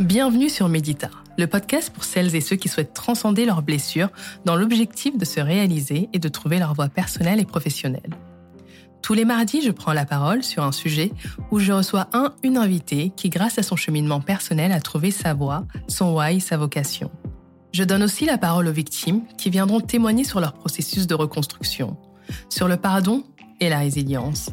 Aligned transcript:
Bienvenue 0.00 0.48
sur 0.48 0.70
Médita, 0.70 1.10
le 1.36 1.46
podcast 1.46 1.90
pour 1.92 2.04
celles 2.04 2.34
et 2.34 2.40
ceux 2.40 2.56
qui 2.56 2.68
souhaitent 2.70 2.94
transcender 2.94 3.44
leurs 3.44 3.60
blessures 3.60 4.08
dans 4.46 4.56
l'objectif 4.56 5.18
de 5.18 5.26
se 5.26 5.40
réaliser 5.40 6.08
et 6.14 6.18
de 6.18 6.28
trouver 6.28 6.58
leur 6.58 6.72
voie 6.72 6.88
personnelle 6.88 7.38
et 7.38 7.44
professionnelle. 7.44 8.16
Tous 9.02 9.12
les 9.12 9.26
mardis, 9.26 9.60
je 9.60 9.70
prends 9.70 9.92
la 9.92 10.06
parole 10.06 10.42
sur 10.42 10.64
un 10.64 10.72
sujet 10.72 11.12
où 11.50 11.58
je 11.58 11.72
reçois 11.72 12.08
un, 12.14 12.32
une 12.42 12.56
invitée 12.56 13.12
qui, 13.14 13.28
grâce 13.28 13.58
à 13.58 13.62
son 13.62 13.76
cheminement 13.76 14.22
personnel, 14.22 14.72
a 14.72 14.80
trouvé 14.80 15.10
sa 15.10 15.34
voie, 15.34 15.66
son 15.86 16.16
why, 16.16 16.40
sa 16.40 16.56
vocation. 16.56 17.10
Je 17.74 17.84
donne 17.84 18.02
aussi 18.02 18.24
la 18.24 18.38
parole 18.38 18.68
aux 18.68 18.72
victimes 18.72 19.20
qui 19.36 19.50
viendront 19.50 19.82
témoigner 19.82 20.24
sur 20.24 20.40
leur 20.40 20.54
processus 20.54 21.06
de 21.08 21.14
reconstruction, 21.14 21.98
sur 22.48 22.68
le 22.68 22.78
pardon 22.78 23.22
et 23.60 23.68
la 23.68 23.80
résilience. 23.80 24.48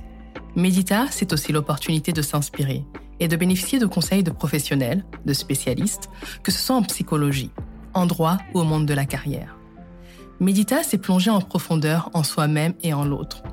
Médita, 0.57 1.05
c'est 1.09 1.31
aussi 1.31 1.53
l'opportunité 1.53 2.11
de 2.11 2.21
s'inspirer 2.21 2.83
et 3.19 3.27
de 3.27 3.35
bénéficier 3.35 3.79
de 3.79 3.85
conseils 3.85 4.23
de 4.23 4.31
professionnels, 4.31 5.05
de 5.25 5.33
spécialistes, 5.33 6.09
que 6.43 6.51
ce 6.51 6.59
soit 6.59 6.75
en 6.75 6.83
psychologie, 6.83 7.51
en 7.93 8.05
droit 8.05 8.37
ou 8.53 8.59
au 8.59 8.63
monde 8.63 8.85
de 8.85 8.93
la 8.93 9.05
carrière. 9.05 9.57
Médita, 10.39 10.83
c'est 10.83 10.99
plonger 10.99 11.31
en 11.31 11.41
profondeur 11.41 12.09
en 12.13 12.23
soi-même 12.23 12.73
et 12.83 12.93
en 12.93 13.05
l'autre. 13.05 13.43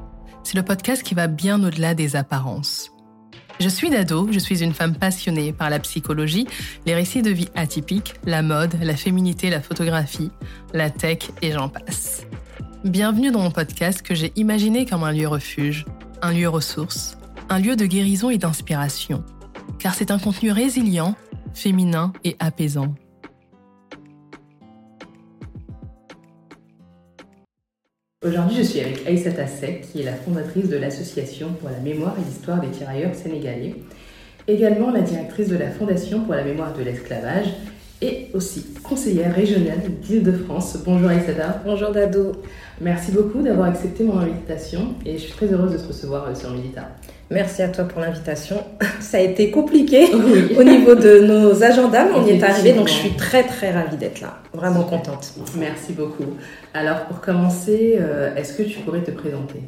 C'est 0.42 0.56
le 0.56 0.62
podcast 0.62 1.02
qui 1.02 1.14
va 1.14 1.26
bien 1.26 1.62
au-delà 1.64 1.94
des 1.94 2.16
apparences. 2.16 2.90
Je 3.60 3.68
suis 3.68 3.88
Dado, 3.88 4.28
je 4.32 4.38
suis 4.38 4.62
une 4.62 4.74
femme 4.74 4.96
passionnée 4.96 5.52
par 5.52 5.70
la 5.70 5.78
psychologie, 5.78 6.46
les 6.86 6.94
récits 6.94 7.22
de 7.22 7.30
vie 7.30 7.48
atypiques, 7.54 8.14
la 8.26 8.42
mode, 8.42 8.74
la 8.82 8.96
féminité, 8.96 9.48
la 9.48 9.62
photographie, 9.62 10.30
la 10.72 10.90
tech 10.90 11.30
et 11.40 11.52
j'en 11.52 11.68
passe. 11.68 12.26
Bienvenue 12.84 13.30
dans 13.30 13.40
mon 13.40 13.50
podcast 13.50 14.02
que 14.02 14.14
j'ai 14.14 14.32
imaginé 14.36 14.84
comme 14.84 15.04
un 15.04 15.12
lieu 15.12 15.28
refuge, 15.28 15.86
un 16.20 16.32
lieu 16.32 16.48
ressource, 16.48 17.16
un 17.48 17.60
lieu 17.60 17.76
de 17.76 17.86
guérison 17.86 18.28
et 18.28 18.38
d'inspiration, 18.38 19.24
car 19.84 19.94
c'est 19.94 20.10
un 20.10 20.18
contenu 20.18 20.50
résilient, 20.50 21.14
féminin 21.52 22.14
et 22.24 22.36
apaisant. 22.38 22.94
Aujourd'hui, 28.24 28.56
je 28.56 28.62
suis 28.62 28.80
avec 28.80 29.06
Aïssata 29.06 29.46
Sek, 29.46 29.82
qui 29.82 30.00
est 30.00 30.04
la 30.04 30.14
fondatrice 30.14 30.70
de 30.70 30.78
l'Association 30.78 31.52
pour 31.60 31.68
la 31.68 31.80
mémoire 31.80 32.16
et 32.18 32.24
l'histoire 32.24 32.62
des 32.62 32.70
tirailleurs 32.70 33.14
sénégalais, 33.14 33.74
également 34.48 34.90
la 34.90 35.02
directrice 35.02 35.48
de 35.48 35.58
la 35.58 35.70
Fondation 35.70 36.20
pour 36.20 36.32
la 36.32 36.44
mémoire 36.44 36.72
de 36.72 36.82
l'esclavage 36.82 37.48
et 38.00 38.30
aussi 38.32 38.64
conseillère 38.82 39.34
régionale 39.34 39.82
d'Île-de-France. 40.00 40.78
Bonjour 40.86 41.10
Aïssata. 41.10 41.60
Bonjour 41.62 41.90
Dado. 41.90 42.32
Merci 42.80 43.12
beaucoup 43.12 43.40
d'avoir 43.40 43.68
accepté 43.68 44.02
mon 44.02 44.18
invitation 44.18 44.94
et 45.06 45.12
je 45.12 45.22
suis 45.22 45.32
très 45.32 45.46
heureuse 45.46 45.72
de 45.72 45.78
te 45.78 45.86
recevoir 45.86 46.26
euh, 46.26 46.34
sur 46.34 46.50
Milita. 46.50 46.88
Merci 47.30 47.62
à 47.62 47.68
toi 47.68 47.84
pour 47.84 48.00
l'invitation. 48.00 48.56
Ça 49.00 49.18
a 49.18 49.20
été 49.20 49.50
compliqué 49.50 50.06
au 50.58 50.64
niveau 50.64 50.94
de 50.94 51.20
nos 51.20 51.62
agendas, 51.62 52.06
mais 52.06 52.14
on 52.14 52.26
y 52.26 52.30
est 52.30 52.42
arrivé, 52.42 52.72
donc 52.72 52.88
je 52.88 52.94
suis 52.94 53.12
très 53.16 53.44
très 53.44 53.70
ravie 53.70 53.96
d'être 53.96 54.20
là. 54.20 54.38
Vraiment 54.52 54.82
contente. 54.82 55.34
Merci 55.56 55.92
beaucoup. 55.92 56.36
Alors 56.74 57.04
pour 57.06 57.20
commencer, 57.20 57.96
euh, 58.00 58.34
est-ce 58.34 58.54
que 58.54 58.62
tu 58.64 58.80
pourrais 58.80 59.02
te 59.02 59.12
présenter? 59.12 59.60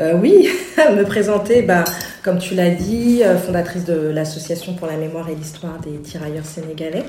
Euh, 0.00 0.18
oui, 0.20 0.48
me 0.76 1.04
présenter, 1.04 1.62
bah, 1.62 1.84
comme 2.22 2.38
tu 2.38 2.54
l'as 2.54 2.70
dit, 2.70 3.22
euh, 3.22 3.36
fondatrice 3.36 3.84
de 3.84 4.08
l'Association 4.08 4.74
pour 4.74 4.86
la 4.86 4.96
mémoire 4.96 5.28
et 5.28 5.34
l'histoire 5.34 5.78
des 5.80 5.98
tirailleurs 5.98 6.46
sénégalais, 6.46 7.04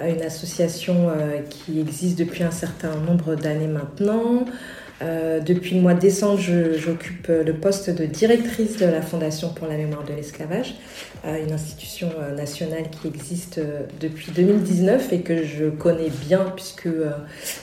une 0.00 0.22
association 0.22 1.10
qui 1.48 1.78
existe 1.78 2.18
depuis 2.18 2.42
un 2.42 2.50
certain 2.50 2.96
nombre 2.96 3.36
d'années 3.36 3.68
maintenant, 3.68 4.44
euh, 5.02 5.40
depuis 5.40 5.74
le 5.74 5.80
mois 5.80 5.94
de 5.94 6.00
décembre, 6.00 6.40
j'occupe 6.40 7.28
le 7.28 7.52
poste 7.54 7.90
de 7.90 8.04
directrice 8.06 8.76
de 8.76 8.86
la 8.86 9.02
Fondation 9.02 9.48
pour 9.48 9.66
la 9.66 9.76
mémoire 9.76 10.04
de 10.04 10.12
l'esclavage, 10.12 10.74
euh, 11.24 11.44
une 11.44 11.52
institution 11.52 12.10
euh, 12.20 12.34
nationale 12.34 12.84
qui 12.90 13.08
existe 13.08 13.60
depuis 14.00 14.30
2019 14.32 15.12
et 15.12 15.20
que 15.22 15.42
je 15.44 15.66
connais 15.66 16.10
bien 16.28 16.52
puisque 16.54 16.88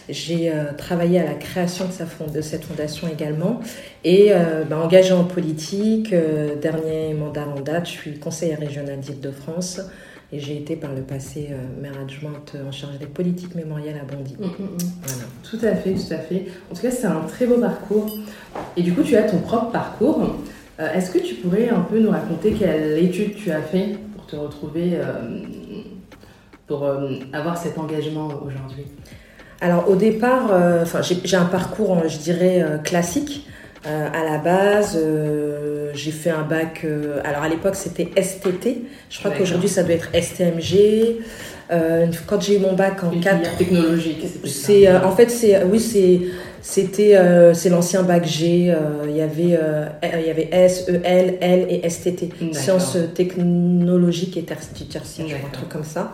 j'ai 0.10 0.52
travaillé 0.78 1.20
à 1.20 1.26
la 1.26 1.36
création 1.36 1.86
de, 1.86 2.34
de, 2.34 2.42
cette 2.42 2.66
fondation 2.66 3.08
également 3.08 3.62
et 4.04 4.32
bah, 4.70 4.80
engagée 4.80 5.14
en 5.14 5.24
politique. 5.24 6.14
dernier 6.62 7.14
mandat 7.14 7.48
en 7.48 7.60
date, 7.62 7.86
je 7.86 7.92
suis 7.92 8.20
conseillère 8.20 8.60
régionale 8.60 9.00
d'Île-de-France. 9.00 9.82
Et 10.32 10.40
j'ai 10.40 10.58
été 10.58 10.76
par 10.76 10.94
le 10.94 11.02
passé 11.02 11.50
euh, 11.52 11.82
maire 11.82 12.00
adjointe 12.00 12.56
en 12.68 12.72
charge 12.72 13.00
des 13.00 13.08
politiques 13.08 13.56
mémorielles 13.56 14.00
à 14.00 14.06
Bondy. 14.06 14.36
Mm, 14.40 14.44
mm, 14.44 14.48
mm. 14.48 14.78
voilà. 15.04 15.24
Tout 15.44 15.60
à 15.64 15.76
fait, 15.76 15.94
tout 15.94 16.14
à 16.14 16.18
fait. 16.18 16.46
En 16.72 16.76
tout 16.76 16.82
cas, 16.82 16.92
c'est 16.92 17.08
un 17.08 17.22
très 17.22 17.48
beau 17.48 17.58
parcours. 17.58 18.16
Et 18.78 18.84
du 18.84 18.94
coup, 18.94 19.02
tu 19.02 19.16
as 19.16 19.24
ton 19.24 19.40
propre 19.40 19.72
parcours. 19.72 20.36
Euh, 20.80 20.94
est-ce 20.94 21.10
que 21.10 21.18
tu 21.18 21.36
pourrais 21.36 21.70
un 21.70 21.82
peu 21.82 22.00
nous 22.00 22.12
raconter 22.12 22.54
quelle 22.54 23.04
étude 23.04 23.36
tu 23.36 23.52
as 23.52 23.62
fait 23.62 23.98
pour 24.16 24.28
te 24.28 24.36
retrouver, 24.36 24.92
euh, 24.94 25.42
pour 26.68 26.88
avoir 27.34 27.58
cet 27.58 27.80
engagement 27.80 28.30
aujourd'hui? 28.46 28.86
Alors, 29.62 29.90
au 29.90 29.96
départ, 29.96 30.54
j'ai 31.24 31.36
un 31.36 31.46
parcours, 31.46 32.08
je 32.08 32.18
dirais, 32.20 32.64
classique. 32.84 33.49
Euh, 33.86 34.10
à 34.14 34.24
la 34.26 34.38
base, 34.40 34.98
euh, 35.02 35.92
j'ai 35.94 36.12
fait 36.12 36.30
un 36.30 36.44
bac. 36.44 36.82
Euh, 36.84 37.22
alors 37.24 37.44
à 37.44 37.50
l'époque, 37.50 37.76
c'était 37.76 38.10
STT. 38.22 38.84
Je 39.10 39.20
crois 39.20 39.32
qu'aujourd'hui, 39.32 39.70
ça 39.70 39.84
doit 39.84 39.94
être 39.94 40.10
STMG. 40.14 41.20
quand 42.28 42.42
j'ai 42.42 42.58
eu 42.58 42.60
mon 42.60 42.74
bac 42.74 43.04
en 43.04 43.12
4 43.12 43.58
technologique 43.58 44.26
c'est 44.44 44.92
en 44.92 45.12
fait 45.12 45.30
c'est 45.30 45.64
oui 45.66 45.80
c'est 45.80 46.22
c'était 46.64 47.16
c'est 47.54 47.70
l'ancien 47.70 48.02
bac 48.02 48.26
G 48.26 48.74
il 49.08 49.16
y 49.16 49.22
avait 49.22 49.60
il 50.20 50.26
y 50.26 50.32
avait 50.32 50.50
S 50.52 50.90
E 50.90 51.00
L 51.04 51.38
L 51.42 51.68
et 51.70 51.88
STT 51.88 52.32
sciences 52.54 52.98
technologiques 53.14 54.36
et 54.38 54.42
tertiaires 54.44 55.38
un 55.46 55.52
truc 55.52 55.70
comme 55.70 55.84
ça 55.84 56.12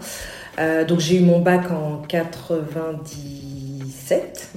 donc 0.89 0.99
j'ai 0.99 1.19
eu 1.19 1.21
mon 1.21 1.39
bac 1.39 1.71
en 1.71 2.01
90 2.05 3.54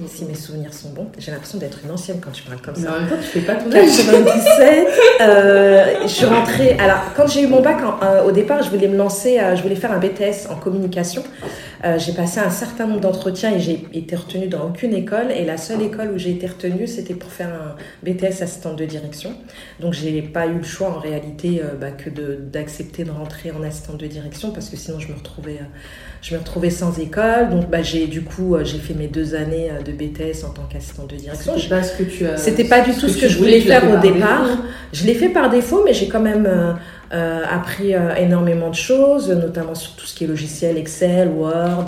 si 0.07 0.25
mes 0.25 0.35
souvenirs 0.35 0.73
sont 0.73 0.89
bons. 0.89 1.07
J'ai 1.17 1.31
l'impression 1.31 1.57
d'être 1.57 1.79
une 1.83 1.91
ancienne 1.91 2.19
quand 2.21 2.31
tu 2.31 2.43
parles 2.43 2.61
comme 2.61 2.75
ça. 2.75 2.91
temps, 2.91 3.15
tu 3.19 3.27
fais 3.27 3.39
pas 3.41 3.55
ton 3.55 3.69
97. 3.69 4.87
euh, 5.21 5.85
je 6.03 6.07
suis 6.07 6.25
rentrée. 6.25 6.77
Alors, 6.79 6.99
quand 7.15 7.27
j'ai 7.27 7.41
eu 7.43 7.47
mon 7.47 7.61
bac, 7.61 7.77
euh, 8.03 8.23
au 8.23 8.31
départ, 8.31 8.61
je 8.63 8.69
voulais 8.69 8.87
me 8.87 8.97
lancer, 8.97 9.39
je 9.55 9.61
voulais 9.61 9.75
faire 9.75 9.91
un 9.91 9.99
BTS 9.99 10.49
en 10.51 10.55
communication. 10.55 11.23
Euh, 11.85 11.97
j'ai 11.97 12.11
passé 12.11 12.39
un 12.39 12.49
certain 12.49 12.87
nombre 12.87 12.99
d'entretiens 12.99 13.53
et 13.53 13.59
j'ai 13.59 13.87
été 13.93 14.15
retenue 14.15 14.47
dans 14.47 14.67
aucune 14.67 14.93
école. 14.93 15.31
Et 15.31 15.45
la 15.45 15.57
seule 15.57 15.81
école 15.81 16.11
où 16.13 16.17
j'ai 16.17 16.31
été 16.31 16.47
retenue, 16.47 16.87
c'était 16.87 17.13
pour 17.13 17.31
faire 17.31 17.49
un 17.49 17.75
BTS 18.03 18.41
assistante 18.41 18.75
de 18.75 18.85
direction. 18.85 19.33
Donc, 19.79 19.93
j'ai 19.93 20.21
pas 20.21 20.47
eu 20.47 20.57
le 20.57 20.63
choix 20.63 20.89
en 20.89 20.99
réalité 20.99 21.61
euh, 21.63 21.75
bah, 21.79 21.91
que 21.91 22.09
d'accepter 22.09 23.03
de, 23.03 23.11
rentrer 23.11 23.51
en 23.51 23.63
assistante 23.63 23.97
de 23.97 24.07
direction 24.07 24.51
parce 24.51 24.69
que 24.69 24.75
sinon, 24.75 24.99
je 24.99 25.07
me 25.07 25.15
retrouvais 25.15 25.59
je 26.21 26.33
me 26.33 26.39
retrouvais 26.39 26.69
sans 26.69 26.99
école. 26.99 27.49
Donc, 27.49 27.69
bah, 27.69 27.81
j'ai 27.81 28.07
du 28.07 28.23
coup, 28.23 28.57
j'ai 28.63 28.77
fait 28.77 28.93
mes 28.93 29.07
deux 29.07 29.35
années 29.35 29.69
de 29.85 29.91
BTS 29.93 30.43
en 30.45 30.49
tant 30.49 30.63
qu'assistante 30.63 31.09
de 31.09 31.15
direction. 31.15 31.53
C'était 31.57 31.69
pas 31.69 31.83
ce 31.83 31.97
que 31.97 32.03
tu 32.03 32.25
C'était 32.35 32.63
pas 32.65 32.81
du 32.81 32.91
tout 32.91 33.07
ce 33.07 33.17
que, 33.17 33.29
je 33.29 33.37
voulais 33.37 33.61
faire 33.61 33.89
au 33.89 34.01
départ. 34.01 34.47
Je 34.91 35.05
l'ai 35.05 35.13
fait 35.13 35.29
par 35.29 35.49
défaut, 35.49 35.83
mais 35.85 35.93
j'ai 35.93 36.09
quand 36.09 36.19
même 36.19 36.47
euh, 37.11 37.29
euh, 37.29 37.43
appris 37.49 37.95
euh, 37.95 38.15
énormément 38.15 38.69
de 38.69 38.75
choses, 38.75 39.29
notamment 39.29 39.75
sur 39.75 39.95
tout 39.95 40.05
ce 40.05 40.15
qui 40.15 40.23
est 40.23 40.27
logiciel 40.27 40.77
Excel, 40.77 41.29
Word, 41.29 41.85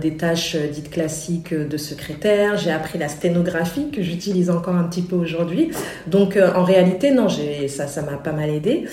des 0.00 0.16
tâches 0.16 0.56
dites 0.56 0.90
classiques 0.90 1.54
de 1.54 1.76
secrétaire. 1.76 2.56
J'ai 2.56 2.70
appris 2.70 2.98
la 2.98 3.08
sténographie 3.08 3.90
que 3.90 4.02
j'utilise 4.02 4.50
encore 4.50 4.76
un 4.76 4.84
petit 4.84 5.02
peu 5.02 5.16
aujourd'hui. 5.16 5.70
Donc, 6.06 6.36
en 6.36 6.64
réalité, 6.64 7.10
non, 7.10 7.28
ça, 7.68 7.86
ça 7.86 8.02
m'a 8.02 8.16
pas 8.16 8.32
mal 8.32 8.50
aidé. 8.50 8.86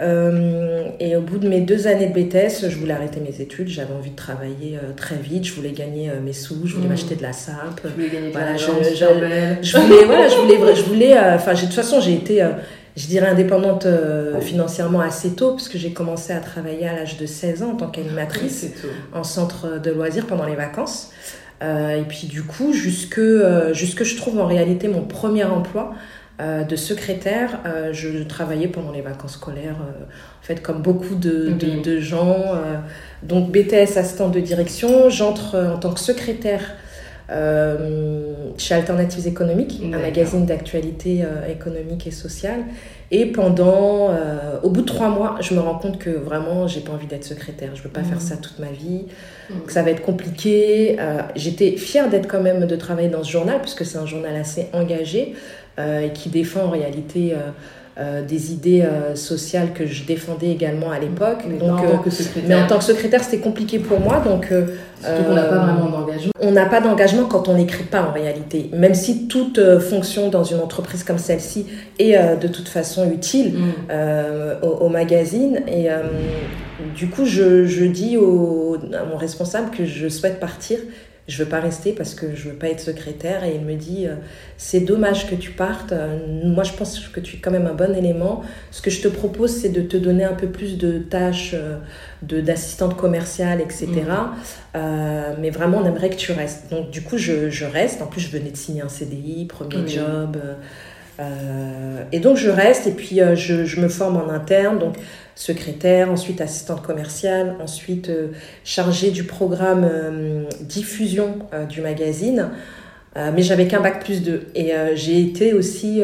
Euh, 0.00 0.88
et 0.98 1.14
au 1.14 1.20
bout 1.20 1.38
de 1.38 1.48
mes 1.48 1.60
deux 1.60 1.86
années 1.86 2.08
de 2.08 2.12
BTS, 2.12 2.68
je 2.68 2.76
voulais 2.76 2.94
arrêter 2.94 3.20
mes 3.20 3.40
études. 3.40 3.68
J'avais 3.68 3.94
envie 3.94 4.10
de 4.10 4.16
travailler 4.16 4.76
euh, 4.76 4.92
très 4.96 5.16
vite. 5.16 5.44
Je 5.44 5.52
voulais 5.52 5.70
gagner 5.70 6.10
euh, 6.10 6.20
mes 6.20 6.32
sous. 6.32 6.66
Je 6.66 6.74
voulais 6.74 6.86
mmh. 6.86 6.90
m'acheter 6.90 7.14
de 7.14 7.22
la 7.22 7.32
sape. 7.32 7.80
Je 7.84 7.88
voulais 7.90 8.08
gagner 8.08 8.30
voilà, 8.30 8.56
je, 8.56 8.66
je, 8.66 8.96
je, 9.62 9.78
voulais, 9.78 10.04
voilà, 10.04 10.28
je 10.28 10.36
voulais, 10.36 10.74
je 10.74 10.82
voulais. 10.82 11.18
Enfin, 11.18 11.54
de 11.54 11.60
toute 11.60 11.72
façon, 11.72 12.00
j'ai 12.00 12.14
été, 12.14 12.44
je 12.96 13.06
dirais, 13.06 13.26
indépendante 13.26 13.86
financièrement 14.40 15.00
assez 15.00 15.34
tôt, 15.34 15.54
puisque 15.54 15.76
j'ai 15.76 15.92
commencé 15.92 16.32
à 16.32 16.40
travailler 16.40 16.88
à 16.88 16.94
l'âge 16.94 17.16
de 17.16 17.26
16 17.26 17.62
ans 17.62 17.72
en 17.72 17.76
tant 17.76 17.88
qu'animatrice 17.88 18.66
en 19.12 19.24
centre 19.24 19.80
de 19.80 19.90
loisirs 19.90 20.26
pendant 20.26 20.46
les 20.46 20.54
vacances. 20.54 21.10
et 21.60 22.04
puis 22.08 22.28
du 22.28 22.42
coup, 22.42 22.72
jusque, 22.72 23.20
jusque 23.72 24.04
je 24.04 24.16
trouve 24.16 24.38
en 24.38 24.46
réalité 24.46 24.88
mon 24.88 25.02
premier 25.02 25.44
emploi. 25.44 25.94
Euh, 26.40 26.64
de 26.64 26.74
secrétaire, 26.74 27.60
euh, 27.64 27.92
je 27.92 28.24
travaillais 28.24 28.66
pendant 28.66 28.90
les 28.90 29.02
vacances 29.02 29.34
scolaires, 29.34 29.76
euh, 29.80 30.02
en 30.02 30.42
fait, 30.42 30.60
comme 30.60 30.82
beaucoup 30.82 31.14
de, 31.14 31.50
de, 31.52 32.00
gens. 32.00 32.56
donc, 33.22 33.52
BTS, 33.52 33.96
assistant 33.96 34.28
de 34.30 34.40
direction, 34.40 35.08
j'entre 35.10 35.56
en 35.56 35.78
tant 35.78 35.92
que 35.94 36.00
secrétaire 36.00 36.74
chez 37.28 38.74
Alternatives 38.74 39.26
économiques, 39.26 39.80
un 39.84 39.98
magazine 39.98 40.46
d'actualité 40.46 41.24
économique 41.48 42.06
et 42.06 42.10
sociale. 42.10 42.64
Et 43.10 43.26
pendant, 43.26 44.10
au 44.62 44.70
bout 44.70 44.82
de 44.82 44.86
trois 44.86 45.08
mois, 45.08 45.36
je 45.40 45.54
me 45.54 45.60
rends 45.60 45.78
compte 45.78 45.98
que 45.98 46.10
vraiment, 46.10 46.66
j'ai 46.66 46.80
pas 46.80 46.92
envie 46.92 47.06
d'être 47.06 47.24
secrétaire. 47.24 47.74
Je 47.74 47.82
veux 47.82 47.88
pas 47.88 48.02
faire 48.02 48.18
mmh. 48.18 48.20
ça 48.20 48.36
toute 48.36 48.58
ma 48.58 48.70
vie, 48.70 49.06
mmh. 49.48 49.54
que 49.66 49.72
ça 49.72 49.82
va 49.82 49.90
être 49.90 50.02
compliqué. 50.02 50.96
J'étais 51.34 51.76
fière 51.76 52.10
d'être 52.10 52.28
quand 52.28 52.42
même 52.42 52.66
de 52.66 52.76
travailler 52.76 53.08
dans 53.08 53.22
ce 53.22 53.30
journal, 53.30 53.60
puisque 53.60 53.84
c'est 53.84 53.98
un 53.98 54.06
journal 54.06 54.36
assez 54.36 54.68
engagé. 54.72 55.34
Euh, 55.80 56.02
et 56.02 56.12
qui 56.12 56.28
défend 56.28 56.66
en 56.66 56.70
réalité 56.70 57.34
euh, 57.96 58.24
des 58.24 58.52
idées 58.52 58.84
sociales 59.14 59.72
que 59.72 59.86
je 59.86 60.04
défendais 60.04 60.50
également 60.50 60.90
à 60.90 60.98
l'époque. 60.98 61.44
Mais, 61.48 61.58
donc, 61.58 61.78
en 61.80 61.82
tant 61.82 61.98
que 61.98 62.10
mais 62.46 62.54
en 62.54 62.66
tant 62.66 62.78
que 62.78 62.84
secrétaire, 62.84 63.22
c'était 63.22 63.38
compliqué 63.38 63.78
pour 63.78 64.00
moi. 64.00 64.20
Donc, 64.20 64.48
qu'on 64.48 65.34
n'a 65.34 65.42
pas 65.44 65.58
vraiment 65.58 65.90
d'engagement. 65.90 66.32
On 66.40 66.50
n'a 66.50 66.66
pas 66.66 66.80
d'engagement 66.80 67.24
quand 67.24 67.48
on 67.48 67.54
n'écrit 67.54 67.84
pas 67.84 68.02
en 68.02 68.12
réalité. 68.12 68.70
Même 68.72 68.94
si 68.94 69.28
toute 69.28 69.60
fonction 69.80 70.28
dans 70.28 70.44
une 70.44 70.60
entreprise 70.60 71.04
comme 71.04 71.18
celle-ci 71.18 71.66
est 71.98 72.16
de 72.36 72.48
toute 72.48 72.68
façon 72.68 73.10
utile 73.10 73.54
mm. 73.54 74.64
au, 74.64 74.66
au, 74.66 74.88
magazine. 74.88 75.60
Et 75.68 75.88
du 76.94 77.08
coup, 77.08 77.24
je, 77.24 77.66
je 77.66 77.84
dis 77.84 78.16
au, 78.16 78.76
à 78.92 79.04
mon 79.04 79.16
responsable 79.16 79.70
que 79.70 79.84
je 79.84 80.08
souhaite 80.08 80.40
partir. 80.40 80.78
Je 81.26 81.42
veux 81.42 81.48
pas 81.48 81.60
rester 81.60 81.92
parce 81.92 82.14
que 82.14 82.34
je 82.34 82.50
veux 82.50 82.54
pas 82.54 82.68
être 82.68 82.80
secrétaire. 82.80 83.44
Et 83.44 83.54
il 83.54 83.62
me 83.62 83.74
dit 83.74 84.06
euh, 84.06 84.16
c'est 84.58 84.80
dommage 84.80 85.28
que 85.28 85.34
tu 85.34 85.52
partes. 85.52 85.92
Euh, 85.92 86.18
moi, 86.44 86.64
je 86.64 86.72
pense 86.72 86.98
que 87.08 87.20
tu 87.20 87.36
es 87.36 87.38
quand 87.38 87.50
même 87.50 87.66
un 87.66 87.72
bon 87.72 87.96
élément. 87.96 88.42
Ce 88.70 88.82
que 88.82 88.90
je 88.90 89.00
te 89.00 89.08
propose, 89.08 89.50
c'est 89.50 89.70
de 89.70 89.80
te 89.80 89.96
donner 89.96 90.24
un 90.24 90.34
peu 90.34 90.48
plus 90.48 90.76
de 90.76 90.98
tâches 90.98 91.52
euh, 91.54 91.78
de 92.22 92.40
d'assistante 92.40 92.96
commerciale, 92.96 93.60
etc. 93.60 93.86
Mmh. 93.86 94.78
mais 95.40 95.50
vraiment, 95.50 95.78
on 95.78 95.86
aimerait 95.86 96.10
que 96.10 96.16
tu 96.16 96.32
restes. 96.32 96.70
Donc, 96.70 96.90
du 96.90 97.02
coup, 97.02 97.16
je, 97.16 97.48
je, 97.48 97.64
reste. 97.64 98.02
En 98.02 98.06
plus, 98.06 98.20
je 98.20 98.30
venais 98.30 98.50
de 98.50 98.56
signer 98.56 98.82
un 98.82 98.88
CDI, 98.88 99.46
premier 99.46 99.86
job. 99.88 100.36
Et 102.12 102.20
donc, 102.20 102.36
je 102.36 102.50
reste 102.50 102.86
et 102.86 102.92
puis 102.92 103.20
je, 103.34 103.64
je 103.64 103.80
me 103.80 103.88
forme 103.88 104.16
en 104.16 104.28
interne. 104.28 104.78
Donc, 104.78 104.96
secrétaire, 105.34 106.10
ensuite 106.10 106.40
assistante 106.40 106.82
commerciale, 106.82 107.56
ensuite 107.60 108.08
euh, 108.08 108.28
chargée 108.64 109.10
du 109.10 109.24
programme 109.24 109.84
euh, 109.84 110.44
diffusion 110.60 111.38
euh, 111.52 111.66
du 111.66 111.80
magazine. 111.80 112.50
mais 113.16 113.42
j'avais 113.42 113.68
qu'un 113.68 113.80
bac 113.80 114.02
plus 114.02 114.22
2. 114.22 114.48
Et 114.56 114.72
j'ai 114.96 115.20
été 115.20 115.52
aussi 115.52 116.02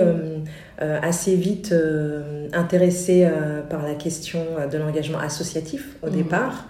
assez 0.78 1.34
vite 1.34 1.74
intéressée 2.52 3.28
par 3.68 3.82
la 3.82 3.94
question 3.94 4.44
de 4.70 4.78
l'engagement 4.78 5.18
associatif 5.18 5.96
au 6.02 6.06
mmh. 6.06 6.12
départ 6.12 6.68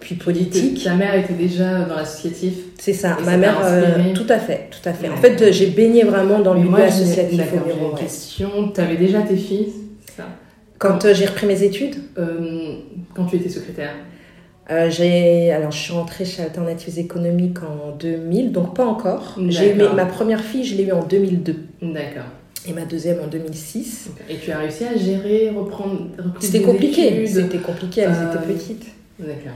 puis 0.00 0.14
politique. 0.14 0.84
Ta 0.84 0.94
mère 0.94 1.14
était 1.14 1.34
déjà 1.34 1.80
dans 1.80 1.96
l'associatif. 1.96 2.54
C'est 2.78 2.92
ça, 2.92 3.16
ma 3.24 3.36
mère, 3.36 3.58
tout 4.14 4.26
à 4.28 4.38
fait, 4.38 4.68
tout 4.70 4.88
à 4.88 4.92
fait. 4.92 5.08
En 5.08 5.16
fait, 5.16 5.52
j'ai 5.52 5.66
baigné 5.66 6.04
vraiment 6.04 6.38
dans 6.40 6.54
le 6.54 6.60
milieu 6.60 6.82
associatif. 6.82 7.38
D'accord, 7.38 7.66
j'ai 7.66 7.86
une 7.86 7.94
question. 7.98 8.72
Tu 8.74 8.80
avais 8.80 8.96
déjà 8.96 9.22
tes 9.22 9.36
filles 9.36 9.72
quand 10.78 11.04
euh, 11.04 11.14
j'ai 11.14 11.26
repris 11.26 11.46
mes 11.46 11.62
études. 11.62 11.96
Euh, 12.18 12.76
Quand 13.14 13.26
tu 13.26 13.36
étais 13.36 13.48
secrétaire? 13.48 13.94
Euh, 14.68 14.90
j'ai 14.90 15.52
alors 15.52 15.70
je 15.70 15.78
suis 15.78 15.92
rentrée 15.92 16.24
chez 16.24 16.42
Alternatives 16.42 16.98
économiques 16.98 17.58
en 17.62 17.92
2000 17.92 18.50
donc 18.50 18.74
pas 18.74 18.84
encore. 18.84 19.38
J'ai 19.48 19.74
ma 19.74 20.06
première 20.06 20.40
fille 20.40 20.64
je 20.64 20.74
l'ai 20.74 20.82
eue 20.82 20.92
en 20.92 21.04
2002 21.04 21.54
d'accord. 21.82 22.24
Et 22.68 22.72
ma 22.72 22.84
deuxième 22.84 23.20
en 23.20 23.28
2006 23.28 24.10
et 24.28 24.38
tu 24.38 24.50
as 24.50 24.58
réussi 24.58 24.82
à 24.82 24.96
gérer 24.96 25.50
reprendre 25.50 26.08
c'était 26.40 26.62
compliqué. 26.62 27.24
c'était 27.28 27.58
compliqué 27.58 28.00
elles 28.00 28.10
étaient 28.10 28.54
petites. 28.54 28.86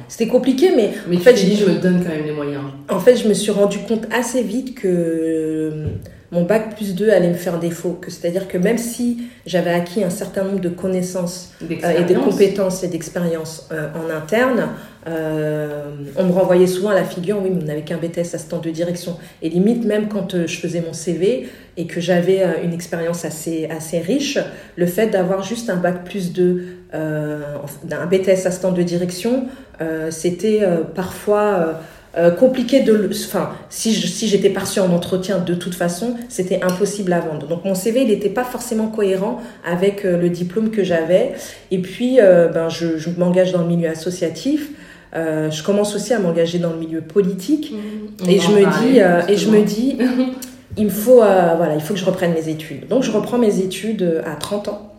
C'était 0.08 0.26
compliqué, 0.26 0.70
mais, 0.74 0.90
mais 1.08 1.16
en 1.16 1.20
fait, 1.20 1.34
dit, 1.34 1.56
je 1.56 1.66
me 1.66 1.78
donne 1.78 2.02
quand 2.02 2.10
même 2.10 2.24
les 2.24 2.32
moyens. 2.32 2.62
En 2.88 2.98
fait, 2.98 3.16
je 3.16 3.28
me 3.28 3.34
suis 3.34 3.50
rendu 3.50 3.78
compte 3.80 4.06
assez 4.10 4.42
vite 4.42 4.74
que 4.74 5.86
mon 6.32 6.44
bac 6.44 6.76
plus 6.76 6.94
2 6.94 7.10
allait 7.10 7.28
me 7.28 7.34
faire 7.34 7.58
défaut. 7.58 7.98
Que 8.00 8.10
c'est-à-dire 8.10 8.46
que 8.46 8.56
même 8.56 8.78
si 8.78 9.24
j'avais 9.46 9.72
acquis 9.72 10.04
un 10.04 10.10
certain 10.10 10.44
nombre 10.44 10.60
de 10.60 10.68
connaissances 10.68 11.52
euh, 11.62 11.98
et 11.98 12.04
de 12.04 12.18
compétences 12.18 12.84
et 12.84 12.88
d'expériences 12.88 13.68
euh, 13.72 13.88
en 13.94 14.14
interne, 14.14 14.68
euh, 15.08 15.90
on 16.16 16.24
me 16.24 16.32
renvoyait 16.32 16.68
souvent 16.68 16.90
à 16.90 16.94
la 16.94 17.04
figure, 17.04 17.40
oui, 17.42 17.50
mais 17.52 17.62
on 17.62 17.66
n'avait 17.66 17.82
qu'un 17.82 17.96
BTS 17.96 18.34
assistant 18.34 18.58
de 18.58 18.70
direction. 18.70 19.16
Et 19.42 19.48
limite, 19.48 19.84
même 19.84 20.08
quand 20.08 20.46
je 20.46 20.56
faisais 20.56 20.80
mon 20.80 20.92
CV 20.92 21.48
et 21.76 21.86
que 21.86 22.00
j'avais 22.00 22.44
une 22.62 22.74
expérience 22.74 23.24
assez, 23.24 23.66
assez 23.66 23.98
riche, 23.98 24.38
le 24.76 24.86
fait 24.86 25.08
d'avoir 25.08 25.42
juste 25.42 25.68
un 25.70 25.76
bac 25.76 26.04
plus 26.04 26.32
2, 26.32 26.64
un 26.92 28.06
BTS 28.06 28.46
assistant 28.46 28.72
de 28.72 28.82
direction, 28.82 29.46
c'était 30.10 30.60
parfois 30.94 31.80
euh, 32.18 32.32
compliqué 32.32 32.80
de 32.80 33.08
enfin 33.14 33.50
si 33.68 33.94
si 33.94 34.26
j'étais 34.26 34.50
partie 34.50 34.80
en 34.80 34.92
entretien 34.92 35.38
de 35.38 35.54
toute 35.54 35.76
façon 35.76 36.16
c'était 36.28 36.60
impossible 36.60 37.12
à 37.12 37.20
vendre. 37.20 37.46
Donc 37.46 37.64
mon 37.64 37.76
CV 37.76 38.02
il 38.02 38.08
n'était 38.08 38.30
pas 38.30 38.42
forcément 38.42 38.88
cohérent 38.88 39.40
avec 39.64 40.04
euh, 40.04 40.20
le 40.20 40.28
diplôme 40.28 40.70
que 40.70 40.82
j'avais. 40.82 41.34
Et 41.70 41.78
puis 41.78 42.18
euh, 42.20 42.48
ben 42.48 42.68
je, 42.68 42.98
je 42.98 43.10
m'engage 43.16 43.52
dans 43.52 43.62
le 43.62 43.68
milieu 43.68 43.88
associatif. 43.88 44.70
Je 45.14 45.62
commence 45.62 45.94
aussi 45.94 46.12
à 46.12 46.18
m'engager 46.18 46.58
dans 46.58 46.70
le 46.70 46.78
milieu 46.78 47.00
politique. 47.00 47.72
Mmh. 47.72 48.28
et, 48.28 48.38
je 48.40 48.50
me 48.50 48.80
dis, 48.80 48.98
et 49.32 49.36
je 49.36 49.50
me 49.50 49.62
dis 49.62 49.96
il 50.76 50.84
me 50.84 50.90
faut 50.90 51.16
voilà 51.16 51.74
il 51.74 51.80
faut 51.80 51.94
que 51.94 52.00
je 52.00 52.04
reprenne 52.04 52.32
mes 52.32 52.48
études. 52.48 52.88
Donc 52.88 53.04
je 53.04 53.12
reprends 53.12 53.38
mes 53.38 53.60
études 53.60 54.22
à 54.26 54.34
30 54.34 54.68
ans. 54.68 54.94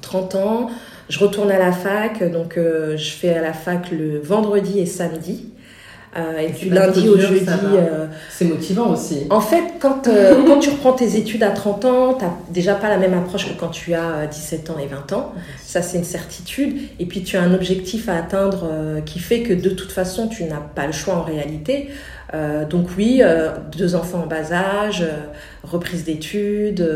30 0.00 0.34
ans 0.34 0.70
je 1.08 1.20
retourne 1.20 1.52
à 1.52 1.58
la 1.60 1.70
fac. 1.70 2.28
Donc 2.32 2.56
je 2.56 3.10
fais 3.10 3.32
à 3.32 3.42
la 3.42 3.52
fac 3.52 3.92
le 3.92 4.18
vendredi 4.18 4.80
et 4.80 4.86
samedi 4.86 5.50
et 6.38 6.50
du 6.50 6.70
lundi 6.70 7.08
au 7.08 7.18
jeudi. 7.18 7.46
Euh, 7.46 8.06
c'est 8.30 8.44
motivant 8.44 8.90
aussi. 8.92 9.26
En 9.30 9.40
fait, 9.40 9.74
quand, 9.80 10.08
euh, 10.08 10.42
quand 10.46 10.58
tu 10.58 10.70
reprends 10.70 10.92
tes 10.92 11.16
études 11.16 11.42
à 11.42 11.50
30 11.50 11.84
ans, 11.84 12.14
tu 12.14 12.24
n'as 12.24 12.30
déjà 12.50 12.74
pas 12.74 12.88
la 12.88 12.98
même 12.98 13.14
approche 13.14 13.48
que 13.48 13.58
quand 13.58 13.68
tu 13.68 13.94
as 13.94 14.26
17 14.26 14.70
ans 14.70 14.76
et 14.78 14.86
20 14.86 15.12
ans. 15.12 15.32
Ça, 15.64 15.82
c'est 15.82 15.98
une 15.98 16.04
certitude. 16.04 16.78
Et 16.98 17.06
puis, 17.06 17.22
tu 17.22 17.36
as 17.36 17.42
un 17.42 17.54
objectif 17.54 18.08
à 18.08 18.16
atteindre 18.16 18.70
qui 19.04 19.18
fait 19.18 19.42
que 19.42 19.52
de 19.52 19.70
toute 19.70 19.92
façon, 19.92 20.28
tu 20.28 20.44
n'as 20.44 20.60
pas 20.60 20.86
le 20.86 20.92
choix 20.92 21.14
en 21.14 21.22
réalité. 21.22 21.88
Euh, 22.34 22.64
donc 22.64 22.88
oui, 22.96 23.20
euh, 23.22 23.50
deux 23.76 23.94
enfants 23.94 24.22
en 24.24 24.26
bas 24.26 24.52
âge, 24.52 25.02
euh, 25.02 25.26
reprise 25.62 26.04
d'études, 26.04 26.86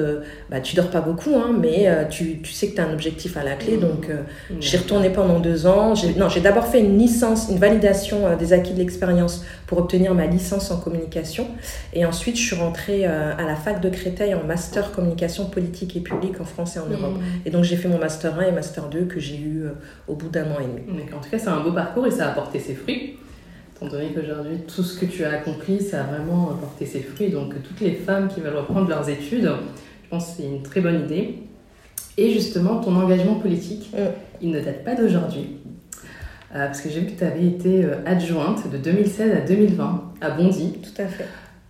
bah, 0.50 0.60
tu 0.60 0.74
dors 0.76 0.90
pas 0.90 1.00
beaucoup, 1.00 1.36
hein, 1.36 1.54
mais 1.58 1.88
tu, 2.08 2.40
tu, 2.40 2.52
sais 2.52 2.68
que 2.68 2.74
tu 2.76 2.80
as 2.80 2.86
un 2.86 2.92
objectif 2.92 3.36
à 3.36 3.44
la 3.44 3.54
clé. 3.54 3.76
Mmh. 3.76 3.80
Donc 3.80 4.08
mmh. 4.08 4.54
j'y 4.60 4.76
retourné 4.76 5.10
pendant 5.10 5.40
deux 5.40 5.66
ans. 5.66 5.94
Non, 6.16 6.28
j'ai 6.28 6.40
d'abord 6.40 6.66
fait 6.66 6.80
une 6.80 6.98
licence, 6.98 7.48
une 7.50 7.58
validation 7.58 8.36
des 8.36 8.52
acquis 8.52 8.72
de 8.72 8.78
l'expérience 8.78 9.44
pour 9.66 9.78
obtenir 9.78 10.14
ma 10.14 10.26
licence 10.26 10.70
en 10.70 10.78
communication. 10.78 11.46
Et 11.92 12.04
ensuite, 12.04 12.36
je 12.36 12.42
suis 12.42 12.56
rentrée 12.56 13.04
à 13.04 13.42
la 13.44 13.56
fac 13.56 13.80
de 13.80 13.88
Créteil 13.88 14.34
en 14.34 14.44
master 14.44 14.92
communication 14.92 15.46
politique 15.46 15.96
et 15.96 16.00
publique 16.00 16.40
en 16.40 16.44
France 16.44 16.76
et 16.76 16.78
en 16.78 16.86
Europe. 16.86 17.18
Mmh. 17.18 17.46
Et 17.46 17.50
donc 17.50 17.64
j'ai 17.64 17.76
fait 17.76 17.88
mon 17.88 17.98
master 17.98 18.38
1 18.38 18.42
et 18.42 18.52
master 18.52 18.88
2 18.88 19.00
que 19.02 19.18
j'ai 19.18 19.36
eu 19.36 19.64
au 20.06 20.14
bout 20.14 20.28
d'un 20.28 20.44
an 20.44 20.58
et 20.60 20.64
demi. 20.64 21.02
En 21.12 21.20
tout 21.20 21.30
cas, 21.30 21.38
c'est 21.38 21.48
un 21.48 21.60
beau 21.60 21.72
parcours 21.72 22.06
et 22.06 22.10
ça 22.10 22.26
a 22.26 22.30
apporté 22.30 22.60
ses 22.60 22.74
fruits 22.74 23.16
étant 23.80 23.96
donné 23.96 24.12
qu'aujourd'hui, 24.12 24.58
tout 24.66 24.82
ce 24.82 24.98
que 24.98 25.06
tu 25.06 25.24
as 25.24 25.30
accompli, 25.30 25.80
ça 25.80 26.02
a 26.02 26.04
vraiment 26.04 26.46
porté 26.60 26.84
ses 26.84 27.00
fruits. 27.00 27.30
Donc, 27.30 27.54
toutes 27.62 27.80
les 27.80 27.94
femmes 27.94 28.28
qui 28.28 28.40
veulent 28.40 28.56
reprendre 28.56 28.88
leurs 28.88 29.08
études, 29.08 29.50
je 30.04 30.08
pense 30.10 30.30
que 30.30 30.36
c'est 30.38 30.48
une 30.48 30.62
très 30.62 30.80
bonne 30.80 31.04
idée. 31.04 31.38
Et 32.18 32.30
justement, 32.32 32.80
ton 32.80 32.94
engagement 32.96 33.36
politique, 33.36 33.90
mm. 33.94 33.98
il 34.42 34.50
ne 34.50 34.60
date 34.60 34.84
pas 34.84 34.94
d'aujourd'hui. 34.94 35.56
Euh, 36.54 36.66
parce 36.66 36.80
que 36.80 36.90
j'ai 36.90 37.00
vu 37.00 37.06
que 37.06 37.18
tu 37.18 37.24
avais 37.24 37.46
été 37.46 37.84
euh, 37.84 38.04
adjointe 38.04 38.68
de 38.70 38.76
2016 38.76 39.36
à 39.36 39.40
2020 39.40 40.12
à 40.20 40.30
Bondy. 40.30 40.72
Tout 40.82 41.00
à 41.00 41.06
fait. 41.06 41.26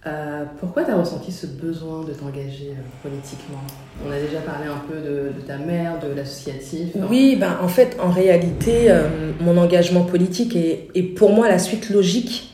Euh, 0.07 0.45
pourquoi 0.59 0.85
tu 0.85 0.90
as 0.90 0.97
ressenti 0.97 1.30
ce 1.30 1.47
besoin 1.47 2.02
de 2.04 2.14
t'engager 2.14 2.71
euh, 2.71 3.02
politiquement? 3.02 3.61
On 4.07 4.11
a 4.11 4.19
déjà 4.19 4.38
parlé 4.38 4.66
un 4.66 4.80
peu 4.88 4.99
de, 4.99 5.30
ta 5.47 5.59
mère, 5.59 5.99
de 6.00 6.14
l'associatif. 6.14 6.88
Oui, 7.11 7.37
ben, 7.38 7.59
en 7.62 7.69
fait, 7.69 7.99
en 8.00 8.09
réalité, 8.09 8.90
euh, 8.90 9.09
mon 9.40 9.59
engagement 9.59 10.04
politique 10.04 10.57
est, 10.57 10.88
est, 10.95 11.02
pour 11.02 11.35
moi 11.35 11.49
la 11.49 11.59
suite 11.59 11.90
logique 11.90 12.47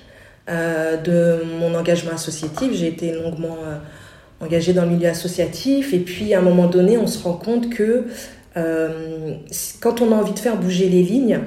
de 0.49 1.43
mon 1.59 1.75
engagement 1.75 2.13
associatif. 2.13 2.73
J'ai 2.73 2.87
été 2.87 3.11
longuement 3.11 3.57
engagée 4.41 4.73
dans 4.73 4.85
le 4.85 4.91
milieu 4.91 5.09
associatif 5.09 5.93
et 5.93 5.99
puis 5.99 6.35
à 6.35 6.39
un 6.39 6.43
moment 6.43 6.69
donné, 6.69 6.97
on 6.99 7.09
se 7.09 7.21
rend 7.21 7.33
compte 7.33 7.69
que 7.69 8.05
quand 8.55 10.03
on 10.03 10.13
a 10.13 10.15
envie 10.15 10.35
de 10.35 10.39
faire 10.39 10.57
bouger 10.57 10.89
les 10.89 11.03
lignes, 11.03 11.41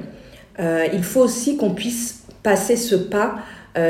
il 0.60 1.02
faut 1.02 1.22
aussi 1.22 1.56
qu'on 1.56 1.70
puisse 1.70 2.26
passer 2.44 2.76
ce 2.76 2.96
pas 2.96 3.38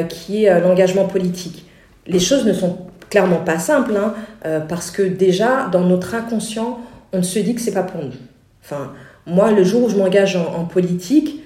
qui 0.10 0.46
est 0.46 0.60
l'engagement 0.60 1.08
politique 1.08 1.66
les 2.10 2.20
choses 2.20 2.46
ne 2.46 2.54
sont 2.54 2.78
clairement 3.10 3.44
pas 3.44 3.60
simples, 3.60 3.96
hein, 3.96 4.14
euh, 4.46 4.60
parce 4.60 4.92
que 4.92 5.02
déjà, 5.02 5.68
dans 5.72 5.82
notre 5.82 6.14
inconscient, 6.16 6.80
on 7.14 7.24
se 7.24 7.40
dit 7.40 7.56
que 7.56 7.62
c'est 7.62 7.74
pas 7.74 7.84
pour 7.84 8.04
nous. 8.04 8.14
Enfin, 8.64 8.94
moi, 9.26 9.52
le 9.52 9.64
jour 9.64 9.84
où 9.86 9.90
je 9.90 9.96
m'engage 9.96 10.36
en, 10.36 10.66
politique, 10.66 11.44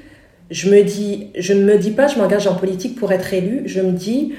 je 0.51 0.70
me 0.70 0.84
dis, 0.84 1.27
je 1.38 1.53
ne 1.53 1.63
me 1.63 1.77
dis 1.77 1.91
pas, 1.91 2.08
je 2.08 2.17
m'engage 2.17 2.48
en 2.48 2.55
politique 2.55 2.98
pour 2.98 3.12
être 3.12 3.34
élu. 3.34 3.63
Je 3.65 3.82
me 3.82 3.91
dis, 3.91 4.34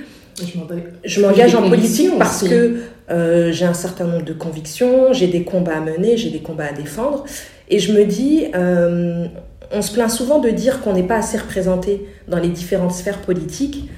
je 1.04 1.21
m'engage 1.21 1.54
en 1.54 1.69
politique 1.69 2.11
parce 2.19 2.47
que 2.47 2.81
euh, 3.11 3.52
j'ai 3.52 3.64
un 3.64 3.75
certain 3.75 4.07
nombre 4.07 4.25
de 4.25 4.33
convictions, 4.33 5.12
j'ai 5.12 5.28
des 5.28 5.45
combats 5.45 5.76
à 5.76 5.81
mener, 5.81 6.16
j'ai 6.16 6.31
des 6.31 6.40
combats 6.40 6.66
à 6.66 6.73
défendre, 6.73 7.25
et 7.69 7.78
je 7.78 7.93
me 7.93 8.04
dis, 8.04 8.47
euh, 8.54 9.26
on 9.73 9.83
se 9.83 9.93
plaint 9.93 10.11
souvent 10.11 10.40
de 10.40 10.50
dire 10.50 10.81
qu'on 10.81 10.93
n'est 10.93 11.07
pas 11.07 11.16
assez 11.16 11.38
représenté 11.38 12.07
dans 12.28 12.38
les 12.38 12.49
différentes 12.49 12.93
sphères 12.93 13.21
politiques. 13.21 13.88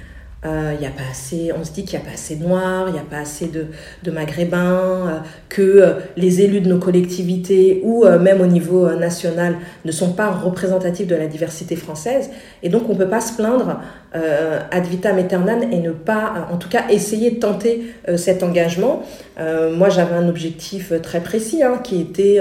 Euh, 0.45 0.75
y 0.81 0.85
a 0.85 0.91
pas 0.91 1.03
assez, 1.11 1.51
on 1.59 1.65
se 1.65 1.73
dit 1.73 1.85
qu'il 1.85 1.99
n'y 1.99 2.05
a 2.05 2.09
pas 2.09 2.15
assez 2.15 2.37
de 2.37 2.45
noirs, 2.45 2.89
il 2.89 2.93
n'y 2.93 2.99
a 2.99 3.05
pas 3.11 3.19
assez 3.19 3.47
de, 3.47 3.67
de 4.03 4.11
maghrébins, 4.11 5.09
euh, 5.09 5.19
que 5.49 5.63
euh, 5.63 5.93
les 6.17 6.43
élus 6.43 6.61
de 6.61 6.69
nos 6.69 6.79
collectivités 6.79 7.81
ou 7.83 8.05
même 8.05 8.43
au 8.43 8.47
niveau 8.47 8.89
national 8.95 9.57
ne 9.85 9.91
sont 9.91 10.13
pas 10.13 10.31
représentatifs 10.31 11.07
de 11.07 11.17
la 11.17 11.27
diversité 11.27 11.75
française. 11.75 12.31
Et 12.63 12.69
donc 12.69 12.83
on 12.89 12.93
ne 12.93 12.99
peut 12.99 13.09
pas 13.09 13.21
se 13.21 13.35
plaindre 13.35 13.81
ad 14.13 14.87
vitam 14.87 15.19
aeternam 15.19 15.63
et 15.71 15.79
ne 15.79 15.91
pas, 15.91 16.49
en 16.51 16.57
tout 16.57 16.71
cas, 16.71 16.85
essayer 16.89 17.33
de 17.33 17.39
tenter 17.39 17.95
cet 18.17 18.43
engagement. 18.43 19.03
moi 19.39 19.91
j'avais 19.91 20.15
un 20.15 20.29
objectif 20.29 20.93
très 21.03 21.21
précis 21.21 21.63
hein, 21.63 21.81
qui 21.83 22.01
était 22.01 22.41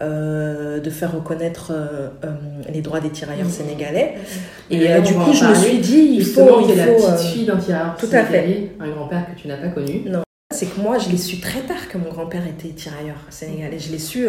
euh, 0.00 0.78
de 0.78 0.90
faire 0.90 1.12
reconnaître 1.12 1.72
euh, 1.72 2.06
euh, 2.24 2.28
les 2.72 2.82
droits 2.82 3.00
des 3.00 3.10
tirailleurs 3.10 3.50
sénégalais. 3.50 4.14
Et, 4.70 4.78
du 5.00 5.14
coup, 5.14 5.32
je 5.32 5.44
me 5.44 5.54
suis 5.56 5.78
dit, 5.78 6.10
il 6.18 6.24
faut. 6.24 6.60
Il 6.60 6.68
faut 6.68 6.74
la 6.76 6.86
petite 6.86 7.26
fille 7.32 7.46
d'un 7.46 7.56
tirailleur 7.56 7.96
tout 7.96 8.06
à 8.12 8.22
fait. 8.22 8.70
un 8.78 8.88
grand-père 8.90 9.26
que 9.26 9.40
tu 9.40 9.48
n'as 9.48 9.56
pas 9.56 9.66
connu. 9.66 10.02
Non, 10.06 10.22
c'est 10.54 10.66
que 10.66 10.80
moi, 10.80 10.98
je 10.98 11.10
l'ai 11.10 11.16
su 11.16 11.40
très 11.40 11.62
tard 11.62 11.88
que 11.88 11.98
mon 11.98 12.10
grand-père 12.10 12.46
était 12.46 12.68
tirailleur 12.68 13.16
sénégalais. 13.28 13.80
Je 13.80 13.90
l'ai 13.90 13.98
su. 13.98 14.28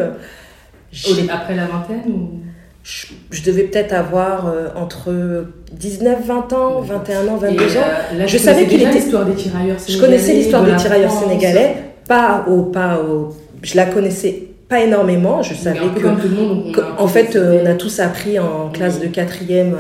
Après 1.30 1.56
la 1.56 1.68
vingtaine 1.68 2.02
ou? 2.12 2.40
Je, 2.82 3.44
devais 3.44 3.66
peut-être 3.66 3.94
avoir 3.94 4.52
entre 4.76 5.46
19, 5.74 6.26
20 6.26 6.54
ans, 6.54 6.82
21 6.82 7.28
ans, 7.28 7.38
22 7.38 7.78
ans. 7.78 7.82
je 8.26 8.38
savais 8.40 8.66
qu'il 8.66 8.82
était. 8.82 8.94
l'histoire 8.94 9.26
des 9.26 9.36
tirailleurs 9.36 9.80
sénégalais. 9.80 9.94
Je 9.94 10.00
connaissais 10.00 10.34
l'histoire 10.34 10.64
des 10.64 10.76
tirailleurs 10.78 11.12
sénégalais, 11.12 11.76
pas 12.08 12.46
au, 12.48 12.64
pas 12.64 13.00
au. 13.04 13.36
Je 13.62 13.76
la 13.76 13.86
connaissais 13.86 14.49
pas 14.70 14.82
énormément. 14.82 15.42
Je 15.42 15.56
savais 15.56 15.80
que, 15.80 17.02
en 17.02 17.08
fait, 17.08 17.36
euh, 17.36 17.62
on 17.64 17.66
a 17.66 17.74
tous 17.74 18.00
appris 18.00 18.40
en 18.40 18.70
classe 18.70 19.00
de 19.02 19.08
quatrième. 19.08 19.76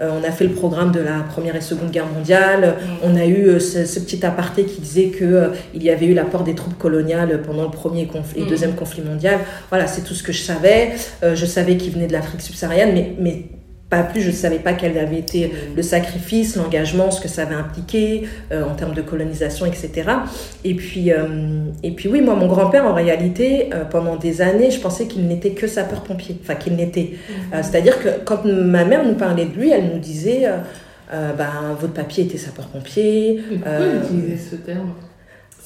Euh, 0.00 0.10
on 0.20 0.26
a 0.26 0.32
fait 0.32 0.44
le 0.44 0.52
programme 0.52 0.90
de 0.90 0.98
la 0.98 1.20
Première 1.20 1.54
et 1.54 1.60
Seconde 1.60 1.92
Guerre 1.92 2.08
mondiale. 2.08 2.74
On 3.04 3.14
a 3.14 3.24
eu 3.24 3.46
euh, 3.46 3.60
ce, 3.60 4.00
petit 4.00 4.26
aparté 4.26 4.64
qui 4.64 4.80
disait 4.80 5.08
que 5.08 5.52
il 5.74 5.82
y 5.82 5.90
avait 5.90 6.06
eu 6.06 6.14
l'apport 6.14 6.42
des 6.42 6.56
troupes 6.56 6.76
coloniales 6.76 7.40
pendant 7.42 7.62
le 7.62 7.70
premier 7.70 8.08
et 8.34 8.44
deuxième 8.44 8.74
conflit 8.74 9.02
mondial. 9.02 9.38
Voilà, 9.70 9.86
c'est 9.86 10.02
tout 10.02 10.14
ce 10.14 10.24
que 10.24 10.32
je 10.32 10.42
savais. 10.42 10.92
je 11.22 11.46
savais 11.46 11.76
qu'il 11.76 11.92
venait 11.92 12.08
de 12.08 12.12
l'Afrique 12.12 12.42
subsaharienne, 12.42 12.92
mais, 12.92 13.14
mais 13.20 13.44
pas 13.92 14.02
plus, 14.02 14.22
je 14.22 14.28
ne 14.28 14.34
savais 14.34 14.58
pas 14.58 14.72
quel 14.72 14.96
avait 14.96 15.18
été 15.18 15.52
le 15.76 15.82
sacrifice, 15.82 16.56
l'engagement, 16.56 17.10
ce 17.10 17.20
que 17.20 17.28
ça 17.28 17.42
avait 17.42 17.54
impliqué 17.54 18.22
euh, 18.50 18.64
en 18.64 18.74
termes 18.74 18.94
de 18.94 19.02
colonisation, 19.02 19.66
etc. 19.66 19.92
Et 20.64 20.74
puis, 20.74 21.12
euh, 21.12 21.66
et 21.82 21.90
puis 21.90 22.08
oui, 22.08 22.22
moi, 22.22 22.34
mon 22.34 22.46
grand-père, 22.46 22.86
en 22.86 22.94
réalité, 22.94 23.68
euh, 23.74 23.84
pendant 23.84 24.16
des 24.16 24.40
années, 24.40 24.70
je 24.70 24.80
pensais 24.80 25.06
qu'il 25.06 25.28
n'était 25.28 25.50
que 25.50 25.66
sapeur-pompier, 25.66 26.38
enfin 26.42 26.54
qu'il 26.54 26.74
n'était. 26.74 27.10
Mhm. 27.12 27.62
C'est-à-dire 27.62 28.02
que 28.02 28.08
quand 28.24 28.46
ma 28.46 28.86
mère 28.86 29.04
nous 29.04 29.14
parlait 29.14 29.44
de 29.44 29.54
lui, 29.54 29.70
elle 29.70 29.90
nous 29.92 29.98
disait, 29.98 30.48
ben, 31.10 31.76
votre 31.78 31.92
papier 31.92 32.24
était 32.24 32.38
sapeur-pompier. 32.38 33.42
Pourquoi 33.62 33.86
utilisait 34.02 34.38
ce 34.38 34.56
terme? 34.56 34.94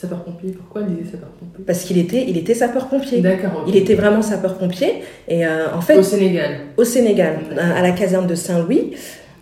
Sapeur-pompier, 0.06 0.52
pourquoi 0.52 0.82
il 0.82 0.94
disait 0.96 1.12
sapeur-pompier 1.12 1.64
Parce 1.66 1.82
qu'il 1.82 1.98
était, 1.98 2.24
il 2.28 2.38
était 2.38 2.54
sapeur-pompier. 2.54 3.20
D'accord. 3.20 3.64
Il 3.66 3.76
était 3.76 3.94
vraiment 3.94 4.22
sapeur-pompier. 4.22 5.02
Et 5.26 5.44
euh, 5.44 5.74
en 5.74 5.80
fait. 5.80 5.98
Au 5.98 6.02
Sénégal. 6.02 6.58
Au 6.76 6.84
Sénégal, 6.84 7.38
à 7.58 7.82
la 7.82 7.90
caserne 7.90 8.26
de 8.26 8.34
Saint-Louis. 8.34 8.92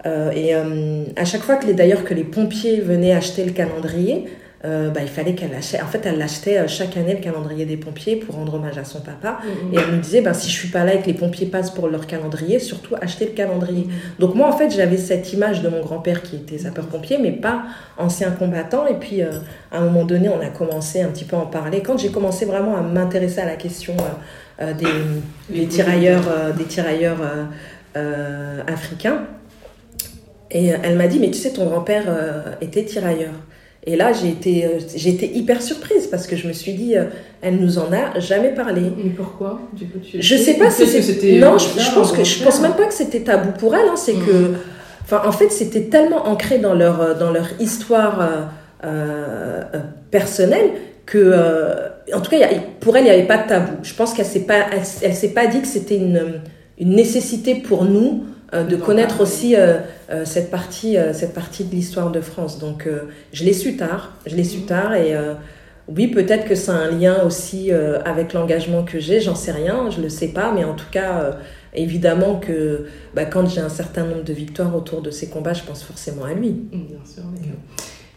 Euh, 0.07 0.31
et 0.33 0.55
euh, 0.55 1.05
à 1.17 1.25
chaque 1.25 1.43
fois 1.43 1.57
que 1.57 1.67
les, 1.67 1.75
d'ailleurs 1.75 2.05
que 2.05 2.15
les 2.15 2.25
pompiers 2.25 2.81
venaient 2.81 3.13
acheter 3.13 3.45
le 3.45 3.53
calendrier, 3.53 4.25
euh, 4.65 4.89
bah, 4.89 5.01
il 5.03 5.09
fallait 5.09 5.35
qu'elle 5.35 5.55
achète. 5.55 5.83
En 5.83 5.87
fait, 5.87 6.07
elle 6.07 6.21
achetait 6.23 6.59
euh, 6.59 6.69
chaque 6.69 6.97
année 6.97 7.13
le 7.13 7.21
calendrier 7.21 7.67
des 7.67 7.77
pompiers 7.77 8.17
pour 8.17 8.37
rendre 8.37 8.55
hommage 8.55 8.79
à 8.79 8.85
son 8.85 9.01
papa. 9.01 9.39
Mm-hmm. 9.43 9.75
Et 9.75 9.79
elle 9.79 9.97
me 9.97 10.01
disait, 10.01 10.23
bah, 10.23 10.33
si 10.33 10.49
je 10.49 10.55
suis 10.55 10.69
pas 10.69 10.85
là 10.85 10.95
et 10.95 11.01
que 11.01 11.07
les 11.07 11.13
pompiers 11.15 11.47
passent 11.47 11.71
pour 11.71 11.89
leur 11.89 12.07
calendrier, 12.07 12.59
surtout 12.59 12.95
acheter 12.99 13.27
le 13.27 13.33
calendrier. 13.33 13.89
Donc 14.19 14.35
moi, 14.35 14.49
en 14.49 14.57
fait, 14.57 14.71
j'avais 14.71 14.97
cette 14.97 15.31
image 15.35 15.61
de 15.61 15.69
mon 15.69 15.81
grand-père 15.81 16.23
qui 16.23 16.37
était 16.37 16.57
sapeur-pompier, 16.57 17.19
mais 17.21 17.33
pas 17.33 17.65
ancien 17.99 18.31
combattant. 18.31 18.87
Et 18.87 18.95
puis, 18.95 19.21
euh, 19.21 19.33
à 19.71 19.79
un 19.79 19.85
moment 19.85 20.05
donné, 20.05 20.31
on 20.31 20.41
a 20.41 20.49
commencé 20.49 21.03
un 21.03 21.09
petit 21.09 21.27
peu 21.27 21.37
à 21.37 21.41
en 21.41 21.47
parler. 21.47 21.83
Quand 21.83 21.99
j'ai 21.99 22.11
commencé 22.11 22.47
vraiment 22.47 22.77
à 22.77 22.81
m'intéresser 22.81 23.41
à 23.41 23.47
la 23.47 23.57
question 23.57 23.95
des, 24.61 24.87
des, 25.51 25.67
tirailleurs, 25.67 26.55
des 26.57 26.65
tirailleurs 26.65 27.19
africains, 28.67 29.27
et 30.51 30.69
elle 30.69 30.97
m'a 30.97 31.09
dit, 31.09 31.19
mais 31.19 31.31
tu 31.31 31.39
sais, 31.39 31.53
ton 31.53 31.67
grand-père 31.67 32.05
était 32.61 32.85
tirailleur. 32.85 33.33
Et 33.87 33.97
là, 33.97 34.13
j'ai 34.13 34.29
été, 34.29 34.65
euh, 34.65 34.79
j'ai 34.95 35.11
été 35.11 35.31
hyper 35.37 35.61
surprise 35.61 36.07
parce 36.07 36.27
que 36.27 36.37
je 36.37 36.49
me 36.49 36.55
suis 36.55 36.73
dit, 36.73 36.97
euh, 36.97 37.05
elle 37.43 37.57
nous 37.57 37.79
en 37.79 37.93
a 37.93 38.19
jamais 38.19 38.55
parlé. 38.55 38.81
Mais 38.97 39.11
pourquoi 39.11 39.61
du 39.75 39.85
coup, 39.87 39.99
tu 39.99 40.23
Je 40.23 40.37
sais 40.37 40.55
pas 40.55 40.71
si 40.71 40.87
c'était. 40.87 41.39
Non, 41.39 41.59
je, 41.59 41.95
pense 41.95 42.13
que 42.13 42.25
je 42.25 42.43
pense 42.43 42.63
même 42.63 42.75
pas 42.75 42.87
que 42.87 42.95
c'était 42.95 43.21
tabou 43.21 43.51
pour 43.59 43.75
elle. 43.75 43.87
Hein, 43.89 43.97
c'est 43.97 44.15
que, 44.15 44.53
mm. 44.53 44.57
enfin, 45.03 45.23
en 45.27 45.33
fait, 45.33 45.51
c'était 45.51 45.83
tellement 45.83 46.27
ancré 46.27 46.59
dans 46.59 46.73
leur 46.73 47.03
euh, 47.03 47.15
dans 47.15 47.31
leur 47.31 47.49
histoire 47.61 48.51
euh, 48.85 49.63
personnelle 50.11 50.71
que, 51.05 51.35
en 52.15 52.21
tout 52.23 52.31
cas, 52.31 52.39
pour 52.81 52.97
elle, 52.97 53.03
il 53.03 53.09
n'y 53.09 53.11
avait 53.11 53.27
pas 53.27 53.39
de 53.39 53.49
tabou. 53.49 53.73
Je 53.83 53.93
pense 53.93 54.15
qu'elle 54.15 54.25
s'est 54.25 54.47
pas, 54.47 54.67
elle, 54.73 54.81
elle 55.03 55.15
s'est 55.15 55.35
pas 55.35 55.47
dit 55.47 55.61
que 55.61 55.69
c'était 55.69 55.99
une 55.99 56.41
une 56.79 56.97
nécessité 56.97 57.55
pour 57.55 57.85
nous 57.85 58.25
de 58.63 58.77
connaître 58.77 59.21
aussi 59.21 59.57
euh, 59.57 59.79
euh, 60.11 60.25
cette, 60.25 60.51
partie, 60.51 60.97
cette 61.13 61.35
partie 61.35 61.65
de 61.65 61.75
l'histoire 61.75 62.11
de 62.11 62.21
France. 62.21 62.59
Donc 62.59 62.89
je 63.33 63.45
l'ai 63.45 63.53
su 63.53 63.77
tard, 63.77 64.13
je 64.27 64.37
l'ai 64.37 64.45
su 64.45 64.59
mhm. 64.59 64.67
tard 64.67 64.95
et 64.95 65.15
oui, 65.87 66.09
peut-être 66.09 66.47
que 66.47 66.55
c'est 66.55 66.71
un 66.71 66.91
lien 66.91 67.25
aussi 67.25 67.71
avec 67.73 68.33
l'engagement 68.33 68.85
que 68.85 69.01
j'ai, 69.01 69.21
j'en 69.21 69.35
sais 69.35 69.53
rien, 69.53 69.91
je 69.91 69.99
ne 69.99 70.05
le 70.05 70.09
sais 70.09 70.29
pas, 70.29 70.53
mais 70.53 70.65
en 70.65 70.75
tout 70.75 70.89
cas, 70.91 71.39
évidemment 71.75 72.37
que 72.37 72.87
bah, 73.15 73.27
quand 73.27 73.47
j'ai 73.47 73.61
un 73.61 73.69
certain 73.69 74.07
nombre 74.07 74.25
de 74.25 74.33
victoires 74.33 74.75
autour 74.75 75.03
de 75.03 75.11
ces 75.11 75.29
combats, 75.29 75.53
je 75.53 75.65
pense 75.65 75.83
forcément 75.83 76.25
à 76.25 76.33
lui. 76.33 76.51
Bien 76.51 77.05
sûr. 77.05 77.25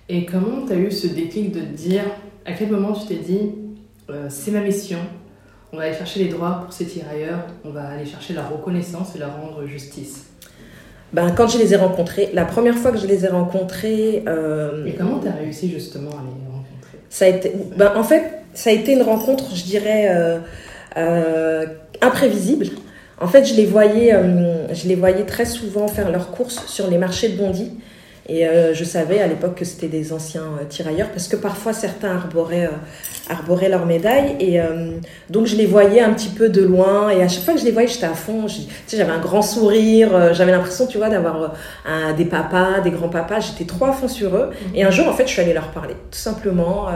Et 0.08 0.26
comment 0.26 0.66
tu 0.66 0.72
as 0.72 0.78
eu 0.78 0.92
ce 0.92 1.08
déclic 1.08 1.52
de 1.52 1.60
dire, 1.60 2.04
à 2.46 2.54
quel 2.54 2.70
moment 2.70 2.94
tu 2.94 3.08
t'es 3.08 3.22
dit, 3.22 3.52
c'est 4.30 4.52
ma 4.52 4.62
mission, 4.62 5.00
on 5.74 5.78
va 5.78 5.84
aller 5.84 5.94
chercher 5.94 6.24
les 6.24 6.30
droits 6.30 6.62
pour 6.64 6.74
ces 6.74 6.86
tirailleurs, 6.86 7.46
on 7.66 7.70
va 7.70 7.90
aller 7.90 8.06
chercher 8.06 8.34
leur 8.34 8.50
reconnaissance 8.52 9.16
et 9.16 9.20
leur 9.20 9.36
rendre 9.36 9.66
justice. 9.66 10.26
Ben, 11.14 11.32
quand 11.32 11.48
je 11.48 11.58
les 11.58 11.74
ai 11.74 11.78
rencontrés, 11.78 12.30
la 12.34 12.46
première 12.46 12.76
fois 12.76 12.92
que 12.92 12.98
je 12.98 13.08
les 13.08 13.26
ai 13.26 13.30
rencontrés... 13.30 14.24
Euh, 14.28 14.86
et 14.86 14.94
comment 14.94 15.20
tu 15.20 15.28
as 15.28 15.34
réussi 15.34 15.70
justement 15.70 16.12
à 16.12 16.22
les 16.22 16.52
rencontrer? 16.52 16.98
Ça 17.10 17.26
a 17.26 17.28
été, 17.30 17.54
ben, 17.78 17.94
En 17.96 18.04
fait, 18.04 18.24
ça 18.54 18.70
a 18.70 18.74
été 18.74 18.94
une 18.94 19.04
rencontre, 19.04 19.56
je 19.56 19.64
dirais, 19.64 20.10
euh, 20.10 20.40
euh, 20.98 21.66
imprévisible. 22.02 22.68
En 23.20 23.28
fait, 23.28 23.46
je 23.46 23.56
les, 23.56 23.66
voyais, 23.66 24.14
je 24.74 24.88
les 24.88 24.96
voyais 24.96 25.24
très 25.26 25.46
souvent 25.46 25.88
faire 25.88 26.12
leurs 26.12 26.30
courses 26.30 26.68
sur 26.68 26.88
les 26.88 27.00
marchés 27.00 27.30
de 27.30 27.38
Bondy. 27.38 27.72
Et 28.30 28.46
euh, 28.46 28.74
je 28.74 28.84
savais 28.84 29.22
à 29.22 29.28
l'époque 29.28 29.56
que 29.56 29.66
c'était 29.66 29.88
des 29.88 30.12
anciens 30.12 30.44
euh, 30.60 30.66
tirailleurs 30.66 31.10
parce 31.12 31.30
que 31.30 31.38
parfois 31.38 31.72
certains 31.72 32.14
arboraient, 32.14 32.66
euh, 32.66 33.30
arboraient 33.30 33.70
leurs 33.70 33.86
médailles. 33.86 34.36
Et 34.40 34.60
donc 35.30 35.48
je 35.48 35.56
les 35.56 35.66
voyais 35.66 36.02
un 36.02 36.14
petit 36.14 36.30
peu 36.30 36.50
de 36.50 36.62
loin. 36.62 37.10
Et 37.10 37.22
à 37.24 37.28
chaque 37.28 37.44
fois 37.44 37.54
que 37.54 37.60
je 37.60 37.66
les 37.66 37.72
voyais, 37.72 37.88
j'étais 37.88 38.06
à 38.06 38.14
fond. 38.14 38.48
J'avais 38.88 39.12
un 39.12 39.20
grand 39.20 39.42
sourire. 39.42 40.34
J'avais 40.34 40.52
l'impression, 40.52 40.88
tu 40.88 40.98
vois, 40.98 41.10
d'avoir 41.10 41.54
des 42.18 42.26
papas, 42.26 42.82
des 42.82 42.92
grands-papas. 42.92 43.40
J'étais 43.40 43.66
trop 43.66 43.86
à 43.86 43.94
fond 43.94 44.08
sur 44.08 44.36
eux. 44.36 44.52
Et 44.76 44.84
un 44.84 44.92
jour, 44.92 45.08
en 45.08 45.14
fait, 45.14 45.28
je 45.28 45.32
suis 45.32 45.42
allée 45.42 45.54
leur 45.54 45.72
parler. 45.72 45.96
Tout 46.12 46.20
simplement. 46.20 46.88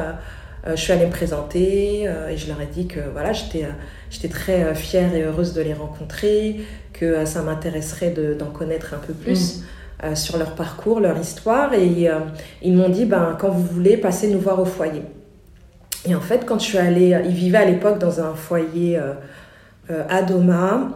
je 0.67 0.75
suis 0.75 0.93
allée 0.93 1.05
me 1.05 1.11
présenter 1.11 2.03
et 2.03 2.37
je 2.37 2.47
leur 2.47 2.61
ai 2.61 2.67
dit 2.67 2.87
que 2.87 2.99
voilà, 3.13 3.33
j'étais 3.33 3.65
j'étais 4.09 4.29
très 4.29 4.75
fière 4.75 5.13
et 5.15 5.23
heureuse 5.23 5.53
de 5.53 5.61
les 5.61 5.73
rencontrer, 5.73 6.61
que 6.93 7.25
ça 7.25 7.41
m'intéresserait 7.41 8.13
d'en 8.37 8.51
connaître 8.51 8.93
un 8.93 9.05
peu 9.05 9.13
plus. 9.13 9.57
Mmh. 9.57 9.63
Euh, 10.03 10.15
sur 10.15 10.37
leur 10.37 10.55
parcours, 10.55 10.99
leur 10.99 11.15
histoire. 11.19 11.75
Et 11.75 12.09
euh, 12.09 12.21
ils 12.63 12.73
m'ont 12.73 12.89
dit, 12.89 13.05
ben, 13.05 13.37
quand 13.39 13.49
vous 13.49 13.63
voulez, 13.63 13.97
passez 13.97 14.29
nous 14.29 14.39
voir 14.39 14.59
au 14.59 14.65
foyer. 14.65 15.03
Et 16.07 16.15
en 16.15 16.21
fait, 16.21 16.43
quand 16.43 16.57
je 16.57 16.65
suis 16.65 16.79
allée, 16.79 17.15
ils 17.23 17.35
vivaient 17.35 17.59
à 17.59 17.65
l'époque 17.65 17.99
dans 17.99 18.19
un 18.19 18.33
foyer 18.33 18.97
euh, 18.97 20.03
à 20.09 20.23
Doma, 20.23 20.89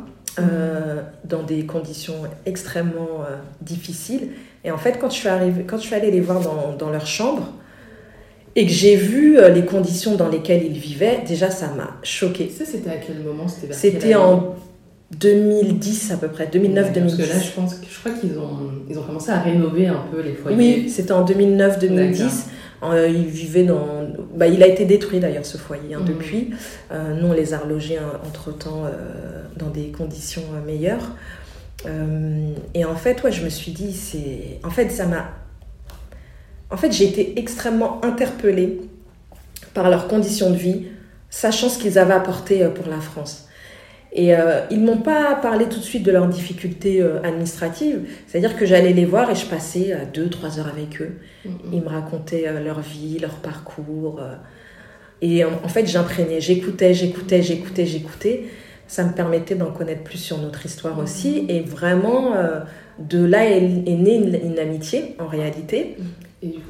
dans 1.23 1.43
des 1.43 1.65
conditions 1.65 2.15
extrêmement 2.45 3.21
difficiles. 3.61 4.31
Et 4.65 4.71
en 4.71 4.77
fait, 4.77 4.97
quand 4.99 5.09
je 5.09 5.15
suis, 5.15 5.29
arrivée, 5.29 5.63
quand 5.63 5.77
je 5.77 5.83
suis 5.83 5.95
allée 5.95 6.11
les 6.11 6.19
voir 6.19 6.41
dans, 6.41 6.75
dans 6.77 6.89
leur 6.89 7.05
chambre, 7.05 7.53
et 8.57 8.65
que 8.65 8.71
j'ai 8.71 8.97
vu 8.97 9.37
les 9.53 9.63
conditions 9.63 10.15
dans 10.15 10.27
lesquelles 10.27 10.65
ils 10.65 10.77
vivaient, 10.77 11.21
déjà 11.25 11.49
ça 11.51 11.67
m'a 11.67 11.91
choquée. 12.03 12.49
Ça, 12.49 12.65
c'était 12.65 12.89
à 12.89 12.97
quel 12.97 13.19
moment? 13.19 13.47
C'était 13.47 14.15
en 14.15 14.55
2010 15.11 16.11
à 16.11 16.17
peu 16.17 16.27
près, 16.27 16.47
2009-2010. 16.47 16.99
Parce 16.99 17.15
que 17.15 17.21
là, 17.21 17.39
je 17.39 17.51
pense, 17.51 17.75
je 17.89 17.99
crois 17.99 18.11
qu'ils 18.11 18.37
ont, 18.37 18.71
ils 18.89 18.97
ont 18.97 19.03
commencé 19.03 19.31
à 19.31 19.39
rénover 19.39 19.87
un 19.87 20.03
peu 20.11 20.21
les 20.21 20.33
foyers. 20.33 20.57
Oui, 20.57 20.89
c'était 20.89 21.11
en 21.11 21.25
2009-2010. 21.25 22.47
Euh, 22.83 23.07
il 23.07 23.25
vivait 23.25 23.63
dans, 23.63 24.05
bah, 24.35 24.47
il 24.47 24.61
a 24.61 24.67
été 24.67 24.85
détruit 24.85 25.19
d'ailleurs 25.19 25.45
ce 25.45 25.57
foyer 25.57 25.93
hein, 25.95 26.01
mmh. 26.01 26.05
depuis. 26.05 26.51
Euh, 26.91 27.13
nous, 27.19 27.27
on 27.27 27.33
les 27.33 27.53
a 27.53 27.59
relogés 27.59 27.97
hein, 27.97 28.19
entre 28.25 28.55
temps 28.55 28.83
euh, 28.85 29.43
dans 29.57 29.69
des 29.69 29.87
conditions 29.87 30.43
meilleures. 30.65 31.15
et 32.73 32.85
en 32.85 32.95
fait, 32.95 33.23
ouais, 33.23 33.31
je 33.31 33.43
me 33.43 33.49
suis 33.49 33.71
dit, 33.71 33.93
c'est, 33.93 34.59
en 34.63 34.71
fait, 34.71 34.89
ça 34.89 35.05
m'a, 35.05 35.29
en 36.71 36.77
fait, 36.77 36.91
j'ai 36.91 37.05
été 37.05 37.39
extrêmement 37.39 38.03
interpellée 38.03 38.81
par 39.73 39.89
leurs 39.89 40.07
conditions 40.07 40.49
de 40.49 40.55
vie, 40.55 40.87
sachant 41.29 41.69
ce 41.69 41.77
qu'ils 41.77 41.99
avaient 41.99 42.13
apporté 42.13 42.67
pour 42.73 42.87
la 42.87 42.99
France. 42.99 43.47
Et 44.17 44.33
euh, 44.33 44.61
ils 44.71 44.79
m'ont 44.79 44.99
pas 44.99 45.35
parlé 45.35 45.65
tout 45.65 45.79
de 45.79 45.83
suite 45.83 46.03
de 46.03 46.11
leurs 46.11 46.27
difficultés 46.27 47.01
euh, 47.01 47.21
administratives. 47.21 47.99
C'est-à-dire 48.25 48.55
que 48.55 48.65
j'allais 48.65 48.93
les 48.93 49.03
voir 49.03 49.29
et 49.29 49.35
je 49.35 49.45
passais 49.45 49.91
euh, 49.91 49.97
deux, 50.11 50.29
trois 50.29 50.57
heures 50.57 50.69
avec 50.69 51.01
eux. 51.01 51.17
Mm-hmm. 51.45 51.49
Ils 51.73 51.81
me 51.81 51.89
racontaient 51.89 52.45
leur 52.63 52.79
vie, 52.79 53.19
leur 53.19 53.35
parcours. 53.35 54.21
et 55.21 55.43
en, 55.43 55.67
fait, 55.67 55.85
j'imprégnais. 55.85 56.39
J'écoutais, 56.39 56.93
j'écoutais, 56.93 57.41
j'écoutais, 57.41 57.85
j'écoutais. 57.85 58.43
Ça 58.87 59.03
me 59.03 59.11
permettait 59.11 59.55
d'en 59.55 59.71
connaître 59.71 60.03
plus 60.03 60.17
sur 60.17 60.37
notre 60.37 60.65
histoire 60.65 60.97
aussi. 60.97 61.41
Mm-hmm. 61.41 61.51
Et 61.51 61.59
vraiment, 61.59 62.35
de 62.99 63.21
là 63.21 63.45
est, 63.45 63.59
née 63.59 64.15
une, 64.15 64.59
amitié, 64.59 65.17
en 65.19 65.27
réalité. 65.27 65.97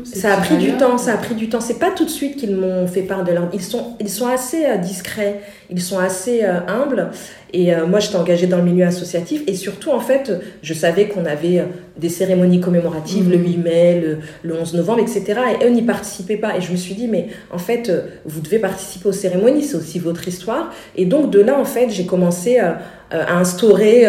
Ça 0.03 0.34
a 0.34 0.38
pris 0.38 0.58
du 0.58 0.74
temps, 0.74 0.98
ça 0.98 1.13
a 1.13 1.17
pris 1.17 1.36
du 1.36 1.50
temps. 1.50 1.62
C'est 1.62 1.79
pas 1.79 1.91
tout 1.91 2.05
de 2.05 2.10
suite 2.10 2.38
qu'ils 2.38 2.55
m'ont 2.55 2.88
fait 2.88 3.01
part 3.01 3.24
de 3.24 3.32
leur. 3.32 3.50
Ils 3.53 3.62
sont, 3.62 3.96
ils 4.00 4.10
sont 4.10 4.27
assez 4.27 4.65
euh, 4.65 4.77
discrets, 4.77 5.41
ils 5.70 5.82
sont 5.82 6.00
assez 6.00 6.44
euh, 6.44 6.60
humbles. 6.67 7.10
Et 7.54 7.74
euh, 7.74 7.86
moi, 7.86 8.00
j'étais 8.00 8.16
engagée 8.16 8.48
dans 8.48 8.58
le 8.58 8.64
milieu 8.64 8.86
associatif. 8.86 9.42
Et 9.48 9.56
surtout, 9.56 9.92
en 9.92 10.00
fait, 10.00 10.32
je 10.62 10.74
savais 10.74 11.08
qu'on 11.08 11.25
avait 11.25 11.64
des 11.98 12.10
cérémonies 12.10 12.60
commémoratives 12.60 13.30
le 13.30 13.38
8 13.38 13.58
mai, 13.58 14.04
le, 14.44 14.54
11 14.54 14.74
novembre, 14.74 15.00
etc. 15.00 15.40
Et 15.60 15.66
eux 15.66 15.70
n'y 15.70 15.84
participaient 15.84 16.38
pas. 16.38 16.58
Et 16.58 16.62
je 16.62 16.72
me 16.72 16.78
suis 16.78 16.96
dit, 16.96 17.08
mais 17.08 17.28
en 17.52 17.58
fait, 17.58 17.92
vous 18.25 18.42
devez 18.42 18.60
participer 18.60 19.10
aux 19.10 19.14
cérémonies, 19.14 19.64
c'est 19.64 19.78
aussi 19.78 20.00
votre 20.00 20.28
histoire. 20.28 20.74
Et 20.96 21.06
donc, 21.06 21.30
de 21.32 21.40
là, 21.40 21.60
en 21.60 21.66
fait, 21.66 21.90
j'ai 21.90 22.06
commencé 22.06 22.58
à 22.58 22.80
instaurer 23.12 24.06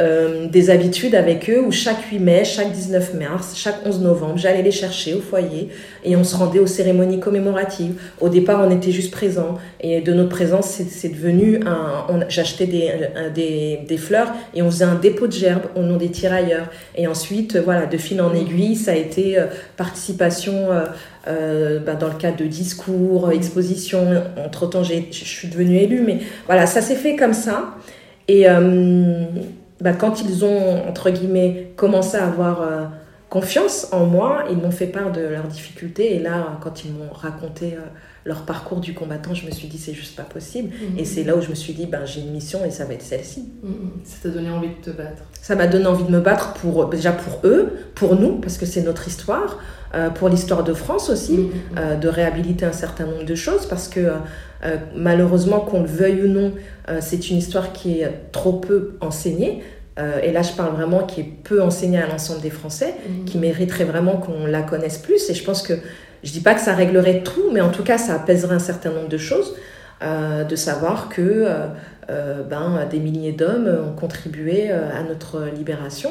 euh, 0.00 0.46
des 0.48 0.70
habitudes 0.70 1.14
avec 1.14 1.50
eux 1.50 1.60
où 1.60 1.70
chaque 1.72 2.02
8 2.10 2.18
mai, 2.20 2.44
chaque 2.44 2.72
19 2.72 3.14
mars, 3.14 3.52
chaque 3.54 3.84
11 3.84 4.00
novembre, 4.00 4.38
j'allais 4.38 4.62
les 4.62 4.70
chercher 4.70 5.12
au 5.12 5.20
foyer 5.20 5.68
et 6.04 6.16
on 6.16 6.24
se 6.24 6.36
rendait 6.36 6.58
aux 6.58 6.66
cérémonies 6.66 7.20
commémoratives. 7.20 8.00
Au 8.18 8.30
départ, 8.30 8.66
on 8.66 8.70
était 8.70 8.92
juste 8.92 9.10
présents 9.10 9.58
et 9.80 10.00
de 10.00 10.12
notre 10.14 10.30
présence, 10.30 10.80
c'est 10.88 11.08
devenu 11.10 11.60
un. 11.66 12.20
J'achetais 12.28 12.66
des, 12.70 12.92
des, 13.34 13.80
des, 13.86 13.96
fleurs 13.98 14.32
et 14.54 14.62
on 14.62 14.70
faisait 14.70 14.84
un 14.84 14.94
dépôt 14.94 15.26
de 15.26 15.32
gerbes 15.32 15.66
au 15.76 15.80
nom 15.80 15.96
des 15.96 16.10
tirailleurs. 16.10 16.68
Et 16.96 17.06
ensuite, 17.06 17.56
voilà, 17.56 17.86
de 17.86 17.96
fil 17.98 18.22
en 18.22 18.34
aiguille, 18.34 18.76
ça 18.76 18.92
a 18.92 18.96
été 18.96 19.38
euh, 19.38 19.46
participation. 19.76 20.68
Euh, 21.28 21.80
bah, 21.80 21.96
dans 21.96 22.08
le 22.08 22.14
cadre 22.14 22.38
de 22.38 22.46
discours, 22.46 23.30
expositions. 23.30 24.24
Entre-temps, 24.38 24.82
je 24.82 25.02
suis 25.10 25.48
devenue 25.48 25.76
élue, 25.76 26.00
mais 26.00 26.20
voilà, 26.46 26.64
ça 26.64 26.80
s'est 26.80 26.94
fait 26.94 27.14
comme 27.14 27.34
ça. 27.34 27.74
Et, 28.26 28.46
bah, 29.80 29.94
quand 29.94 30.22
ils 30.22 30.44
ont, 30.44 30.86
entre 30.86 31.10
guillemets, 31.10 31.72
commencé 31.76 32.18
à 32.18 32.26
avoir 32.26 32.62
euh, 32.62 32.84
confiance 33.30 33.88
en 33.92 34.04
moi, 34.04 34.44
ils 34.50 34.56
m'ont 34.56 34.70
fait 34.70 34.86
part 34.86 35.10
de 35.10 35.22
leurs 35.22 35.46
difficultés. 35.46 36.16
Et 36.16 36.18
là, 36.18 36.58
quand 36.60 36.84
ils 36.84 36.92
m'ont 36.92 37.12
raconté 37.12 37.74
euh, 37.74 37.80
leur 38.24 38.42
parcours 38.42 38.80
du 38.80 38.94
combattant, 38.94 39.34
je 39.34 39.46
me 39.46 39.50
suis 39.50 39.68
dit, 39.68 39.78
c'est 39.78 39.94
juste 39.94 40.16
pas 40.16 40.22
possible. 40.22 40.68
Mhm. 40.68 40.98
Et 40.98 41.04
c'est 41.04 41.24
là 41.24 41.36
où 41.36 41.40
je 41.40 41.48
me 41.48 41.54
suis 41.54 41.72
dit, 41.72 41.86
ben, 41.86 42.04
j'ai 42.04 42.20
une 42.20 42.32
mission 42.32 42.64
et 42.64 42.70
ça 42.70 42.84
va 42.84 42.94
être 42.94 43.02
celle-ci. 43.02 43.48
Mhm. 43.62 43.90
Ça 44.04 44.16
t'a 44.22 44.28
donné 44.28 44.50
envie 44.50 44.68
de 44.68 44.90
te 44.90 44.90
battre 44.90 45.22
Ça 45.40 45.56
m'a 45.56 45.66
donné 45.66 45.86
envie 45.86 46.04
de 46.04 46.10
me 46.10 46.20
battre 46.20 46.54
pour, 46.54 46.88
déjà 46.88 47.12
pour 47.12 47.40
eux, 47.44 47.72
pour 47.94 48.16
nous, 48.16 48.36
parce 48.36 48.58
que 48.58 48.66
c'est 48.66 48.82
notre 48.82 49.08
histoire, 49.08 49.58
euh, 49.94 50.10
pour 50.10 50.28
l'histoire 50.28 50.64
de 50.64 50.74
France 50.74 51.10
aussi, 51.10 51.38
mhm. 51.38 52.00
de 52.00 52.08
réhabiliter 52.08 52.64
un 52.64 52.72
certain 52.72 53.06
nombre 53.06 53.24
de 53.24 53.34
choses, 53.34 53.66
parce 53.66 53.88
que 53.88 54.10
euh, 54.64 54.76
malheureusement, 54.94 55.60
qu'on 55.60 55.80
le 55.80 55.88
veuille 55.88 56.22
ou 56.22 56.28
non, 56.28 56.52
euh, 56.88 56.98
c'est 57.00 57.30
une 57.30 57.38
histoire 57.38 57.72
qui 57.72 58.00
est 58.00 58.10
trop 58.32 58.54
peu 58.54 58.96
enseignée. 59.00 59.62
Euh, 59.98 60.20
et 60.22 60.32
là, 60.32 60.42
je 60.42 60.52
parle 60.52 60.74
vraiment 60.74 61.04
qui 61.04 61.20
est 61.20 61.32
peu 61.44 61.62
enseignée 61.62 61.98
à 61.98 62.06
l'ensemble 62.06 62.40
des 62.40 62.50
Français, 62.50 62.94
qui 63.26 63.38
mériterait 63.38 63.84
vraiment 63.84 64.16
qu'on 64.16 64.46
la 64.46 64.62
connaisse 64.62 64.98
plus. 64.98 65.28
Et 65.30 65.34
je 65.34 65.44
pense 65.44 65.62
que, 65.62 65.74
je 66.22 66.32
dis 66.32 66.40
pas 66.40 66.54
que 66.54 66.60
ça 66.60 66.74
réglerait 66.74 67.22
tout, 67.22 67.50
mais 67.52 67.60
en 67.60 67.70
tout 67.70 67.82
cas, 67.82 67.98
ça 67.98 68.14
apaiserait 68.14 68.54
un 68.54 68.60
certain 68.60 68.90
nombre 68.90 69.08
de 69.08 69.18
choses. 69.18 69.54
de 70.02 70.56
savoir 70.56 71.08
que 71.08 71.46
ben, 72.08 72.86
des 72.90 72.98
milliers 72.98 73.32
d'hommes 73.32 73.68
ont 73.86 73.94
contribué 73.94 74.70
à 74.70 75.02
notre 75.02 75.44
libération. 75.54 76.10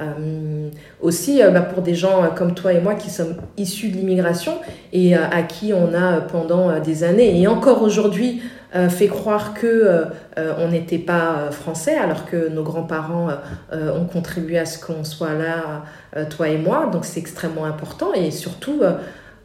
Euh, 0.00 0.68
aussi 1.00 1.42
euh, 1.42 1.50
bah, 1.50 1.62
pour 1.62 1.82
des 1.82 1.96
gens 1.96 2.22
euh, 2.22 2.28
comme 2.28 2.54
toi 2.54 2.72
et 2.72 2.80
moi 2.80 2.94
qui 2.94 3.10
sommes 3.10 3.34
issus 3.56 3.88
de 3.88 3.96
l'immigration 3.96 4.52
et 4.92 5.16
à 5.16 5.42
qui 5.42 5.72
on 5.72 5.92
a 5.92 6.20
pendant 6.20 6.78
des 6.78 7.02
années 7.02 7.40
et 7.40 7.48
encore 7.48 7.82
aujourd'hui 7.82 8.42
fait 8.90 9.08
croire 9.08 9.54
que 9.54 10.04
on 10.36 10.68
n'était 10.68 10.98
pas 10.98 11.50
français 11.50 11.96
alors 11.96 12.26
que 12.26 12.48
nos 12.48 12.62
grands-parents 12.62 13.28
ont 13.72 14.04
contribué 14.04 14.58
à 14.58 14.66
ce 14.66 14.78
qu'on 14.78 15.04
soit 15.04 15.34
là, 15.34 15.84
toi 16.28 16.48
et 16.48 16.58
moi. 16.58 16.88
Donc 16.92 17.04
c'est 17.04 17.20
extrêmement 17.20 17.64
important 17.64 18.12
et 18.14 18.30
surtout 18.30 18.82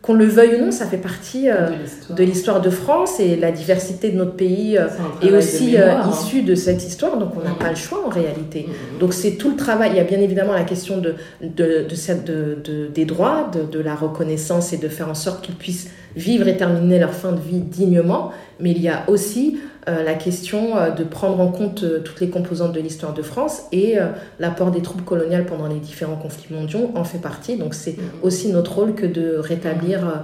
qu'on 0.04 0.14
le 0.14 0.26
veuille 0.26 0.56
ou 0.56 0.66
non, 0.66 0.72
ça 0.72 0.86
fait 0.86 0.98
partie 0.98 1.50
euh, 1.50 1.70
de 2.10 2.24
l'histoire 2.26 2.60
de 2.60 2.70
France 2.70 3.22
et 3.22 3.38
la 3.38 3.54
diversité 3.54 4.12
de 4.12 4.18
notre 4.18 4.34
pays 4.34 4.78
euh, 4.78 4.88
est, 5.22 5.32
aussi 5.32 5.78
euh, 5.78 5.96
hein. 5.96 6.12
issue 6.12 6.42
de 6.42 6.56
cette 6.56 6.86
histoire, 6.86 7.18
donc 7.18 7.32
on 7.38 7.44
n'a 7.44 7.56
pas 7.56 7.70
le 7.70 7.78
choix 7.78 8.06
en 8.06 8.10
réalité. 8.10 8.68
Mm. 8.68 9.00
Donc 9.00 9.14
c'est 9.14 9.36
tout 9.38 9.52
le 9.52 9.56
travail. 9.56 9.92
Il 9.94 9.98
y 9.98 10.02
a 10.02 10.04
bien 10.04 10.20
évidemment 10.20 10.52
la 10.52 10.66
question 10.66 10.98
de, 10.98 11.16
de, 11.42 11.88
de, 11.88 12.88
des 12.94 13.06
droits, 13.06 13.50
de, 13.72 13.80
la 13.80 13.96
reconnaissance 13.96 14.74
et 14.74 14.78
de 14.78 14.90
faire 14.90 15.08
en 15.08 15.16
sorte 15.16 15.46
qu'ils 15.46 15.56
puissent 15.56 15.90
vivre 16.18 16.50
et 16.50 16.58
terminer 16.58 17.00
leur 17.00 17.14
fin 17.14 17.32
de 17.32 17.40
vie 17.40 17.62
dignement, 17.62 18.32
mais 18.60 18.72
il 18.72 18.82
y 18.82 18.90
a 18.90 19.06
aussi 19.08 19.58
la 19.88 20.14
question 20.14 20.78
euh, 20.78 20.90
de 20.92 21.04
prendre 21.04 21.40
en 21.40 21.50
compte 21.50 21.84
euh, 21.84 22.00
toutes 22.00 22.22
les 22.22 22.30
composantes 22.30 22.72
de 22.72 22.80
l'histoire 22.80 23.14
de 23.14 23.22
France 23.22 23.64
et 23.72 23.98
l'apport 24.40 24.72
des 24.72 24.82
troupes 24.82 25.04
coloniales 25.04 25.46
pendant 25.46 25.68
les 25.68 25.80
différents 25.80 26.16
conflits 26.16 26.54
mondiaux 26.54 26.92
en 26.96 27.04
fait 27.04 27.18
partie. 27.18 27.58
Donc 27.58 27.74
c'est 27.74 27.98
mhm. 27.98 28.04
aussi 28.22 28.52
notre 28.52 28.76
rôle 28.76 28.96
que 28.96 29.06
de 29.06 29.36
rétablir 29.38 30.24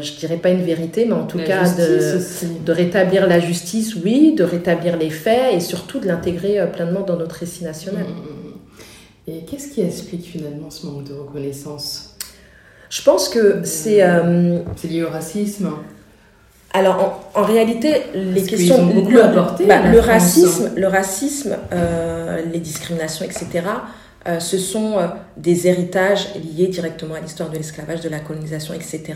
je 0.00 0.16
dirais 0.16 0.36
pas 0.36 0.50
une 0.50 0.62
vérité, 0.62 1.06
mais 1.06 1.14
en 1.14 1.26
tout 1.26 1.38
cas 1.38 1.68
de, 1.68 2.20
de, 2.64 2.72
rétablir 2.72 3.26
la 3.26 3.40
justice, 3.40 3.96
oui, 3.96 4.32
de 4.32 4.44
rétablir 4.44 4.96
les 4.96 5.10
faits 5.10 5.54
et 5.54 5.58
surtout 5.58 5.98
de 5.98 6.06
l'intégrer 6.06 6.64
pleinement 6.72 7.00
dans 7.00 7.16
notre 7.16 7.34
récit 7.34 7.64
national. 7.64 8.04
Mhm. 8.04 8.52
Et 9.26 9.44
qu'est-ce 9.44 9.72
qui 9.72 9.80
explique 9.80 10.24
finalement 10.24 10.70
ce 10.70 10.86
manque 10.86 11.02
de 11.02 11.14
reconnaissance? 11.14 12.16
Je 12.90 13.02
pense 13.02 13.28
que 13.28 13.62
c'est... 13.64 14.06
c'est 14.76 14.88
lié 14.88 15.02
au 15.02 15.10
racisme 15.10 15.70
alors, 16.74 17.20
en, 17.34 17.42
réalité, 17.42 18.02
les 18.14 18.42
questions. 18.42 18.76
Ont 18.80 18.86
beaucoup 18.86 19.18
apporté 19.18 19.66
bah, 19.66 19.82
le, 19.90 19.98
racisme, 19.98 20.72
le 20.74 20.86
racisme, 20.86 21.56
euh, 21.72 22.42
les 22.50 22.60
discriminations, 22.60 23.24
etc., 23.24 23.62
euh, 24.26 24.38
ce 24.38 24.56
sont 24.56 24.98
euh, 24.98 25.08
des 25.36 25.66
héritages 25.66 26.28
liés 26.36 26.68
directement 26.68 27.14
à 27.14 27.20
l'histoire 27.20 27.50
de 27.50 27.56
l'esclavage, 27.56 28.00
de 28.00 28.08
la 28.08 28.20
colonisation, 28.20 28.72
etc. 28.72 29.14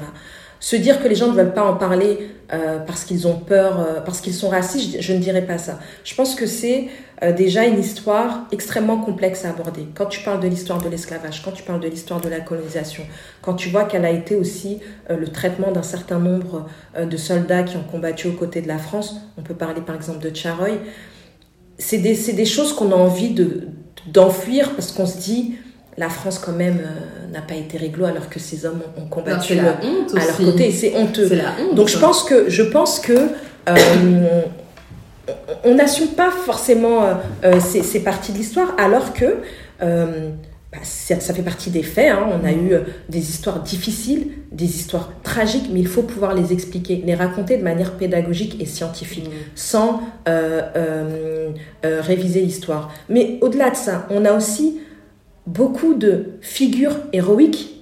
Se 0.60 0.76
dire 0.76 1.02
que 1.02 1.08
les 1.08 1.14
gens 1.14 1.28
ne 1.28 1.36
veulent 1.36 1.54
pas 1.54 1.64
en 1.64 1.74
parler 1.74 2.30
euh, 2.52 2.78
parce 2.78 3.04
qu'ils 3.04 3.26
ont 3.26 3.38
peur, 3.38 3.80
euh, 3.80 4.00
parce 4.00 4.20
qu'ils 4.20 4.34
sont 4.34 4.48
racistes, 4.48 5.00
je, 5.00 5.12
ne 5.12 5.18
dirais 5.18 5.42
pas 5.42 5.58
ça. 5.58 5.80
Je 6.04 6.14
pense 6.14 6.34
que 6.34 6.46
c'est 6.46 6.86
euh, 7.22 7.32
déjà 7.32 7.64
une 7.66 7.78
histoire 7.78 8.46
extrêmement 8.52 8.98
complexe 8.98 9.44
à 9.44 9.50
aborder. 9.50 9.86
Quand 9.94 10.06
tu 10.06 10.22
parles 10.22 10.40
de 10.40 10.48
l'histoire 10.48 10.80
de 10.80 10.88
l'esclavage, 10.88 11.42
quand 11.42 11.50
tu 11.50 11.62
parles 11.62 11.80
de 11.80 11.88
l'histoire 11.88 12.20
de 12.20 12.28
la 12.28 12.40
colonisation, 12.40 13.02
quand 13.42 13.54
tu 13.54 13.68
vois 13.68 13.84
qu'elle 13.84 14.04
a 14.04 14.10
été 14.10 14.36
aussi 14.36 14.80
le 15.10 15.26
traitement 15.28 15.72
d'un 15.72 15.82
certain 15.82 16.18
nombre 16.18 16.66
de 17.00 17.16
soldats 17.16 17.62
qui 17.64 17.76
ont 17.76 17.84
combattu 17.84 18.28
aux 18.28 18.32
côtés 18.32 18.62
de 18.62 18.68
la 18.68 18.78
France, 18.78 19.16
on 19.36 19.42
peut 19.42 19.54
parler 19.54 19.80
par 19.80 19.96
exemple 19.96 20.20
de 20.20 20.34
Charoy, 20.34 20.78
c'est 21.78 21.98
des, 21.98 22.14
des, 22.32 22.44
choses 22.44 22.72
qu'on 22.72 22.92
a 22.92 22.96
envie 22.96 23.34
de 23.34 23.68
d'enfuir 24.06 24.72
parce 24.74 24.92
qu'on 24.92 25.06
se 25.06 25.18
dit 25.18 25.56
la 25.98 26.08
France 26.08 26.38
quand 26.38 26.52
même 26.52 26.78
euh, 26.78 27.32
n'a 27.32 27.40
pas 27.40 27.54
été 27.54 27.78
réglo 27.78 28.04
alors 28.04 28.28
que 28.28 28.38
ces 28.38 28.66
hommes 28.66 28.80
ont, 28.96 29.06
combattu 29.06 29.58
à 29.58 29.62
leur 29.62 30.36
côté. 30.36 30.70
C'est 30.70 30.96
honteux. 30.96 31.28
La 31.34 31.74
Donc 31.74 31.88
je 31.88 31.98
pense 31.98 32.22
que 32.22 32.50
je 32.50 32.62
pense 32.62 33.00
que 33.00 33.12
euh, 33.68 34.42
on 35.64 35.74
n'assume 35.74 36.08
pas 36.08 36.30
forcément 36.30 37.02
euh, 37.44 37.60
ces, 37.60 38.00
parties 38.00 38.32
de 38.32 38.38
l'histoire 38.38 38.74
alors 38.78 39.12
que 39.12 39.38
bah, 39.80 40.78
ça, 40.82 41.16
fait 41.16 41.42
partie 41.42 41.70
des 41.70 41.82
faits. 41.82 42.12
Hein. 42.12 42.26
On 42.30 42.46
a 42.46 42.52
eu 42.52 42.74
des 43.08 43.30
histoires 43.30 43.60
difficiles, 43.60 44.28
des 44.52 44.66
histoires 44.66 45.12
tragiques, 45.22 45.70
mais 45.72 45.80
il 45.80 45.88
faut 45.88 46.02
pouvoir 46.02 46.34
les 46.34 46.52
expliquer, 46.52 47.02
les 47.04 47.14
raconter 47.14 47.56
de 47.56 47.62
manière 47.64 47.92
pédagogique 47.92 48.60
et 48.60 48.66
scientifique, 48.66 49.28
mmh. 49.28 49.32
sans 49.54 50.02
réviser 51.82 52.40
l'histoire. 52.42 52.92
Mais 53.08 53.38
au-delà 53.40 53.70
de 53.70 53.76
ça, 53.76 54.06
on 54.10 54.24
a 54.26 54.32
aussi 54.32 54.80
beaucoup 55.46 55.94
de 55.94 56.32
figures 56.40 56.96
héroïques 57.12 57.76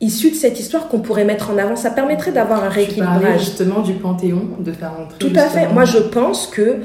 issues 0.00 0.30
de 0.30 0.36
cette 0.36 0.58
histoire 0.58 0.88
qu'on 0.88 1.00
pourrait 1.00 1.24
mettre 1.24 1.50
en 1.50 1.58
avant. 1.58 1.76
Ça 1.76 1.90
permettrait 1.90 2.32
d'avoir 2.32 2.64
un 2.64 2.68
rééquilibrage. 2.68 3.40
justement 3.40 3.80
du 3.80 3.94
Panthéon, 3.94 4.48
de 4.58 4.72
faire 4.72 4.92
entrer. 5.00 5.18
Tout 5.18 5.32
à 5.34 5.48
fait. 5.48 5.68
Moi, 5.68 5.84
je 5.84 5.98
pense 5.98 6.48
que 6.48 6.78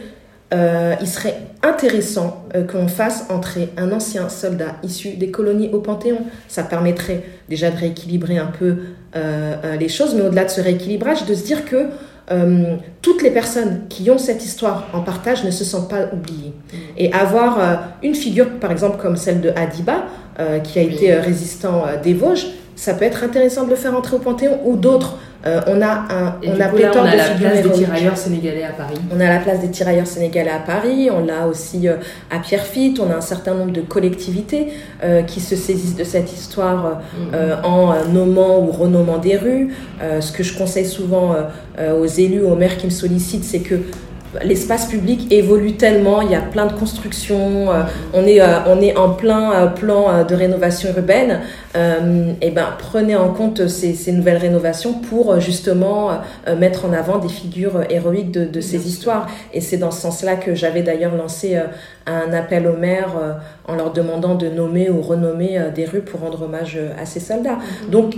euh, 0.53 0.95
il 1.01 1.07
serait 1.07 1.35
intéressant 1.61 2.45
euh, 2.55 2.63
qu'on 2.63 2.87
fasse 2.87 3.25
entrer 3.29 3.69
un 3.75 3.91
ancien 3.91 4.29
soldat 4.29 4.75
issu 4.81 5.17
des 5.17 5.29
colonies 5.29 5.69
au 5.73 5.79
Panthéon. 5.79 6.19
Ça 6.47 6.63
permettrait 6.63 7.23
déjà 7.49 7.69
de 7.69 7.77
rééquilibrer 7.77 8.37
un 8.37 8.51
peu 8.57 8.77
euh, 9.15 9.75
les 9.77 9.89
choses, 9.89 10.15
mais 10.15 10.21
au-delà 10.21 10.45
de 10.45 10.49
ce 10.49 10.61
rééquilibrage, 10.61 11.25
de 11.25 11.33
se 11.33 11.43
dire 11.43 11.65
que 11.65 11.87
euh, 12.29 12.75
toutes 13.01 13.21
les 13.23 13.31
personnes 13.31 13.83
qui 13.87 14.11
ont 14.11 14.17
cette 14.17 14.43
histoire 14.43 14.87
en 14.93 14.99
partage 14.99 15.45
ne 15.45 15.51
se 15.51 15.63
sentent 15.63 15.89
pas 15.89 16.07
oubliées. 16.11 16.53
Mm. 16.71 16.77
Et 16.97 17.13
avoir 17.13 17.59
euh, 17.59 17.75
une 18.03 18.15
figure, 18.15 18.59
par 18.59 18.71
exemple, 18.71 18.97
comme 18.97 19.15
celle 19.15 19.39
de 19.39 19.51
Adiba, 19.55 20.05
euh, 20.39 20.59
qui 20.59 20.77
a 20.77 20.81
été 20.81 21.13
résistant 21.15 21.85
des 22.03 22.13
Vosges, 22.13 22.47
ça 22.77 22.93
peut 22.93 23.05
être 23.05 23.23
intéressant 23.23 23.65
de 23.65 23.71
le 23.71 23.75
faire 23.75 23.95
entrer 23.95 24.15
au 24.15 24.19
Panthéon 24.19 24.59
ou 24.63 24.77
d'autres. 24.77 25.17
Euh, 25.45 25.61
on 25.67 25.81
a 25.81 26.05
un, 26.09 26.35
on 26.45 26.59
a 26.59 26.67
pléthore 26.67 27.05
de 27.05 27.17
la 27.17 27.29
place 27.29 27.63
des 27.63 27.71
tirailleurs 27.71 28.17
sénégalais 28.17 28.63
à 28.63 28.71
Paris. 28.71 28.97
On 29.15 29.19
a 29.19 29.27
la 29.27 29.39
place 29.39 29.61
des 29.61 29.69
tirailleurs 29.69 30.05
sénégalais 30.05 30.51
à 30.51 30.59
Paris. 30.59 31.09
On 31.11 31.25
l'a 31.25 31.47
aussi 31.47 31.87
euh, 31.87 31.95
à 32.29 32.39
Pierrefitte. 32.39 32.99
On 32.99 33.09
a 33.11 33.15
un 33.15 33.21
certain 33.21 33.55
nombre 33.55 33.71
de 33.71 33.81
collectivités 33.81 34.67
euh, 35.03 35.23
qui 35.23 35.39
se 35.39 35.55
saisissent 35.55 35.95
de 35.95 36.03
cette 36.03 36.31
histoire 36.31 37.01
mm-hmm. 37.31 37.65
en 37.65 38.05
nommant 38.11 38.59
ou 38.59 38.71
renommant 38.71 39.17
des 39.17 39.37
rues. 39.37 39.73
ce 40.19 40.31
que 40.31 40.43
je 40.43 40.55
conseille 40.57 40.85
souvent 40.85 41.35
aux 41.79 42.05
élus, 42.05 42.41
aux 42.41 42.55
maires 42.55 42.77
qui 42.77 42.85
me 42.85 42.91
sollicitent, 42.91 43.43
c'est 43.43 43.59
que 43.59 43.75
l'espace 44.43 44.87
public 44.87 45.31
évolue 45.31 45.73
tellement, 45.73 46.21
il 46.21 46.31
y 46.31 46.35
a 46.35 46.41
plein 46.41 46.65
de 46.65 46.73
constructions, 46.73 47.71
euh, 47.71 47.83
on, 48.13 48.25
est, 48.25 48.41
euh, 48.41 48.59
on 48.67 48.81
est 48.81 48.95
en 48.95 49.11
plein 49.11 49.53
euh, 49.53 49.67
plan 49.67 50.23
de 50.23 50.35
rénovation 50.35 50.89
urbaine, 50.95 51.41
et 52.41 52.49
ben, 52.49 52.69
prenez 52.79 53.15
en 53.15 53.29
compte 53.29 53.67
ces, 53.67 53.93
ces 53.93 54.11
nouvelles 54.11 54.37
rénovations 54.37 54.93
pour 54.93 55.39
justement 55.39 56.09
mettre 56.57 56.85
en 56.85 56.93
avant 56.93 57.19
des 57.19 57.29
figures 57.29 57.83
héroïques 57.87 58.31
de, 58.31 58.45
de 58.45 58.61
ces 58.61 58.87
histoires. 58.87 59.27
Et 59.53 59.61
c'est 59.61 59.77
dans 59.77 59.91
ce 59.91 60.01
sens-là 60.01 60.37
que 60.37 60.55
j'avais 60.55 60.81
d'ailleurs 60.81 61.15
lancé 61.15 61.55
un 62.07 62.33
appel 62.33 62.65
aux 62.65 62.77
maires 62.77 63.13
en 63.67 63.75
leur 63.75 63.93
demandant 63.93 64.33
de 64.33 64.49
nommer 64.49 64.89
ou 64.89 65.03
renommer 65.03 65.59
des 65.75 65.85
rues 65.85 66.01
pour 66.01 66.21
rendre 66.21 66.41
hommage 66.41 66.79
à 66.99 67.05
ces 67.05 67.19
soldats. 67.19 67.59
Mm-hmm. 67.59 67.89
Donc, 67.91 68.15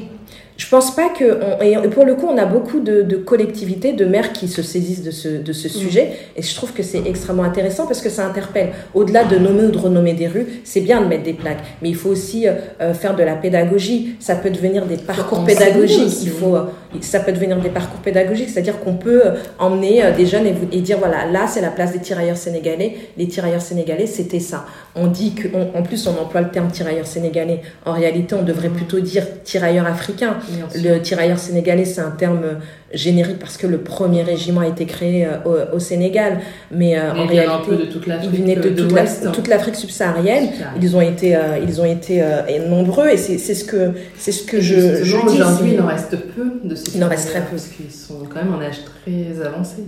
je 0.59 0.67
pense 0.67 0.93
pas 0.93 1.07
que. 1.07 1.63
et 1.63 1.87
pour 1.87 2.03
le 2.03 2.15
coup, 2.15 2.27
on 2.27 2.37
a 2.37 2.45
beaucoup 2.45 2.81
de, 2.81 3.15
collectivités, 3.15 3.93
de 3.93 4.03
maires 4.03 4.33
qui 4.33 4.49
se 4.49 4.61
saisissent 4.61 5.03
de 5.03 5.11
ce, 5.11 5.29
de 5.29 5.53
ce 5.53 5.69
mm. 5.69 5.71
sujet. 5.71 6.11
Et 6.35 6.41
je 6.41 6.53
trouve 6.53 6.73
que 6.73 6.83
c'est 6.83 7.07
extrêmement 7.07 7.43
intéressant 7.43 7.87
parce 7.87 8.01
que 8.01 8.09
ça 8.09 8.27
interpelle. 8.27 8.71
Au-delà 8.93 9.23
de 9.23 9.37
nommer 9.37 9.63
ou 9.63 9.71
de 9.71 9.77
renommer 9.77 10.13
des 10.13 10.27
rues, 10.27 10.47
c'est 10.65 10.81
bien 10.81 11.01
de 11.01 11.07
mettre 11.07 11.23
des 11.23 11.33
plaques. 11.33 11.63
Mais 11.81 11.87
il 11.87 11.95
faut 11.95 12.09
aussi 12.09 12.45
euh, 12.45 12.55
euh, 12.81 12.93
faire 12.93 13.15
de 13.15 13.23
la 13.23 13.35
pédagogie. 13.35 14.17
Ça 14.19 14.35
peut 14.35 14.49
devenir 14.49 14.85
des 14.85 14.97
parcours 14.97 15.45
pédagogiques. 15.45 16.23
Il 16.23 16.29
faut, 16.29 16.57
euh, 16.57 16.65
ça 17.01 17.19
peut 17.19 17.31
devenir 17.31 17.59
des 17.59 17.69
parcours 17.69 17.99
pédagogiques. 18.01 18.49
C'est-à-dire 18.49 18.79
qu'on 18.79 18.95
peut 18.95 19.21
emmener 19.57 20.03
des 20.17 20.25
jeunes 20.25 20.47
et, 20.47 20.55
et 20.71 20.81
dire 20.81 20.97
voilà, 20.97 21.25
là, 21.25 21.47
c'est 21.47 21.61
la 21.61 21.69
place 21.69 21.91
des 21.91 21.99
tirailleurs 21.99 22.37
sénégalais. 22.37 22.95
Les 23.17 23.27
tirailleurs 23.27 23.61
sénégalais, 23.61 24.07
c'était 24.07 24.39
ça. 24.39 24.65
On 24.95 25.07
dit 25.07 25.35
qu'en 25.35 25.83
plus, 25.83 26.07
on 26.07 26.19
emploie 26.21 26.41
le 26.41 26.49
terme 26.49 26.69
tirailleurs 26.69 27.07
sénégalais. 27.07 27.61
En 27.85 27.93
réalité, 27.93 28.35
on 28.35 28.43
devrait 28.43 28.69
plutôt 28.69 28.99
dire 28.99 29.23
tirailleurs 29.43 29.85
africains. 29.85 30.37
Le 30.75 30.99
tirailleur 30.99 31.39
sénégalais, 31.39 31.85
c'est 31.85 32.01
un 32.01 32.11
terme 32.11 32.59
générique 32.93 33.39
parce 33.39 33.57
que 33.57 33.67
le 33.67 33.79
premier 33.79 34.23
régiment 34.23 34.61
a 34.61 34.67
été 34.67 34.85
créé 34.85 35.25
euh, 35.25 35.65
au, 35.73 35.79
Sénégal, 35.79 36.39
mais, 36.71 36.97
euh, 36.97 37.13
en 37.13 37.25
réalité, 37.25 37.71
de 37.71 37.85
toute 37.85 38.07
l'Afrique 38.07 38.29
ils 38.33 38.39
venaient 38.39 38.55
de, 38.55 39.29
toute 39.31 39.47
l'Afrique 39.47 39.75
subsaharienne. 39.75 40.49
Ils 40.81 40.95
ont 40.95 41.01
été, 41.01 41.35
euh, 41.35 41.59
ils 41.65 41.79
ont 41.79 41.85
été 41.85 42.23
nombreux 42.67 43.09
et 43.09 43.17
c'est 43.17 43.37
ce 43.37 43.63
que 43.63 43.91
c'est 44.17 44.31
ce 44.31 44.43
que 44.43 44.59
je, 44.59 45.03
je 45.03 45.17
dis. 45.27 45.41
Aujourd'hui, 45.41 45.73
il 45.73 45.81
en 45.81 45.87
reste 45.87 46.17
peu 46.35 46.59
de 46.63 46.75
Il 46.95 47.03
en 47.03 47.09
reste 47.09 47.29
très 47.29 47.41
peu 47.41 47.51
parce 47.51 47.67
qu'ils 47.67 47.91
sont 47.91 48.25
quand 48.25 48.43
même 48.43 48.53
en 48.53 48.61
âge 48.61 48.79
très 48.85 49.45
avancé. 49.45 49.83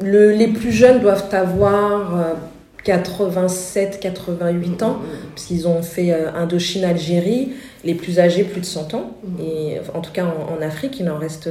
le, 0.00 0.32
les 0.32 0.48
plus 0.48 0.72
jeunes 0.72 1.00
doivent 1.00 1.28
avoir 1.32 2.36
87, 2.84 4.00
88 4.00 4.82
ans, 4.82 4.98
parce 5.34 5.46
qu'ils 5.46 5.66
ont 5.66 5.82
fait 5.82 6.12
Indochine, 6.12 6.84
Algérie 6.84 7.52
les 7.84 7.94
plus 7.94 8.18
âgés, 8.18 8.44
plus 8.44 8.60
de 8.60 8.66
100 8.66 8.94
ans. 8.94 9.16
Et 9.40 9.78
en 9.94 10.00
tout 10.00 10.12
cas, 10.12 10.24
en, 10.26 10.62
Afrique, 10.62 11.00
il 11.00 11.08
en 11.10 11.18
reste 11.18 11.48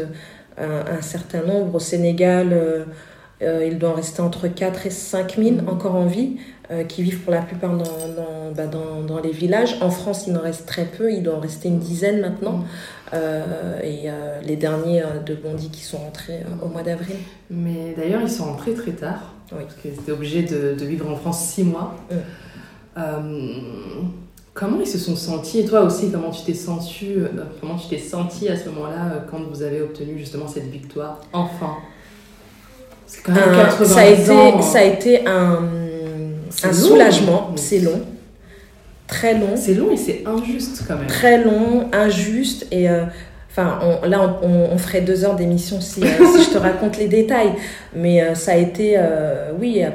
un, 0.57 1.01
certain 1.01 1.41
nombre. 1.41 1.75
Au 1.75 1.79
Sénégal, 1.79 2.85
euh, 3.43 3.59
euh, 3.59 3.67
il 3.67 3.77
doit 3.77 3.89
en 3.89 3.93
rester 3.93 4.21
entre 4.21 4.47
4 4.47 4.87
et 4.87 4.89
5 4.89 5.35
000 5.37 5.55
mmh. 5.55 5.69
encore 5.69 5.95
en 5.95 6.05
vie, 6.05 6.37
euh, 6.71 6.83
qui 6.83 7.03
vivent 7.03 7.19
pour 7.19 7.31
la 7.31 7.41
plupart 7.41 7.75
dans, 7.75 7.83
bah, 8.55 8.67
dans, 8.67 9.01
dans, 9.01 9.19
les 9.19 9.31
villages. 9.31 9.77
En 9.81 9.91
France, 9.91 10.25
il 10.27 10.35
en 10.37 10.41
reste 10.41 10.65
très 10.65 10.85
peu, 10.85 11.11
il 11.11 11.23
doit 11.23 11.35
en 11.35 11.39
rester 11.39 11.67
une 11.67 11.79
dizaine 11.79 12.21
maintenant. 12.21 12.63
Mmh. 13.11 13.15
et 13.83 14.09
les 14.43 14.55
derniers 14.55 15.03
de 15.23 15.35
Bondy 15.35 15.69
qui 15.69 15.81
sont 15.81 15.99
rentrés 15.99 16.39
au 16.63 16.67
mois 16.67 16.81
d'avril. 16.81 17.17
Mais 17.51 17.93
d'ailleurs, 17.95 18.21
ils 18.23 18.31
sont 18.31 18.45
rentrés 18.45 18.73
très 18.73 18.93
tard, 18.93 19.35
oui. 19.51 19.59
parce 19.67 19.75
qu'ils 19.75 19.93
étaient 19.93 20.11
obligés 20.11 20.41
de, 20.41 20.73
de, 20.73 20.85
vivre 20.85 21.07
en 21.07 21.15
France 21.15 21.45
6 21.45 21.63
mois. 21.63 21.95
Comment 24.53 24.79
ils 24.79 24.87
se 24.87 24.99
sont 24.99 25.15
sentis? 25.15 25.59
Et 25.59 25.65
toi 25.65 25.81
aussi 25.81 26.11
comment 26.11 26.29
tu 26.29 26.43
t'es 26.43 26.53
senti 26.53 27.13
euh, 27.13 27.27
comment 27.59 27.75
tu 27.75 27.87
t'es 27.87 27.97
senti 27.97 28.47
à 28.49 28.55
ce 28.55 28.69
moment-là 28.69 29.13
euh, 29.13 29.19
quand 29.29 29.41
vous 29.41 29.63
avez 29.63 29.81
obtenu 29.81 30.17
justement 30.17 30.47
cette 30.47 30.69
victoire 30.69 31.19
enfin? 31.33 31.77
Quand 33.23 33.33
même 33.33 33.55
80 33.55 33.85
ça 33.85 33.99
a 33.99 34.05
été 34.05 34.31
ans. 34.31 34.61
ça 34.61 34.79
a 34.79 34.83
été 34.83 35.27
un, 35.27 35.59
un 36.63 36.73
soulagement 36.73 37.51
c'est 37.55 37.79
long 37.79 38.01
très 39.07 39.33
long 39.33 39.55
c'est 39.55 39.73
long 39.73 39.91
et 39.91 39.97
c'est 39.97 40.23
injuste 40.25 40.83
quand 40.87 40.97
même 40.97 41.07
très 41.07 41.43
long 41.43 41.89
injuste 41.91 42.67
et 42.71 42.89
euh, 42.89 43.03
Enfin, 43.55 43.79
là, 44.07 44.39
on, 44.41 44.75
ferait 44.79 45.01
deux 45.01 45.25
heures 45.25 45.35
d'émission 45.35 45.79
si, 45.79 46.01
si, 46.01 46.01
je 46.01 46.49
te 46.51 46.57
raconte 46.57 46.97
les 46.97 47.07
détails. 47.07 47.51
Mais 47.95 48.33
ça 48.33 48.53
a 48.53 48.55
été, 48.55 48.99
oui, 49.59 49.85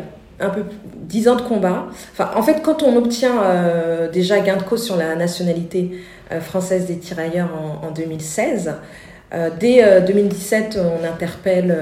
un 0.40 0.50
peu 0.50 0.62
dix 0.94 1.28
ans 1.28 1.36
de 1.36 1.42
combat. 1.42 1.86
Enfin, 2.12 2.30
en 2.36 2.42
fait, 2.42 2.60
quand 2.62 2.82
on 2.82 2.96
obtient 2.96 3.42
euh, 3.42 4.10
déjà 4.10 4.40
gain 4.40 4.56
de 4.56 4.62
cause 4.62 4.84
sur 4.84 4.96
la 4.96 5.16
nationalité 5.16 5.92
euh, 6.32 6.40
française 6.40 6.86
des 6.86 6.98
tirailleurs 6.98 7.50
en, 7.82 7.90
2016, 7.90 8.74
euh, 9.34 9.50
dès 9.58 10.02
2017, 10.02 10.78
on 10.78 11.04
interpelle 11.04 11.76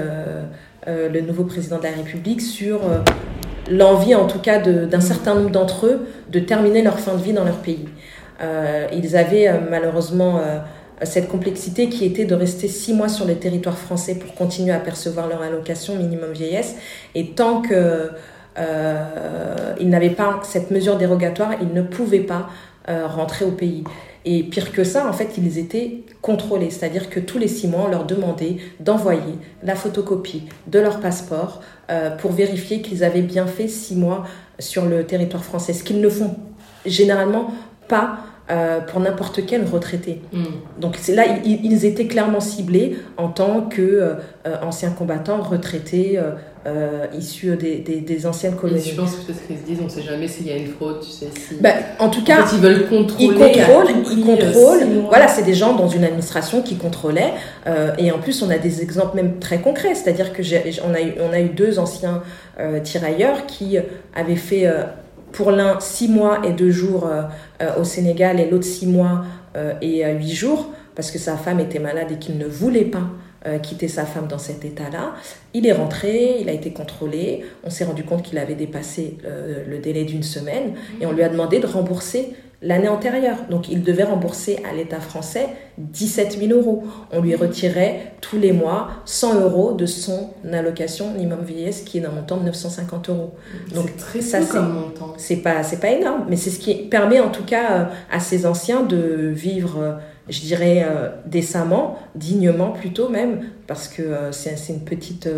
le 0.87 1.21
nouveau 1.21 1.43
président 1.43 1.77
de 1.77 1.83
la 1.83 1.91
République 1.91 2.41
sur 2.41 2.79
l'envie, 3.69 4.15
en 4.15 4.25
tout 4.25 4.39
cas, 4.39 4.59
d'un 4.59 5.01
certain 5.01 5.35
nombre 5.35 5.49
d'entre 5.49 5.85
eux 5.87 6.07
de 6.31 6.39
terminer 6.39 6.81
leur 6.81 6.99
fin 6.99 7.13
de 7.13 7.21
vie 7.21 7.33
dans 7.33 7.43
leur 7.43 7.57
pays. 7.57 7.89
ils 8.93 9.17
avaient 9.17 9.51
malheureusement 9.69 10.39
cette 11.03 11.27
complexité 11.27 11.89
qui 11.89 12.05
était 12.05 12.25
de 12.25 12.35
rester 12.35 12.67
six 12.67 12.93
mois 12.93 13.09
sur 13.09 13.25
le 13.25 13.35
territoire 13.35 13.77
français 13.77 14.15
pour 14.15 14.33
continuer 14.33 14.73
à 14.73 14.79
percevoir 14.79 15.27
leur 15.27 15.41
allocation 15.41 15.95
minimum 15.95 16.31
vieillesse. 16.31 16.75
Et 17.15 17.31
tant 17.31 17.61
que 17.61 18.11
euh, 18.57 19.75
ils 19.79 19.89
n'avaient 19.89 20.09
pas 20.09 20.39
cette 20.43 20.71
mesure 20.71 20.97
dérogatoire, 20.97 21.51
ils 21.61 21.73
ne 21.73 21.81
pouvaient 21.81 22.19
pas 22.19 22.49
euh, 22.89 23.05
rentrer 23.07 23.45
au 23.45 23.51
pays. 23.51 23.83
Et 24.29 24.43
pire 24.43 24.73
que 24.73 24.83
ça, 24.83 25.07
en 25.07 25.13
fait, 25.13 25.37
ils 25.37 25.57
étaient 25.57 26.03
contrôlés. 26.21 26.69
C'est-à-dire 26.69 27.09
que 27.09 27.21
tous 27.21 27.37
les 27.37 27.47
six 27.47 27.65
mois, 27.65 27.85
on 27.85 27.87
leur 27.87 28.05
demandait 28.05 28.57
d'envoyer 28.81 29.35
la 29.63 29.73
photocopie 29.73 30.43
de 30.67 30.79
leur 30.79 30.99
passeport 30.99 31.61
euh, 31.89 32.09
pour 32.09 32.33
vérifier 32.33 32.81
qu'ils 32.81 33.05
avaient 33.05 33.21
bien 33.21 33.47
fait 33.47 33.69
six 33.69 33.95
mois 33.95 34.25
sur 34.59 34.85
le 34.85 35.05
territoire 35.05 35.45
français. 35.45 35.71
Ce 35.71 35.81
qu'ils 35.81 36.01
ne 36.01 36.09
font 36.09 36.35
généralement 36.85 37.53
pas 37.87 38.19
euh, 38.49 38.79
pour 38.79 39.01
n'importe 39.01 39.45
quel 39.45 39.65
retraité. 39.65 40.21
Mm. 40.31 40.43
Donc 40.79 40.95
c'est 41.01 41.13
là, 41.13 41.25
ils, 41.43 41.83
étaient 41.83 42.07
clairement 42.07 42.39
ciblés 42.39 42.95
en 43.17 43.27
tant 43.27 43.59
que 43.63 43.81
euh, 43.81 44.13
anciens 44.61 44.91
combattants, 44.91 45.41
retraités, 45.41 46.17
euh, 46.65 47.05
issus 47.13 47.57
des, 47.57 47.79
des, 47.79 48.25
anciennes 48.25 48.55
colonies. 48.55 48.81
je 48.81 48.95
pense 48.95 49.15
peut-être 49.17 49.45
qu'ils 49.47 49.57
se 49.57 49.63
disent, 49.63 49.79
on 49.81 49.85
ne 49.85 49.89
sait 49.89 50.01
jamais 50.01 50.29
s'il 50.29 50.47
y 50.47 50.51
a 50.51 50.55
une 50.55 50.67
fraude, 50.67 51.01
tu 51.01 51.09
sais. 51.09 51.27
Si... 51.37 51.55
Bah, 51.59 51.71
en 51.99 52.07
tout 52.07 52.23
cas, 52.23 52.45
ils 52.53 52.59
veulent 52.59 52.87
contrôler. 52.87 53.25
Ils 53.25 53.33
contrôlent, 53.33 53.95
ils 54.11 54.23
contrôlent. 54.23 54.87
Voilà, 55.09 55.27
c'est 55.27 55.43
des 55.43 55.53
gens 55.53 55.75
dans 55.75 55.89
une 55.89 56.05
administration 56.05 56.61
qui 56.61 56.77
contrôlaient. 56.77 57.33
et 57.97 58.13
en 58.13 58.19
plus, 58.19 58.41
on 58.43 58.49
a 58.49 58.57
des 58.57 58.81
exemples 58.81 59.17
même 59.17 59.39
très 59.39 59.59
concrets. 59.59 59.93
C'est-à-dire 59.93 60.31
que 60.31 60.41
on 60.85 60.93
a 60.93 61.01
eu, 61.01 61.15
on 61.19 61.33
a 61.33 61.41
eu 61.41 61.49
deux 61.49 61.79
anciens 61.79 62.23
tirailleurs 62.83 63.45
qui 63.45 63.77
avaient 64.15 64.37
fait 64.37 64.71
pour 65.31 65.51
l'un 65.51 65.79
six 65.79 66.07
mois 66.07 66.45
et 66.45 66.51
deux 66.51 66.71
jours 66.71 67.07
euh, 67.07 67.23
euh, 67.61 67.79
au 67.79 67.83
Sénégal 67.83 68.39
et 68.39 68.49
l'autre 68.49 68.65
six 68.65 68.87
mois 68.87 69.25
euh, 69.55 69.73
et 69.81 70.05
huit 70.13 70.33
jours 70.33 70.71
parce 70.95 71.11
que 71.11 71.19
sa 71.19 71.37
femme 71.37 71.59
était 71.59 71.79
malade 71.79 72.11
et 72.11 72.17
qu'il 72.17 72.37
ne 72.37 72.45
voulait 72.47 72.85
pas 72.85 73.09
quitter 73.63 73.87
sa 73.87 74.05
femme 74.05 74.27
dans 74.27 74.39
cet 74.39 74.65
état-là. 74.65 75.13
Il 75.53 75.65
est 75.67 75.71
rentré, 75.71 76.37
il 76.41 76.49
a 76.49 76.51
été 76.51 76.73
contrôlé, 76.73 77.45
on 77.63 77.69
s'est 77.69 77.85
rendu 77.85 78.03
compte 78.03 78.23
qu'il 78.23 78.37
avait 78.39 78.55
dépassé 78.55 79.19
le 79.23 79.77
délai 79.77 80.03
d'une 80.03 80.23
semaine 80.23 80.73
et 80.99 81.05
on 81.05 81.13
lui 81.13 81.23
a 81.23 81.29
demandé 81.29 81.59
de 81.59 81.67
rembourser 81.67 82.33
l'année 82.61 82.87
antérieure. 82.87 83.37
Donc 83.49 83.69
il 83.69 83.83
devait 83.83 84.03
rembourser 84.03 84.59
à 84.69 84.75
l'État 84.75 84.99
français 84.99 85.49
17 85.77 86.39
000 86.39 86.53
euros. 86.53 86.83
On 87.11 87.21
lui 87.21 87.35
retirait 87.35 88.13
tous 88.21 88.37
les 88.37 88.51
mois 88.51 88.89
100 89.05 89.41
euros 89.41 89.73
de 89.73 89.85
son 89.85 90.31
allocation 90.51 91.11
minimum 91.11 91.43
vieillesse 91.43 91.81
qui 91.81 91.99
est 91.99 92.01
d'un 92.01 92.11
montant 92.11 92.37
de 92.37 92.45
950 92.45 93.09
euros. 93.09 93.35
Donc 93.73 93.95
très 93.97 94.21
ça 94.21 94.41
c'est 94.41 94.59
montant. 94.59 95.13
C'est 95.17 95.37
pas 95.37 95.63
c'est 95.63 95.79
pas 95.79 95.91
énorme, 95.91 96.25
mais 96.29 96.35
c'est 96.35 96.49
ce 96.49 96.59
qui 96.59 96.73
permet 96.73 97.19
en 97.19 97.29
tout 97.29 97.43
cas 97.43 97.71
euh, 97.71 97.85
à 98.11 98.19
ces 98.19 98.45
anciens 98.45 98.83
de 98.83 99.31
vivre 99.33 99.79
euh, 99.79 99.93
je 100.29 100.41
dirais 100.41 100.85
euh, 100.85 101.09
décemment, 101.25 101.97
dignement 102.15 102.71
plutôt 102.71 103.07
même, 103.07 103.45
parce 103.65 103.87
que 103.87 104.03
c'est 104.31 104.57
une 104.67 104.83
petite 104.83 105.29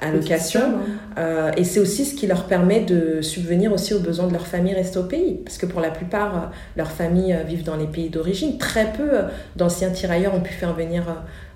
allocation. 0.00 0.60
Hein. 0.60 1.18
Euh, 1.18 1.50
et 1.56 1.64
c'est 1.64 1.80
aussi 1.80 2.04
ce 2.04 2.14
qui 2.14 2.26
leur 2.26 2.44
permet 2.44 2.80
de 2.80 3.22
subvenir 3.22 3.72
aussi 3.72 3.94
aux 3.94 4.00
besoins 4.00 4.26
de 4.26 4.32
leur 4.32 4.46
famille 4.46 4.74
restée 4.74 4.98
au 4.98 5.04
pays. 5.04 5.40
Parce 5.44 5.58
que 5.58 5.66
pour 5.66 5.80
la 5.80 5.90
plupart, 5.90 6.34
euh, 6.34 6.46
leurs 6.76 6.90
familles 6.90 7.32
euh, 7.32 7.42
vivent 7.42 7.64
dans 7.64 7.76
les 7.76 7.86
pays 7.86 8.10
d'origine. 8.10 8.58
Très 8.58 8.92
peu 8.92 9.10
d'anciens 9.56 9.90
tirailleurs 9.90 10.34
ont 10.34 10.40
pu 10.40 10.52
faire 10.52 10.74
venir 10.74 11.04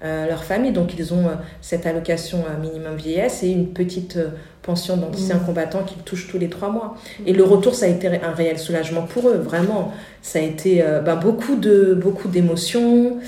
leur 0.03 0.44
famille. 0.44 0.72
Donc 0.72 0.94
ils 0.98 1.12
ont 1.12 1.26
cette 1.61 1.85
allocation 1.85 2.44
minimum 2.61 2.96
vieillesse 2.96 3.42
et 3.42 3.48
une 3.50 3.68
petite 3.68 4.18
pension 4.62 4.96
d'anciens 4.96 5.37
mmh. 5.37 5.44
combattants 5.44 5.85
qui 5.85 5.96
touchent 5.96 6.29
tous 6.29 6.38
les 6.38 6.48
trois 6.48 6.70
mois. 6.70 6.96
Et 7.26 7.35
le 7.35 7.44
retour, 7.44 7.74
ça 7.74 7.85
a 7.85 7.88
été 7.88 8.09
un 8.09 8.33
réel 8.33 8.59
soulagement 8.59 9.03
pour 9.03 9.29
eux, 9.29 9.37
vraiment. 9.37 9.92
Ça 10.22 10.38
a 10.38 10.42
été 10.42 10.83
ben, 11.05 11.16
beaucoup 11.16 11.57
de 11.57 11.92
beaucoup 11.92 12.29
d'émotions. 12.29 13.18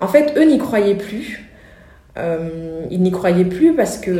En 0.00 0.08
fait, 0.08 0.34
eux 0.36 0.44
n'y 0.44 0.58
croyaient 0.58 0.96
plus. 0.96 1.45
Euh, 2.18 2.86
ils 2.90 3.02
n'y 3.02 3.10
croyaient 3.10 3.44
plus 3.44 3.74
parce 3.74 3.98
que 3.98 4.10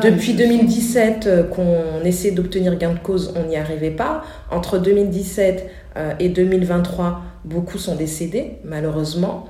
depuis 0.00 0.34
2017 0.34 1.26
euh, 1.26 1.42
qu'on 1.42 2.04
essaie 2.04 2.30
d'obtenir 2.30 2.76
gain 2.76 2.92
de 2.92 2.98
cause, 2.98 3.34
on 3.36 3.48
n'y 3.48 3.56
arrivait 3.56 3.90
pas. 3.90 4.22
Entre 4.50 4.78
2017 4.78 5.68
euh, 5.96 6.12
et 6.20 6.28
2023, 6.28 7.20
beaucoup 7.44 7.78
sont 7.78 7.96
décédés, 7.96 8.58
malheureusement. 8.64 9.46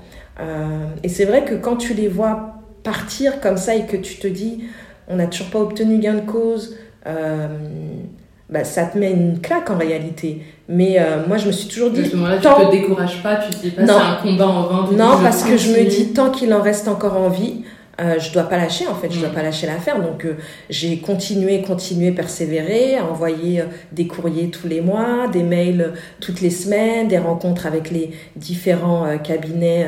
et 1.03 1.09
c'est 1.09 1.27
vrai 1.27 1.45
que 1.45 1.55
quand 1.55 1.77
tu 1.77 1.93
les 1.95 2.09
vois 2.09 2.55
partir 2.83 3.41
comme 3.41 3.59
ça 3.59 3.77
et 3.77 3.85
que 3.85 3.97
tu 3.97 4.17
te 4.17 4.27
dis, 4.27 4.65
on 5.09 5.17
n'a 5.17 5.27
toujours 5.27 5.51
pas 5.51 5.61
obtenu 5.61 5.99
gain 5.99 6.15
de 6.15 6.21
cause, 6.21 6.77
bah, 7.05 8.65
ça 8.65 8.85
te 8.87 8.99
met 8.99 9.13
une 9.13 9.41
claque 9.41 9.71
en 9.71 9.77
réalité. 9.77 10.43
Mais 10.69 10.99
moi, 11.29 11.37
je 11.37 11.47
me 11.47 11.53
suis 11.53 11.69
toujours 11.69 11.91
dit. 11.91 12.01
À 12.01 12.05
ce 12.07 12.17
moment-là, 12.17 12.39
tu 12.39 12.49
ne 12.49 12.67
te 12.67 12.71
décourages 12.73 13.23
pas, 13.23 13.37
tu 13.37 13.51
te 13.51 13.61
dis 13.61 13.71
pas 13.71 13.87
c'est 13.87 13.93
un 13.93 14.15
combat 14.23 14.49
en 14.49 14.63
vain. 14.63 14.97
Non, 14.97 15.23
parce 15.23 15.45
que 15.45 15.59
je 15.59 15.69
me 15.73 15.85
dis, 15.85 16.15
tant 16.15 16.31
qu'il 16.31 16.53
en 16.55 16.63
reste 16.63 16.89
encore 16.89 17.19
en 17.19 17.29
vie, 17.29 17.63
euh, 18.01 18.19
je 18.19 18.33
dois 18.33 18.45
pas 18.45 18.57
lâcher 18.57 18.87
en 18.87 18.95
fait, 18.95 19.13
je 19.13 19.21
dois 19.21 19.29
mm. 19.29 19.35
pas 19.35 19.43
lâcher 19.43 19.67
l'affaire. 19.67 20.01
Donc 20.01 20.25
euh, 20.25 20.37
j'ai 20.71 20.99
continué, 20.99 21.61
continué, 21.61 22.11
persévéré, 22.11 22.97
à 22.97 23.05
envoyer 23.05 23.61
euh, 23.61 23.65
des 23.93 24.07
courriers 24.07 24.49
tous 24.49 24.67
les 24.67 24.81
mois, 24.81 25.29
des 25.31 25.43
mails 25.43 25.93
toutes 26.21 26.41
les 26.41 26.51
semaines, 26.51 27.09
des 27.09 27.19
rencontres 27.19 27.67
avec 27.67 27.91
les 27.91 28.13
différents 28.37 29.19
cabinets 29.19 29.87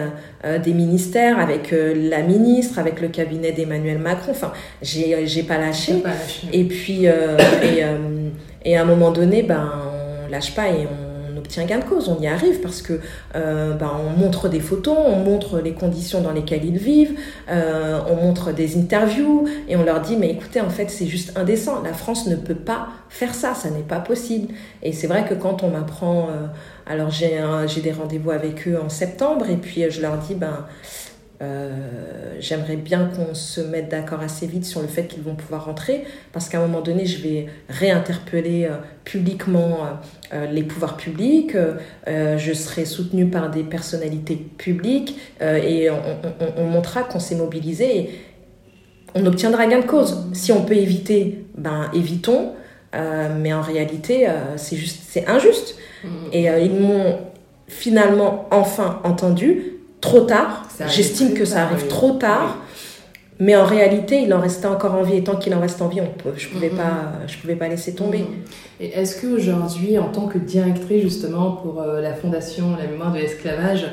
des 0.62 0.74
ministères, 0.74 1.38
avec 1.38 1.72
la 1.72 2.22
ministre, 2.22 2.78
avec 2.78 3.00
le 3.00 3.08
cabinet 3.08 3.52
d'Emmanuel 3.52 3.98
Macron. 3.98 4.32
Enfin, 4.32 4.52
j'ai 4.82 5.26
j'ai 5.26 5.42
pas 5.42 5.58
lâché. 5.58 5.94
Pas 5.94 6.10
lâché. 6.10 6.48
Et 6.52 6.64
puis 6.64 7.04
et, 7.04 7.84
et 8.64 8.76
à 8.76 8.82
un 8.82 8.84
moment 8.84 9.10
donné, 9.10 9.42
ben 9.42 9.70
on 10.26 10.30
lâche 10.30 10.54
pas 10.54 10.68
et 10.68 10.86
on 10.86 11.03
obtient 11.44 11.66
gain 11.66 11.78
de 11.78 11.84
cause, 11.84 12.08
on 12.08 12.18
y 12.20 12.26
arrive 12.26 12.60
parce 12.60 12.80
que 12.80 13.00
euh, 13.36 13.74
ben, 13.74 13.90
on 14.00 14.18
montre 14.18 14.48
des 14.48 14.60
photos, 14.60 14.96
on 14.98 15.16
montre 15.16 15.60
les 15.60 15.72
conditions 15.72 16.22
dans 16.22 16.32
lesquelles 16.32 16.64
ils 16.64 16.78
vivent, 16.78 17.18
euh, 17.50 18.00
on 18.08 18.16
montre 18.16 18.52
des 18.52 18.78
interviews 18.78 19.46
et 19.68 19.76
on 19.76 19.84
leur 19.84 20.00
dit 20.00 20.16
mais 20.16 20.30
écoutez 20.30 20.62
en 20.62 20.70
fait 20.70 20.90
c'est 20.90 21.06
juste 21.06 21.36
indécent, 21.36 21.82
la 21.82 21.92
France 21.92 22.26
ne 22.26 22.36
peut 22.36 22.54
pas 22.54 22.88
faire 23.10 23.34
ça, 23.34 23.54
ça 23.54 23.68
n'est 23.68 23.80
pas 23.80 24.00
possible. 24.00 24.54
Et 24.82 24.92
c'est 24.92 25.06
vrai 25.06 25.26
que 25.28 25.34
quand 25.34 25.62
on 25.62 25.68
m'apprend, 25.68 26.28
euh, 26.30 26.46
alors 26.86 27.10
j'ai 27.10 27.38
j'ai 27.66 27.80
des 27.82 27.92
rendez-vous 27.92 28.30
avec 28.30 28.66
eux 28.66 28.78
en 28.82 28.88
septembre 28.88 29.46
et 29.50 29.56
puis 29.56 29.90
je 29.90 30.00
leur 30.00 30.16
dis 30.16 30.34
ben 30.34 30.64
euh, 31.42 32.36
j'aimerais 32.38 32.76
bien 32.76 33.06
qu'on 33.06 33.34
se 33.34 33.60
mette 33.60 33.88
d'accord 33.88 34.20
assez 34.20 34.46
vite 34.46 34.64
sur 34.64 34.80
le 34.80 34.86
fait 34.86 35.08
qu'ils 35.08 35.22
vont 35.22 35.34
pouvoir 35.34 35.64
rentrer, 35.64 36.04
parce 36.32 36.48
qu'à 36.48 36.58
un 36.58 36.62
moment 36.62 36.80
donné, 36.80 37.06
je 37.06 37.22
vais 37.22 37.46
réinterpeller 37.68 38.66
euh, 38.66 38.76
publiquement 39.02 39.78
euh, 40.32 40.46
les 40.46 40.62
pouvoirs 40.62 40.96
publics, 40.96 41.56
je 42.06 42.52
serai 42.52 42.84
soutenue 42.84 43.26
par 43.26 43.50
des 43.50 43.62
personnalités 43.62 44.36
publiques, 44.36 45.18
et 45.40 45.88
on, 46.56 46.64
montrera 46.64 47.02
qu'on 47.02 47.20
s'est 47.20 47.34
mobilisé, 47.34 47.98
et 47.98 48.10
on 49.14 49.26
obtiendra 49.26 49.66
gain 49.66 49.80
de 49.80 49.86
cause. 49.86 50.26
Si 50.32 50.52
on 50.52 50.64
peut 50.64 50.76
éviter, 50.76 51.44
ben 51.56 51.90
évitons, 51.92 52.52
mais 52.92 53.52
en 53.52 53.60
réalité, 53.60 54.28
c'est 54.56 54.76
juste, 54.76 55.02
c'est 55.08 55.28
injuste. 55.28 55.76
Mmh. 56.02 56.08
Et 56.32 56.44
ils 56.44 56.72
m'ont 56.72 57.18
finalement 57.68 58.48
enfin 58.50 59.00
entendu 59.04 59.73
trop 60.04 60.20
tard. 60.20 60.68
J'estime 60.86 61.32
que 61.34 61.44
ça 61.44 61.62
arrive 61.62 61.86
trop 61.88 62.12
tard. 62.12 62.58
Mais 63.40 63.56
en 63.56 63.64
réalité, 63.64 64.22
il 64.22 64.32
en 64.32 64.40
restait 64.40 64.68
encore 64.68 64.94
en 64.94 65.02
vie. 65.02 65.16
Et 65.16 65.24
tant 65.24 65.34
qu'il 65.34 65.52
en 65.54 65.60
reste 65.60 65.82
en 65.82 65.88
vie, 65.88 66.00
on 66.00 66.06
peut, 66.06 66.34
je 66.36 66.46
ne 66.46 66.52
pouvais, 66.52 66.68
pas, 66.68 67.14
je 67.26 67.36
pouvais 67.38 67.56
pas 67.56 67.66
laisser 67.66 67.94
tomber. 67.94 68.18
Mm-hmm. 68.18 68.80
Et 68.80 68.88
est-ce 68.90 69.20
qu'aujourd'hui, 69.20 69.98
en 69.98 70.08
tant 70.08 70.26
que 70.28 70.38
directrice 70.38 71.02
justement 71.02 71.50
pour 71.50 71.80
euh, 71.80 72.00
la 72.00 72.14
Fondation 72.14 72.76
La 72.78 72.86
mémoire 72.86 73.12
de 73.12 73.18
l'esclavage, 73.18 73.86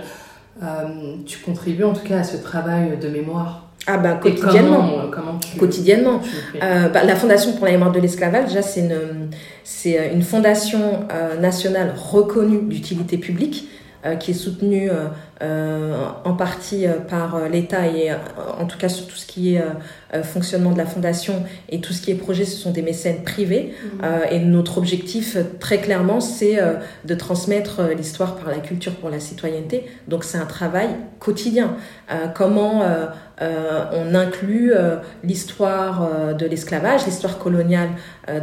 euh, 0.61 1.15
tu 1.25 1.39
contribues 1.39 1.85
en 1.85 1.93
tout 1.93 2.05
cas 2.07 2.19
à 2.19 2.23
ce 2.23 2.37
travail 2.37 2.99
de 3.01 3.09
mémoire? 3.09 3.67
Ah 3.87 3.97
ben 3.97 4.17
quotidiennement. 4.17 5.09
Comment, 5.11 5.39
quotidiennement. 5.57 6.21
Bah, 6.59 7.03
la 7.03 7.15
Fondation 7.15 7.53
pour 7.53 7.65
la 7.65 7.71
mémoire 7.71 7.91
de 7.91 7.99
l'esclavage, 7.99 8.49
déjà 8.49 8.61
c'est 8.61 8.81
une, 8.81 9.29
c'est 9.63 10.11
une 10.13 10.21
fondation 10.21 11.07
nationale 11.39 11.95
reconnue 11.97 12.61
d'utilité 12.61 13.17
publique 13.17 13.67
qui 14.19 14.31
est 14.31 14.35
soutenue 14.35 14.91
euh, 15.41 16.05
en 16.23 16.33
partie 16.33 16.85
euh, 16.85 16.99
par 16.99 17.35
euh, 17.35 17.47
l'État 17.47 17.87
et 17.87 18.11
en 18.59 18.65
tout 18.65 18.77
cas 18.77 18.89
sur 18.89 19.07
tout 19.07 19.15
ce 19.15 19.25
qui 19.25 19.55
est 19.55 19.63
fonctionnement 20.23 20.71
de 20.71 20.77
la 20.77 20.85
fondation 20.85 21.43
et 21.69 21.79
tout 21.79 21.93
ce 21.93 22.01
qui 22.01 22.11
est 22.11 22.15
projet, 22.15 22.45
ce 22.45 22.57
sont 22.57 22.71
des 22.71 22.81
mécènes 22.81 23.23
privés. 23.23 23.73
Mmh. 23.81 24.05
et 24.31 24.39
notre 24.39 24.77
objectif, 24.77 25.37
très 25.59 25.79
clairement, 25.79 26.19
c'est 26.19 26.59
de 27.05 27.15
transmettre 27.15 27.81
l'histoire 27.95 28.35
par 28.35 28.49
la 28.49 28.57
culture 28.57 28.93
pour 28.95 29.09
la 29.09 29.19
citoyenneté. 29.19 29.85
Donc 30.07 30.23
c'est 30.23 30.37
un 30.37 30.45
travail 30.45 30.89
quotidien. 31.19 31.75
comment 32.35 32.83
on 33.39 34.15
inclut 34.15 34.73
l'histoire 35.23 36.35
de 36.35 36.45
l'esclavage, 36.45 37.05
l'histoire 37.05 37.37
coloniale 37.37 37.89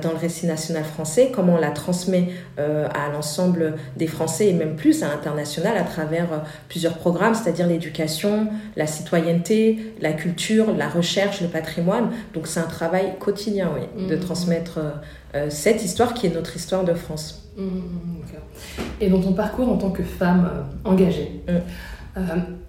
dans 0.02 0.10
le 0.10 0.18
récit 0.18 0.46
national 0.46 0.84
français, 0.84 1.30
comment 1.34 1.54
on 1.54 1.60
la 1.60 1.70
transmet 1.70 2.30
à 2.56 3.12
l'ensemble 3.12 3.74
des 3.96 4.06
Français 4.06 4.48
et 4.48 4.52
même 4.54 4.76
plus 4.76 5.02
à 5.02 5.08
l'international 5.08 5.76
à 5.76 5.84
travers 5.84 6.28
plusieurs 6.68 6.87
programmes, 6.96 7.34
c'est-à-dire 7.34 7.66
l'éducation, 7.66 8.48
la 8.76 8.86
citoyenneté, 8.86 9.92
la 10.00 10.12
culture, 10.12 10.74
la 10.76 10.88
recherche, 10.88 11.40
le 11.40 11.48
patrimoine. 11.48 12.10
Donc 12.34 12.46
c'est 12.46 12.60
un 12.60 12.66
travail 12.66 13.14
quotidien, 13.18 13.70
oui, 13.74 14.06
de 14.08 14.16
mmh. 14.16 14.20
transmettre 14.20 14.78
euh, 14.78 14.90
euh, 15.34 15.50
cette 15.50 15.84
histoire 15.84 16.14
qui 16.14 16.26
est 16.26 16.34
notre 16.34 16.56
histoire 16.56 16.84
de 16.84 16.94
France. 16.94 17.50
Mmh, 17.56 17.62
mmh, 17.62 18.80
Et 19.00 19.08
dans 19.08 19.20
ton 19.20 19.32
parcours 19.32 19.68
en 19.68 19.76
tant 19.76 19.90
que 19.90 20.02
femme 20.02 20.48
euh, 20.52 20.88
engagée, 20.88 21.42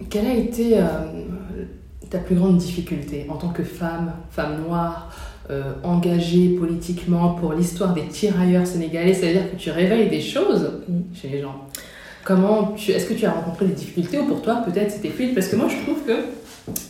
quelle 0.08 0.26
a 0.26 0.34
été 0.34 0.78
ta 2.08 2.18
plus 2.18 2.36
grande 2.36 2.56
difficulté 2.56 3.26
en 3.28 3.36
tant 3.36 3.48
que 3.48 3.64
femme, 3.64 4.12
femme 4.30 4.62
noire 4.62 5.12
engagée 5.82 6.50
politiquement 6.50 7.30
pour 7.30 7.52
l'histoire 7.54 7.92
des 7.92 8.06
tirailleurs 8.06 8.64
sénégalais, 8.64 9.12
c'est-à-dire 9.12 9.50
que 9.50 9.56
tu 9.56 9.72
réveilles 9.72 10.08
des 10.08 10.20
choses 10.20 10.84
chez 11.12 11.28
les 11.28 11.40
gens. 11.40 11.66
Comment 12.24 12.72
tu, 12.76 12.90
est-ce 12.90 13.06
que 13.06 13.14
tu 13.14 13.24
as 13.24 13.32
rencontré 13.32 13.66
des 13.66 13.72
difficultés 13.72 14.18
ou 14.18 14.26
pour 14.26 14.42
toi 14.42 14.62
peut-être 14.64 14.90
c'était 14.90 15.08
fluide? 15.08 15.34
Parce 15.34 15.48
que 15.48 15.56
moi 15.56 15.68
je 15.68 15.76
trouve 15.84 16.04
que 16.04 16.24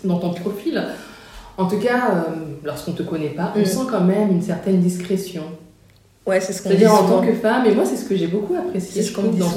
dans 0.05 0.19
ton 0.19 0.31
profil, 0.31 0.83
en 1.57 1.66
tout 1.66 1.79
cas 1.79 2.11
euh, 2.11 2.23
lorsqu'on 2.64 2.93
te 2.93 3.03
connaît 3.03 3.29
pas, 3.29 3.53
on 3.57 3.61
mm. 3.61 3.64
sent 3.64 3.87
quand 3.88 4.01
même 4.01 4.31
une 4.31 4.43
certaine 4.43 4.81
discrétion. 4.81 5.45
Ouais, 6.27 6.40
c'est 6.40 6.53
ce 6.53 6.62
qu'on 6.62 6.71
dit 6.71 6.77
dire 6.77 6.93
en 6.93 7.09
tant 7.09 7.21
que 7.21 7.33
femme, 7.33 7.64
et 7.66 7.75
moi 7.75 7.85
c'est 7.85 7.97
ce 7.97 8.05
que 8.05 8.16
j'ai 8.16 8.27
beaucoup 8.27 8.55
apprécié. 8.55 9.03
ce 9.03 9.12
qu'on 9.12 9.31
dit 9.31 9.38
dans, 9.38 9.53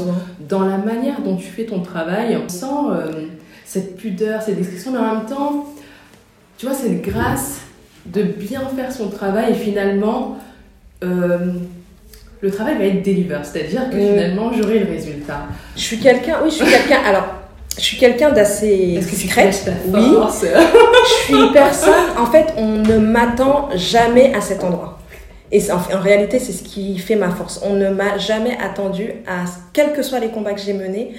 dans 0.48 0.66
la 0.66 0.78
manière 0.78 1.22
dont 1.22 1.36
tu 1.36 1.48
fais 1.48 1.66
ton 1.66 1.82
travail, 1.82 2.38
on 2.38 2.48
sent 2.48 2.66
euh, 2.92 3.28
cette 3.66 3.98
pudeur, 3.98 4.42
cette 4.42 4.58
discrétion, 4.58 4.92
mais 4.92 5.00
en 5.00 5.16
même 5.16 5.26
temps, 5.26 5.68
tu 6.58 6.68
vois, 6.68 6.76
cette 6.76 7.02
grâce 7.02 7.62
de 8.06 8.22
bien 8.24 8.62
faire 8.76 8.92
son 8.92 9.10
travail 9.10 9.54
et 9.54 9.56
finalement. 9.56 10.38
Euh, 11.04 11.54
le 12.44 12.52
travail 12.52 12.78
va 12.78 12.84
être 12.84 13.02
deliver, 13.02 13.40
c'est-à-dire 13.42 13.90
que 13.90 13.96
mm. 13.96 14.00
finalement 14.00 14.52
j'aurai 14.52 14.80
le 14.80 14.92
résultat. 14.92 15.48
Je 15.78 15.82
suis 15.82 15.98
quelqu'un, 15.98 16.40
oui, 16.44 16.50
je 16.50 16.56
suis 16.56 16.66
quelqu'un. 16.66 17.00
Alors, 17.06 17.26
je 17.78 17.82
suis 17.82 17.98
quelqu'un 17.98 18.32
d'assez 18.32 19.00
discrète. 19.00 19.72
Oui. 19.88 20.02
je 20.42 21.24
suis 21.24 21.52
personne. 21.54 21.94
En 22.18 22.26
fait, 22.26 22.54
on 22.58 22.76
ne 22.80 22.98
m'attend 22.98 23.70
jamais 23.76 24.34
à 24.36 24.42
cet 24.42 24.62
endroit. 24.64 25.00
Et 25.54 25.62
en, 25.72 25.78
en 25.78 26.02
réalité, 26.02 26.38
c'est 26.38 26.52
ce 26.52 26.64
qui 26.64 26.98
fait 26.98 27.16
ma 27.16 27.30
force. 27.30 27.62
On 27.64 27.76
ne 27.76 27.90
m'a 27.90 28.18
jamais 28.18 28.58
attendu 28.58 29.14
à 29.26 29.46
quels 29.72 29.94
que 29.94 30.04
soient 30.04 30.20
les 30.20 30.30
combats 30.30 30.54
que 30.54 30.62
j'ai 30.62 30.74
menés. 30.74 31.14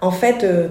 En 0.00 0.12
fait. 0.12 0.44
Euh, 0.44 0.68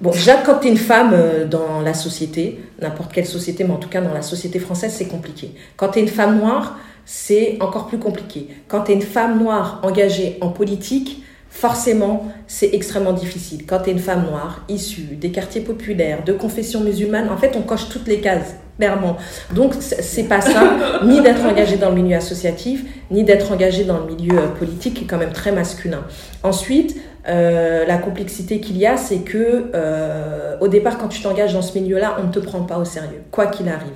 Bon, 0.00 0.12
déjà, 0.12 0.36
quand 0.36 0.60
tu 0.60 0.68
es 0.68 0.70
une 0.70 0.76
femme 0.76 1.10
euh, 1.12 1.44
dans 1.44 1.80
la 1.80 1.92
société, 1.92 2.60
n'importe 2.80 3.12
quelle 3.12 3.26
société, 3.26 3.64
mais 3.64 3.72
en 3.72 3.78
tout 3.78 3.88
cas 3.88 4.00
dans 4.00 4.14
la 4.14 4.22
société 4.22 4.60
française, 4.60 4.94
c'est 4.96 5.08
compliqué. 5.08 5.50
Quand 5.76 5.88
tu 5.88 5.98
es 5.98 6.02
une 6.02 6.08
femme 6.08 6.38
noire, 6.38 6.78
c'est 7.10 7.56
encore 7.60 7.86
plus 7.86 7.96
compliqué. 7.96 8.48
Quand 8.68 8.82
tu 8.82 8.92
es 8.92 8.94
une 8.94 9.00
femme 9.00 9.42
noire 9.42 9.80
engagée 9.82 10.36
en 10.42 10.50
politique, 10.50 11.24
forcément, 11.48 12.30
c'est 12.46 12.74
extrêmement 12.74 13.14
difficile. 13.14 13.64
Quand 13.64 13.78
tu 13.78 13.88
es 13.88 13.92
une 13.94 13.98
femme 13.98 14.26
noire, 14.26 14.62
issue 14.68 15.16
des 15.16 15.30
quartiers 15.30 15.62
populaires, 15.62 16.22
de 16.22 16.34
confession 16.34 16.80
musulmane, 16.80 17.30
en 17.30 17.38
fait, 17.38 17.56
on 17.56 17.62
coche 17.62 17.88
toutes 17.88 18.06
les 18.08 18.20
cases, 18.20 18.56
clairement. 18.78 19.16
Donc, 19.54 19.72
c'est 19.80 20.24
pas 20.24 20.42
ça, 20.42 20.76
ni 21.06 21.22
d'être 21.22 21.46
engagée 21.46 21.78
dans 21.78 21.88
le 21.88 22.02
milieu 22.02 22.14
associatif, 22.18 22.84
ni 23.10 23.24
d'être 23.24 23.52
engagée 23.52 23.84
dans 23.84 24.00
le 24.00 24.14
milieu 24.14 24.38
euh, 24.38 24.48
politique, 24.48 24.92
qui 24.92 25.04
est 25.04 25.06
quand 25.06 25.16
même 25.16 25.32
très 25.32 25.50
masculin. 25.50 26.04
Ensuite, 26.42 26.94
euh, 27.26 27.86
la 27.86 27.96
complexité 27.96 28.60
qu'il 28.60 28.76
y 28.76 28.84
a, 28.84 28.98
c'est 28.98 29.20
que 29.20 29.70
euh, 29.74 30.58
au 30.60 30.68
départ, 30.68 30.98
quand 30.98 31.08
tu 31.08 31.22
t'engages 31.22 31.54
dans 31.54 31.62
ce 31.62 31.78
milieu-là, 31.78 32.18
on 32.20 32.26
ne 32.26 32.32
te 32.32 32.38
prend 32.38 32.60
pas 32.64 32.76
au 32.76 32.84
sérieux, 32.84 33.22
quoi 33.30 33.46
qu'il 33.46 33.70
arrive 33.70 33.94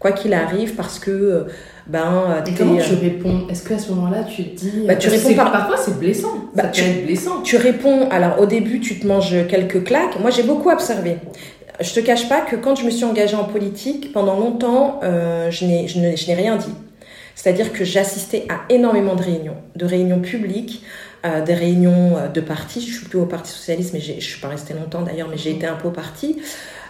quoi 0.00 0.12
qu'il 0.12 0.32
arrive, 0.32 0.74
parce 0.74 0.98
que 0.98 1.46
ben. 1.86 2.42
Et 2.46 2.52
comment 2.52 2.76
tu 2.76 2.94
réponds? 2.94 3.46
Est-ce 3.50 3.68
qu'à 3.68 3.78
ce 3.78 3.90
moment-là, 3.92 4.24
tu 4.24 4.44
te 4.44 4.60
dis. 4.60 4.84
Bah, 4.86 4.96
tu 4.96 5.08
réponds 5.08 5.34
par... 5.34 5.52
Parfois, 5.52 5.76
c'est 5.76 5.98
blessant. 5.98 6.48
Bah, 6.54 6.64
tu, 6.64 6.82
blessant. 7.04 7.42
Tu 7.42 7.56
réponds. 7.56 8.08
Alors, 8.10 8.40
au 8.40 8.46
début, 8.46 8.80
tu 8.80 8.98
te 8.98 9.06
manges 9.06 9.46
quelques 9.48 9.84
claques. 9.84 10.18
Moi, 10.20 10.30
j'ai 10.30 10.42
beaucoup 10.42 10.70
observé. 10.70 11.16
Je 11.80 11.92
te 11.94 12.00
cache 12.00 12.28
pas 12.28 12.42
que 12.42 12.56
quand 12.56 12.74
je 12.74 12.84
me 12.84 12.90
suis 12.90 13.04
engagée 13.04 13.36
en 13.36 13.44
politique, 13.44 14.12
pendant 14.12 14.38
longtemps, 14.38 15.00
euh, 15.02 15.50
je 15.50 15.64
n'ai 15.64 16.34
rien 16.34 16.56
dit. 16.56 16.74
C'est-à-dire 17.34 17.72
que 17.72 17.84
j'assistais 17.84 18.46
à 18.50 18.72
énormément 18.72 19.14
de 19.14 19.22
réunions, 19.22 19.56
de 19.74 19.86
réunions 19.86 20.20
publiques, 20.20 20.84
euh, 21.24 21.42
des 21.42 21.54
réunions 21.54 22.16
euh, 22.16 22.28
de 22.28 22.40
partis. 22.40 22.80
Je 22.80 22.98
suis 22.98 23.06
plus 23.06 23.18
au 23.18 23.26
Parti 23.26 23.50
socialiste, 23.50 23.94
mais 23.94 24.00
je 24.00 24.20
suis 24.20 24.40
pas 24.40 24.48
restée 24.48 24.74
longtemps 24.74 25.02
d'ailleurs, 25.02 25.28
mais 25.28 25.38
j'ai 25.38 25.50
été 25.50 25.66
un 25.66 25.74
peu 25.74 25.88
au 25.88 25.90
parti. 25.90 26.36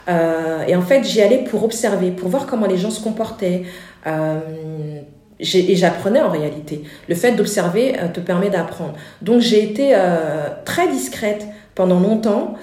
Euh, 0.09 0.65
et 0.67 0.75
en 0.75 0.83
fait, 0.83 1.05
j'y 1.05 1.21
allais 1.21 1.45
pour 1.45 1.63
observer, 1.63 2.11
pour 2.11 2.29
voir 2.29 2.47
comment 2.47 2.67
les 2.67 2.79
gens 2.79 2.91
se 2.91 3.03
comportaient. 3.03 3.63
Et 4.07 5.77
j'apprenais 5.77 6.21
en 6.21 6.31
réalité. 6.31 6.83
Le 7.09 7.15
fait 7.15 7.33
d'observer 7.33 7.95
te 8.13 8.21
permet 8.21 8.51
d'apprendre. 8.51 8.95
Donc 9.23 9.41
j'ai 9.41 9.63
été 9.63 9.97
très 10.65 10.89
discrète 10.89 11.47
pendant 11.75 12.01
longtemps. 12.01 12.55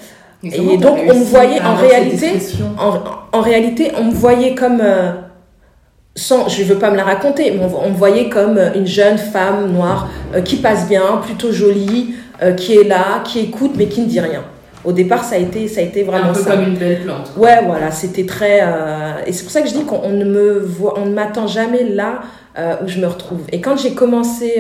Et, 0.44 0.78
donc 0.78 1.00
on 1.08 1.16
me 1.16 1.24
voyait 1.24 1.62
en 1.62 1.76
réalité, 1.76 2.34
en, 2.80 3.38
en, 3.38 3.42
réalité, 3.42 3.92
on 3.98 4.06
me 4.06 4.14
voyait 4.14 4.54
comme 4.54 4.82
sans, 6.18 6.50
je 6.50 6.64
ne 6.64 6.68
veux 6.68 6.80
pas 6.80 6.90
me 6.90 6.98
la 6.98 7.04
raconter, 7.04 7.52
mais 7.52 7.62
on, 7.64 7.90
me 7.92 7.96
voyait 7.96 8.28
comme 8.28 8.60
une 8.76 8.88
jeune 8.88 9.20
femme 9.20 9.72
noire 9.72 10.10
euh, 10.34 10.42
qui 10.42 10.58
passe 10.58 10.90
bien, 10.90 11.22
plutôt 11.24 11.52
jolie, 11.52 12.16
euh, 12.42 12.54
qui 12.54 12.76
est 12.76 12.84
là, 12.84 13.22
qui 13.24 13.40
écoute, 13.40 13.74
mais 13.78 13.86
qui 13.86 14.02
ne 14.02 14.08
dit 14.08 14.20
rien. 14.20 14.44
Au 14.84 14.92
départ, 14.92 15.24
ça 15.24 15.36
a 15.36 15.38
été, 15.40 15.68
ça 15.68 15.82
a 15.82 15.84
été 15.84 16.04
vraiment 16.04 16.30
un 16.30 16.34
peu 16.34 16.44
comme 16.44 16.62
une 16.62 16.78
belle 16.78 17.02
plante. 17.04 17.32
Ouais, 17.36 17.64
voilà, 17.66 17.92
c'était 17.92 18.26
très. 18.26 18.62
Euh, 18.62 19.24
et 19.26 19.34
c'est 19.34 19.44
pour 19.44 19.52
ça 19.52 19.62
que 19.62 19.68
je 19.68 19.74
dis 19.74 19.84
qu'on 19.84 20.10
ne 20.10 20.24
me 20.24 20.60
voit, 20.60 21.00
on 21.00 21.06
ne 21.06 21.14
m'attend 21.14 21.48
jamais 21.48 21.84
là 21.84 22.22
où 22.84 22.88
je 22.88 23.00
me 23.00 23.06
retrouve. 23.06 23.42
Et 23.52 23.62
quand 23.62 23.78
j'ai 23.78 23.94
commencé, 23.94 24.56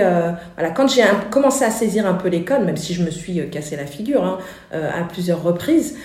voilà, 0.55 0.69
quand 0.75 0.87
j'ai 0.87 1.01
commencé 1.31 1.65
à 1.65 1.71
saisir 1.71 2.05
un 2.05 2.13
peu 2.13 2.29
les 2.29 2.43
codes, 2.43 2.63
même 2.63 2.77
si 2.77 2.93
je 2.93 3.03
me 3.03 3.09
suis 3.09 3.49
cassé 3.49 3.75
la 3.75 3.87
figure 3.87 4.23
hein, 4.23 4.37
à 4.71 5.03
plusieurs 5.11 5.41
reprises, 5.41 5.95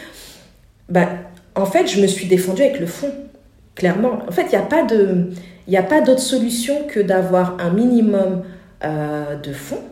bah, 0.89 1.07
en 1.55 1.67
fait, 1.67 1.87
je 1.87 2.01
me 2.01 2.07
suis 2.07 2.27
défendue 2.27 2.63
avec 2.63 2.81
le 2.81 2.87
fond 2.87 3.13
clairement. 3.75 4.21
En 4.29 4.33
fait, 4.33 4.45
il 4.45 4.51
n'y 4.51 4.57
a 4.57 4.67
pas 4.67 4.83
de, 4.83 5.31
il 5.69 5.77
a 5.77 5.83
pas 5.83 6.01
d'autre 6.01 6.21
solution 6.21 6.87
que 6.89 7.01
d'avoir 7.01 7.57
un 7.61 7.71
minimum 7.71 8.43
euh, 8.85 9.37
de 9.37 9.53
fonds, 9.53 9.77
euh, 9.77 9.92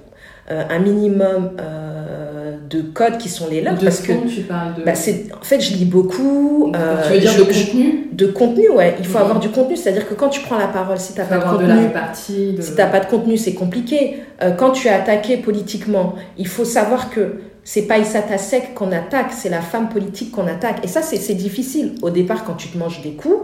un 0.50 0.78
minimum 0.78 1.50
euh, 1.60 2.56
de 2.68 2.82
codes 2.82 3.18
qui 3.18 3.28
sont 3.28 3.48
les 3.48 3.60
leurs. 3.60 3.76
De 3.76 3.84
parce 3.84 4.00
que 4.00 4.12
tu 4.28 4.42
parles 4.42 4.74
de... 4.74 4.82
Bah, 4.82 4.92
en 4.92 5.44
fait, 5.44 5.60
je 5.60 5.74
lis 5.74 5.84
beaucoup. 5.84 6.72
tu 6.72 7.12
veux 7.12 7.18
dire 7.18 7.36
de 7.36 7.42
contenu 7.44 8.08
De 8.12 8.26
contenu, 8.26 8.68
ouais. 8.70 8.96
Il 8.98 9.06
faut 9.06 9.18
avoir 9.18 9.40
du 9.40 9.48
contenu. 9.48 9.76
C'est-à-dire 9.76 10.08
que 10.08 10.14
quand 10.14 10.28
tu 10.28 10.40
prends 10.40 10.58
la 10.58 10.68
parole, 10.68 10.98
si 10.98 11.14
tu 11.14 11.20
n'as 11.20 11.26
pas 11.26 11.38
de 11.38 11.44
contenu, 11.44 12.56
de 12.56 12.62
si 12.62 12.74
t'as 12.76 12.86
pas 12.86 13.00
de 13.00 13.06
contenu, 13.06 13.36
c'est 13.36 13.54
compliqué. 13.54 14.18
quand 14.58 14.70
tu 14.70 14.88
es 14.88 14.90
attaqué 14.90 15.36
politiquement, 15.36 16.14
il 16.36 16.46
faut 16.46 16.64
savoir 16.64 17.10
que 17.10 17.40
c'est 17.64 17.82
pas 17.82 17.98
Issa 17.98 18.22
Sek 18.38 18.74
qu'on 18.74 18.90
attaque, 18.92 19.32
c'est 19.32 19.48
la 19.48 19.60
femme 19.60 19.88
politique 19.88 20.30
qu'on 20.32 20.46
attaque. 20.46 20.84
Et 20.84 20.88
ça, 20.88 21.02
c'est 21.02 21.34
difficile. 21.34 21.94
Au 22.02 22.10
départ, 22.10 22.44
quand 22.44 22.54
tu 22.54 22.68
te 22.68 22.78
manges 22.78 23.02
des 23.02 23.12
coups, 23.12 23.36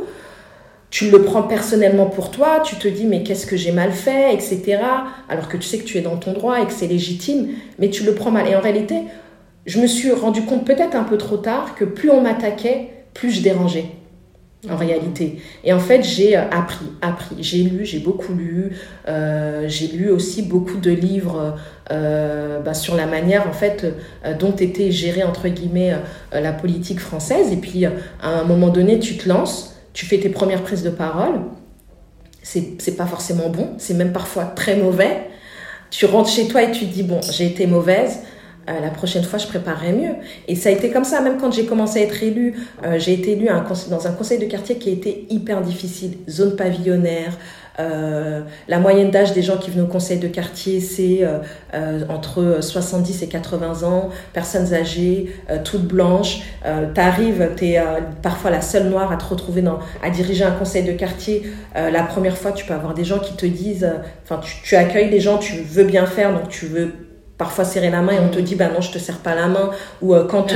tu 0.97 1.11
le 1.11 1.25
prends 1.25 1.43
personnellement 1.43 2.07
pour 2.07 2.31
toi, 2.31 2.63
tu 2.65 2.77
te 2.77 2.89
dis 2.89 3.05
mais 3.05 3.23
qu'est-ce 3.23 3.45
que 3.45 3.55
j'ai 3.55 3.71
mal 3.71 3.93
fait, 3.93 4.33
etc. 4.33 4.79
Alors 5.29 5.47
que 5.47 5.59
tu 5.59 5.65
sais 5.65 5.77
que 5.77 5.85
tu 5.85 5.99
es 5.99 6.01
dans 6.01 6.17
ton 6.17 6.33
droit 6.33 6.59
et 6.63 6.65
que 6.65 6.73
c'est 6.73 6.87
légitime, 6.87 7.49
mais 7.79 7.91
tu 7.91 8.03
le 8.03 8.15
prends 8.15 8.31
mal. 8.31 8.49
Et 8.49 8.57
en 8.57 8.63
réalité, 8.63 9.03
je 9.67 9.79
me 9.79 9.87
suis 9.87 10.11
rendu 10.11 10.41
compte 10.47 10.65
peut-être 10.65 10.97
un 10.97 11.05
peu 11.05 11.19
trop 11.19 11.37
tard 11.37 11.75
que 11.75 11.85
plus 11.85 12.09
on 12.09 12.23
m'attaquait, 12.23 12.89
plus 13.13 13.31
je 13.31 13.43
dérangeais. 13.43 13.85
En 14.71 14.77
réalité. 14.77 15.39
Et 15.65 15.75
en 15.75 15.79
fait, 15.79 16.03
j'ai 16.03 16.35
euh, 16.35 16.49
appris, 16.51 16.87
appris. 17.03 17.37
J'ai 17.41 17.59
lu, 17.59 17.85
j'ai 17.85 17.99
beaucoup 17.99 18.33
lu. 18.33 18.73
Euh, 19.07 19.67
j'ai 19.69 19.89
lu 19.89 20.09
aussi 20.11 20.43
beaucoup 20.43 20.79
de 20.79 20.91
livres 20.91 21.57
euh, 21.93 22.59
bah, 22.61 22.73
sur 22.73 22.97
la 22.97 23.05
manière, 23.05 23.47
en 23.47 23.53
fait, 23.53 23.87
dont 24.41 24.57
était 24.57 24.91
gérée, 24.91 25.25
entre 25.25 25.49
guillemets, 25.49 25.93
la 26.33 26.53
politique 26.53 27.01
française. 27.01 27.53
Et 27.53 27.59
puis, 27.59 27.85
à 27.85 27.93
un 28.23 28.45
moment 28.45 28.71
donné, 28.71 28.99
tu 28.99 29.19
te 29.19 29.29
lances 29.29 29.76
tu 29.97 30.05
fais 30.05 30.19
tes 30.19 30.29
premières 30.29 30.63
prises 30.63 30.83
de 30.83 30.91
parole, 30.91 31.41
c'est 32.43 32.97
pas 32.99 33.07
forcément 33.07 33.49
bon, 33.49 33.71
c'est 33.79 33.95
même 33.95 34.13
parfois 34.13 34.45
très 34.45 34.77
mauvais. 34.77 35.31
Tu 35.91 36.05
rentres 36.05 36.29
chez 36.29 36.49
toi 36.49 36.63
et 36.65 36.71
tu 36.71 36.87
te 36.87 36.93
dis, 36.93 37.03
bon, 37.03 37.21
j'ai 37.23 37.47
été 37.47 37.67
mauvaise, 37.67 38.19
euh, 38.69 38.79
la 38.79 38.91
prochaine 38.91 39.25
fois, 39.25 39.39
je 39.39 39.47
préparerai 39.47 39.93
mieux. 39.93 40.15
Et 40.49 40.55
ça 40.55 40.69
a 40.69 40.73
été 40.73 40.91
comme 40.91 41.05
ça, 41.05 41.23
même 41.23 41.39
quand 41.39 41.51
j'ai 41.51 41.65
commencé 41.65 42.01
à 42.01 42.03
être 42.03 42.23
élue, 42.23 42.55
euh, 42.85 42.99
j'ai 42.99 43.15
été 43.15 43.33
élue 43.33 43.49
dans 43.89 44.07
un 44.07 44.13
conseil 44.13 44.39
de 44.39 44.45
quartier 44.45 44.77
qui 44.77 44.91
a 44.91 44.93
été 44.93 45.27
hyper 45.31 45.63
difficile, 45.63 46.19
zone 46.29 46.57
pavillonnaire, 46.57 47.39
euh, 47.79 48.43
la 48.69 48.79
moyenne 48.79 49.11
d'âge 49.11 49.33
des 49.33 49.43
gens 49.43 49.59
qui 49.59 49.71
viennent 49.71 49.85
au 49.85 49.89
conseil 49.89 50.19
de 50.19 50.29
quartier, 50.29 50.81
c'est 50.81 51.19
euh, 51.23 51.39
euh, 51.75 52.05
entre 52.09 52.59
70 52.61 53.23
et 53.23 53.29
80 53.29 53.87
ans, 53.87 54.11
personnes 54.33 54.73
âgées, 54.73 55.33
toutes 55.65 55.87
blanches. 55.87 56.43
tu 56.95 57.01
arrives, 57.01 57.51
tu 57.57 57.67
es 57.67 57.83
parfois 58.23 58.51
la 58.51 58.61
seule 58.61 58.89
noire 58.89 59.13
à 59.13 59.17
te 59.17 59.25
retrouver 59.25 59.63
dans, 59.63 59.79
à 60.03 60.11
diriger 60.11 60.45
un 60.45 60.53
conseil 60.53 60.85
de 60.85 60.93
quartier. 60.93 61.45
la 61.75 62.03
première 62.03 62.37
fois, 62.37 62.53
tu 62.53 62.65
peux 62.65 62.75
avoir 62.75 62.95
des 62.95 63.05
gens 63.05 63.19
qui 63.19 63.35
te 63.35 63.47
disent, 63.47 63.89
enfin, 64.25 64.41
tu, 64.65 64.77
accueilles 64.77 65.11
les 65.11 65.21
gens, 65.21 65.39
tu 65.39 65.57
veux 65.57 65.85
bien 65.85 66.07
faire, 66.07 66.33
donc 66.33 66.49
tu 66.49 66.67
veux 66.67 66.93
parfois 67.39 67.65
serrer 67.65 67.91
la 67.91 68.03
main 68.03 68.13
et 68.13 68.19
on 68.19 68.29
te 68.29 68.39
mm. 68.39 68.43
dit 68.43 68.55
bah 68.55 68.69
non 68.73 68.81
je 68.81 68.91
te 68.91 68.99
serre 68.99 69.19
pas 69.19 69.35
la 69.35 69.47
main 69.47 69.71
ou 70.03 70.15
euh, 70.15 70.25
quand 70.25 70.47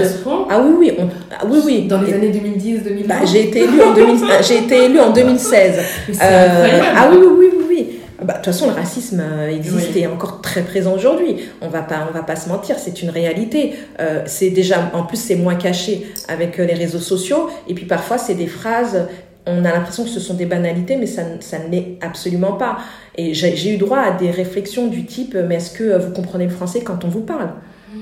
ah 0.50 0.60
oui 0.64 0.74
oui 0.78 0.92
ah, 1.32 1.44
oui 1.48 1.58
oui 1.64 1.82
dans 1.86 2.00
les 2.00 2.14
années 2.14 2.30
2010 2.30 2.84
2020 2.84 3.08
bah, 3.08 3.24
j'ai 3.24 3.48
été 3.48 3.64
élue 3.64 3.82
en 3.82 3.94
2000... 3.94 4.24
j'ai 4.42 4.58
été 4.58 4.84
élue 4.84 5.00
en 5.00 5.10
2016 5.10 5.78
euh, 6.08 6.80
ah 6.96 7.08
oui 7.10 7.18
oui 7.20 7.26
oui 7.38 7.46
oui, 7.52 7.64
oui. 7.68 8.00
Bah, 8.22 8.34
de 8.34 8.38
toute 8.38 8.46
façon, 8.46 8.66
le 8.66 8.74
racisme 8.74 9.20
euh, 9.20 9.48
existe 9.48 9.96
et 9.96 10.00
est 10.00 10.06
encore 10.06 10.42
très 10.42 10.60
présent 10.62 10.94
aujourd'hui. 10.94 11.36
On 11.62 11.68
va 11.68 11.80
pas, 11.80 12.06
on 12.08 12.12
va 12.12 12.22
pas 12.22 12.36
se 12.36 12.50
mentir, 12.50 12.76
c'est 12.78 13.00
une 13.00 13.08
réalité. 13.08 13.74
Euh, 13.98 14.22
c'est 14.26 14.50
déjà, 14.50 14.90
en 14.92 15.04
plus, 15.04 15.16
c'est 15.16 15.36
moins 15.36 15.54
caché 15.54 16.06
avec 16.28 16.58
les 16.58 16.74
réseaux 16.74 16.98
sociaux. 16.98 17.48
Et 17.66 17.72
puis 17.72 17.86
parfois, 17.86 18.18
c'est 18.18 18.34
des 18.34 18.46
phrases 18.46 19.08
on 19.46 19.64
a 19.64 19.72
l'impression 19.72 20.05
que 20.05 20.11
ce 20.11 20.20
sont 20.20 20.35
des 20.35 20.46
banalités, 20.46 20.96
mais 20.96 21.07
ça, 21.07 21.22
ça 21.40 21.59
ne 21.59 21.70
l'est 21.70 21.98
absolument 22.00 22.55
pas. 22.55 22.79
Et 23.16 23.35
j'ai 23.35 23.74
eu 23.74 23.79
droit 23.79 23.98
à 23.98 24.12
des 24.12 24.31
réflexions 24.31 24.87
du 24.88 25.07
type, 25.07 25.35
mais 25.35 25.57
est-ce 25.57 25.72
que 25.76 25.98
vous 25.98 26.12
comprenez 26.12 26.44
le 26.44 26.50
français 26.50 26.83
quand 26.83 27.05
on 27.05 27.09
vous 27.09 27.22
parle? 27.22 27.50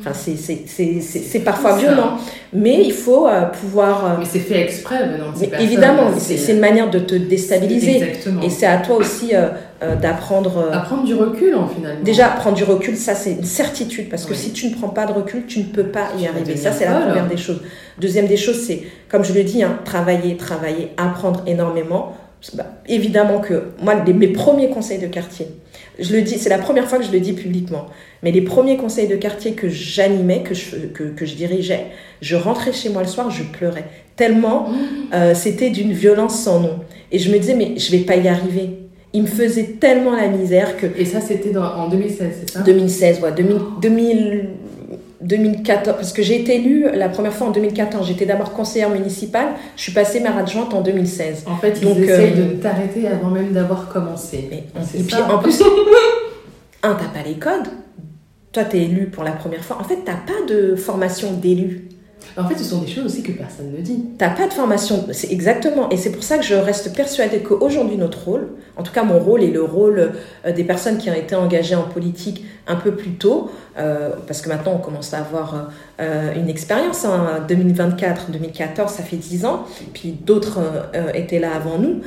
Enfin, 0.01 0.13
c'est 0.13 1.45
parfois 1.45 1.77
violent. 1.77 2.19
Mais 2.53 2.83
il 2.85 2.93
faut 2.93 3.27
euh, 3.27 3.47
pouvoir. 3.47 4.05
Euh, 4.05 4.09
mais 4.19 4.25
c'est 4.25 4.39
fait 4.39 4.61
exprès 4.61 5.07
venant 5.07 5.33
Évidemment, 5.61 6.11
c'est 6.17 6.53
une 6.53 6.61
manière 6.61 6.91
de 6.91 6.99
te 6.99 7.15
déstabiliser. 7.15 7.97
Exactement. 7.97 8.43
Et 8.43 8.51
c'est 8.51 8.67
à 8.67 8.79
toi 8.79 8.97
aussi 8.97 9.31
euh, 9.35 9.97
d'apprendre. 9.97 10.71
à 10.73 10.81
prendre 10.81 11.05
du 11.05 11.15
recul, 11.15 11.55
en 11.55 11.69
finalement. 11.69 12.03
Déjà, 12.03 12.29
prendre 12.29 12.57
du 12.57 12.65
recul, 12.65 12.97
ça, 12.97 13.15
c'est 13.15 13.33
une 13.33 13.45
certitude. 13.45 14.09
Parce 14.09 14.25
que 14.25 14.35
si 14.35 14.53
tu 14.53 14.69
ne 14.69 14.75
prends 14.75 14.89
pas 14.89 15.07
de 15.07 15.13
recul, 15.13 15.47
tu 15.47 15.61
ne 15.61 15.65
peux 15.65 15.87
pas 15.87 16.09
y 16.19 16.27
arriver. 16.27 16.57
Ça, 16.57 16.73
c'est 16.73 16.85
la 16.85 17.01
première 17.01 17.27
des 17.27 17.37
choses. 17.37 17.63
Deuxième 17.99 18.27
des 18.27 18.37
choses, 18.37 18.61
c'est, 18.67 18.83
comme 19.09 19.25
je 19.25 19.33
le 19.33 19.43
dis, 19.43 19.63
hein, 19.63 19.79
travailler, 19.85 20.37
travailler, 20.37 20.93
apprendre 20.97 21.43
énormément. 21.47 22.15
Bah, 22.55 22.67
évidemment 22.87 23.41
que 23.41 23.71
moi, 23.83 23.97
mes 23.97 24.29
premiers 24.29 24.71
conseils 24.71 24.99
de 24.99 25.09
quartier, 25.09 25.49
je 25.99 26.15
le 26.15 26.23
dis, 26.23 26.39
c'est 26.39 26.49
la 26.49 26.59
première 26.59 26.89
fois 26.89 26.99
que 26.99 27.05
je 27.05 27.13
le 27.13 27.21
dis 27.21 27.33
publiquement, 27.33 27.87
mais 28.23 28.31
les 28.31 28.43
premiers 28.43 28.77
conseils 28.77 29.09
de 29.09 29.17
quartier 29.17 29.53
que 29.53 29.69
j'animais, 29.69 30.43
que 30.43 30.55
je, 30.55 30.77
que, 30.87 31.27
je 31.27 31.35
dirigeais, 31.35 31.87
je 32.23 32.37
rentrais 32.37 32.73
chez 32.73 32.89
moi 32.89 33.03
le 33.03 33.09
soir, 33.09 33.31
je 33.31 33.43
pleurais. 33.43 33.85
Tellement 34.17 34.71
euh, 35.15 35.35
c'était 35.35 35.71
d'une 35.71 35.93
violence 35.93 36.41
sans 36.41 36.61
nom. 36.61 36.81
Et 37.11 37.19
je 37.19 37.31
me 37.31 37.39
disais, 37.39 37.55
mais 37.55 37.79
je 37.79 37.91
vais 37.91 37.99
pas 38.05 38.17
y 38.17 38.29
arriver. 38.29 38.71
Il 39.13 39.23
me 39.23 39.27
faisait 39.27 39.77
tellement 39.81 40.15
la 40.15 40.29
misère 40.29 40.77
que. 40.77 40.87
Et 40.97 41.07
ça, 41.07 41.21
c'était 41.21 41.57
en 41.57 41.89
2016, 41.89 42.27
c'est 42.41 42.51
ça? 42.51 42.61
2016, 42.61 43.21
ouais. 43.23 43.33
2000, 43.33 43.57
2000, 43.81 44.49
2014, 45.21 45.97
parce 45.97 46.13
que 46.13 46.23
j'ai 46.23 46.41
été 46.41 46.57
élue 46.57 46.87
la 46.95 47.09
première 47.09 47.33
fois 47.33 47.49
en 47.49 47.51
2014. 47.51 48.07
J'étais 48.07 48.27
d'abord 48.27 48.53
conseillère 48.53 48.91
municipale, 48.91 49.49
je 49.77 49.83
suis 49.83 49.93
passée 49.93 50.21
maire 50.21 50.37
adjointe 50.39 50.73
en 50.75 50.81
2016. 50.81 51.45
En 51.47 51.57
fait, 51.57 51.79
ils 51.83 51.89
Donc, 51.89 51.99
essayent 51.99 52.35
de 52.35 52.43
euh, 52.43 52.63
t'arrêter 52.63 53.09
avant 53.09 53.31
même 53.31 53.53
d'avoir 53.53 53.89
commencé. 53.89 54.49
et 54.95 55.03
puis 55.03 55.17
en 55.17 55.39
plus, 55.39 55.63
un, 56.83 56.95
t'as 56.95 57.09
pas 57.09 57.27
les 57.27 57.35
codes. 57.35 57.69
Toi, 58.53 58.65
t'es 58.65 58.79
élu 58.79 59.07
pour 59.07 59.25
la 59.25 59.33
première 59.33 59.65
fois. 59.65 59.79
En 59.81 59.85
fait, 59.85 59.99
t'as 60.05 60.15
pas 60.15 60.47
de 60.49 60.75
formation 60.77 61.33
d'élu. 61.33 61.89
En 62.39 62.47
fait, 62.47 62.57
ce 62.57 62.63
sont 62.63 62.79
des 62.79 62.87
choses 62.87 63.05
aussi 63.05 63.25
que 63.25 63.33
personne 63.33 63.73
ne 63.73 63.81
dit. 63.83 64.01
T'as 64.17 64.31
pas 64.31 64.47
de 64.47 64.53
formation, 64.53 65.05
c'est 65.11 65.33
exactement. 65.33 65.89
Et 65.91 65.97
c'est 65.97 66.13
pour 66.13 66.23
ça 66.23 66.39
que 66.39 66.45
je 66.45 66.55
reste 66.55 66.95
persuadée 66.95 67.41
qu'aujourd'hui, 67.41 67.97
notre 67.97 68.25
rôle, 68.25 68.51
en 68.77 68.85
tout 68.85 68.93
cas 68.93 69.03
mon 69.03 69.19
rôle 69.19 69.43
et 69.43 69.51
le 69.51 69.63
rôle 69.65 70.13
euh, 70.47 70.53
des 70.53 70.63
personnes 70.63 70.99
qui 70.99 71.11
ont 71.11 71.15
été 71.15 71.35
engagées 71.35 71.75
en 71.75 71.83
politique 71.83 72.45
un 72.69 72.77
peu 72.77 72.93
plus 72.93 73.15
tôt, 73.15 73.51
euh, 73.77 74.11
parce 74.29 74.41
que 74.41 74.49
maintenant 74.49 74.75
on 74.77 74.79
commence 74.79 75.13
à 75.15 75.19
avoir 75.19 75.73
euh, 76.01 76.33
une 76.37 76.49
expérience. 76.49 77.05
Hein, 77.05 77.45
2024, 77.49 78.31
2014, 78.31 78.93
ça 78.93 79.03
fait 79.03 79.17
10 79.17 79.45
ans, 79.45 79.67
puis 79.93 80.13
d'autres 80.13 80.61
étaient 81.15 81.41
là 81.41 81.57
avant 81.57 81.79
nous. 81.79 82.03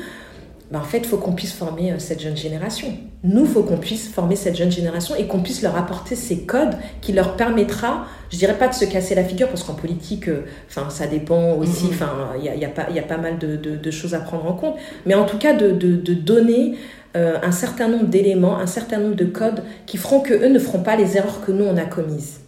Ben, 0.71 0.79
en 0.79 0.83
fait, 0.83 0.99
il 0.99 1.05
faut 1.05 1.17
qu'on 1.17 1.33
puisse 1.33 1.53
former 1.53 1.93
cette 1.99 2.21
jeune 2.21 2.37
génération. 2.37 2.87
Nous, 3.23 3.41
il 3.41 3.47
faut 3.47 3.63
qu'on 3.63 3.77
puisse 3.77 4.07
former 4.07 4.35
cette 4.35 4.55
jeune 4.55 4.71
génération 4.71 5.15
et 5.15 5.27
qu'on 5.27 5.41
puisse 5.41 5.61
leur 5.61 5.75
apporter 5.75 6.15
ces 6.15 6.43
codes 6.43 6.75
qui 7.01 7.11
leur 7.11 7.35
permettra, 7.35 8.05
je 8.31 8.37
dirais 8.37 8.57
pas 8.57 8.69
de 8.69 8.73
se 8.73 8.85
casser 8.85 9.13
la 9.13 9.23
figure, 9.23 9.49
parce 9.49 9.63
qu'en 9.63 9.73
politique, 9.73 10.29
enfin, 10.69 10.89
ça 10.89 11.07
dépend 11.07 11.53
aussi, 11.53 11.87
mm-hmm. 11.87 11.89
enfin, 11.89 12.11
il 12.39 12.45
y 12.45 12.49
a, 12.49 12.55
y, 12.55 12.65
a 12.65 12.69
pas, 12.69 12.89
y 12.89 12.99
a 12.99 13.03
pas 13.03 13.17
mal 13.17 13.37
de, 13.37 13.57
de, 13.57 13.91
choses 13.91 14.13
à 14.13 14.19
prendre 14.19 14.45
en 14.45 14.53
compte, 14.53 14.75
mais 15.05 15.13
en 15.13 15.25
tout 15.25 15.37
cas, 15.37 15.53
de, 15.53 15.71
de 15.71 16.13
donner 16.13 16.75
un 17.15 17.51
certain 17.51 17.87
nombre 17.87 18.05
d'éléments, 18.05 18.57
un 18.57 18.67
certain 18.67 18.97
nombre 18.99 19.15
de 19.15 19.25
codes 19.25 19.63
qui 19.85 19.97
feront 19.97 20.21
que 20.21 20.33
eux 20.33 20.49
ne 20.49 20.59
feront 20.59 20.81
pas 20.81 20.95
les 20.95 21.17
erreurs 21.17 21.43
que 21.45 21.51
nous, 21.51 21.65
on 21.65 21.77
a 21.77 21.85
commises. 21.85 22.41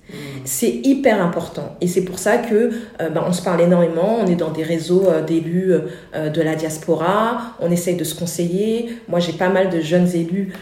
C'est 0.46 0.82
hyper 0.84 1.24
important. 1.24 1.76
Et 1.82 1.88
c'est 1.88 2.04
pour 2.04 2.20
ça 2.20 2.38
que 2.38 2.72
euh, 3.02 3.10
ben, 3.10 3.24
on 3.26 3.32
se 3.32 3.42
parle 3.42 3.62
énormément, 3.62 4.18
on 4.22 4.28
est 4.28 4.36
dans 4.36 4.52
des 4.52 4.64
réseaux 4.64 5.08
euh, 5.08 5.22
d'élus 5.22 5.74
euh, 6.14 6.30
de 6.30 6.42
la 6.42 6.56
diaspora, 6.56 7.56
on 7.60 7.72
essaye 7.72 7.96
de 7.96 8.04
se 8.04 8.14
conseiller. 8.14 8.98
Moi, 9.08 9.20
j'ai 9.20 9.34
pas 9.34 9.50
mal 9.50 9.70
de 9.70 9.80
jeunes 9.80 10.10
élus 10.14 10.54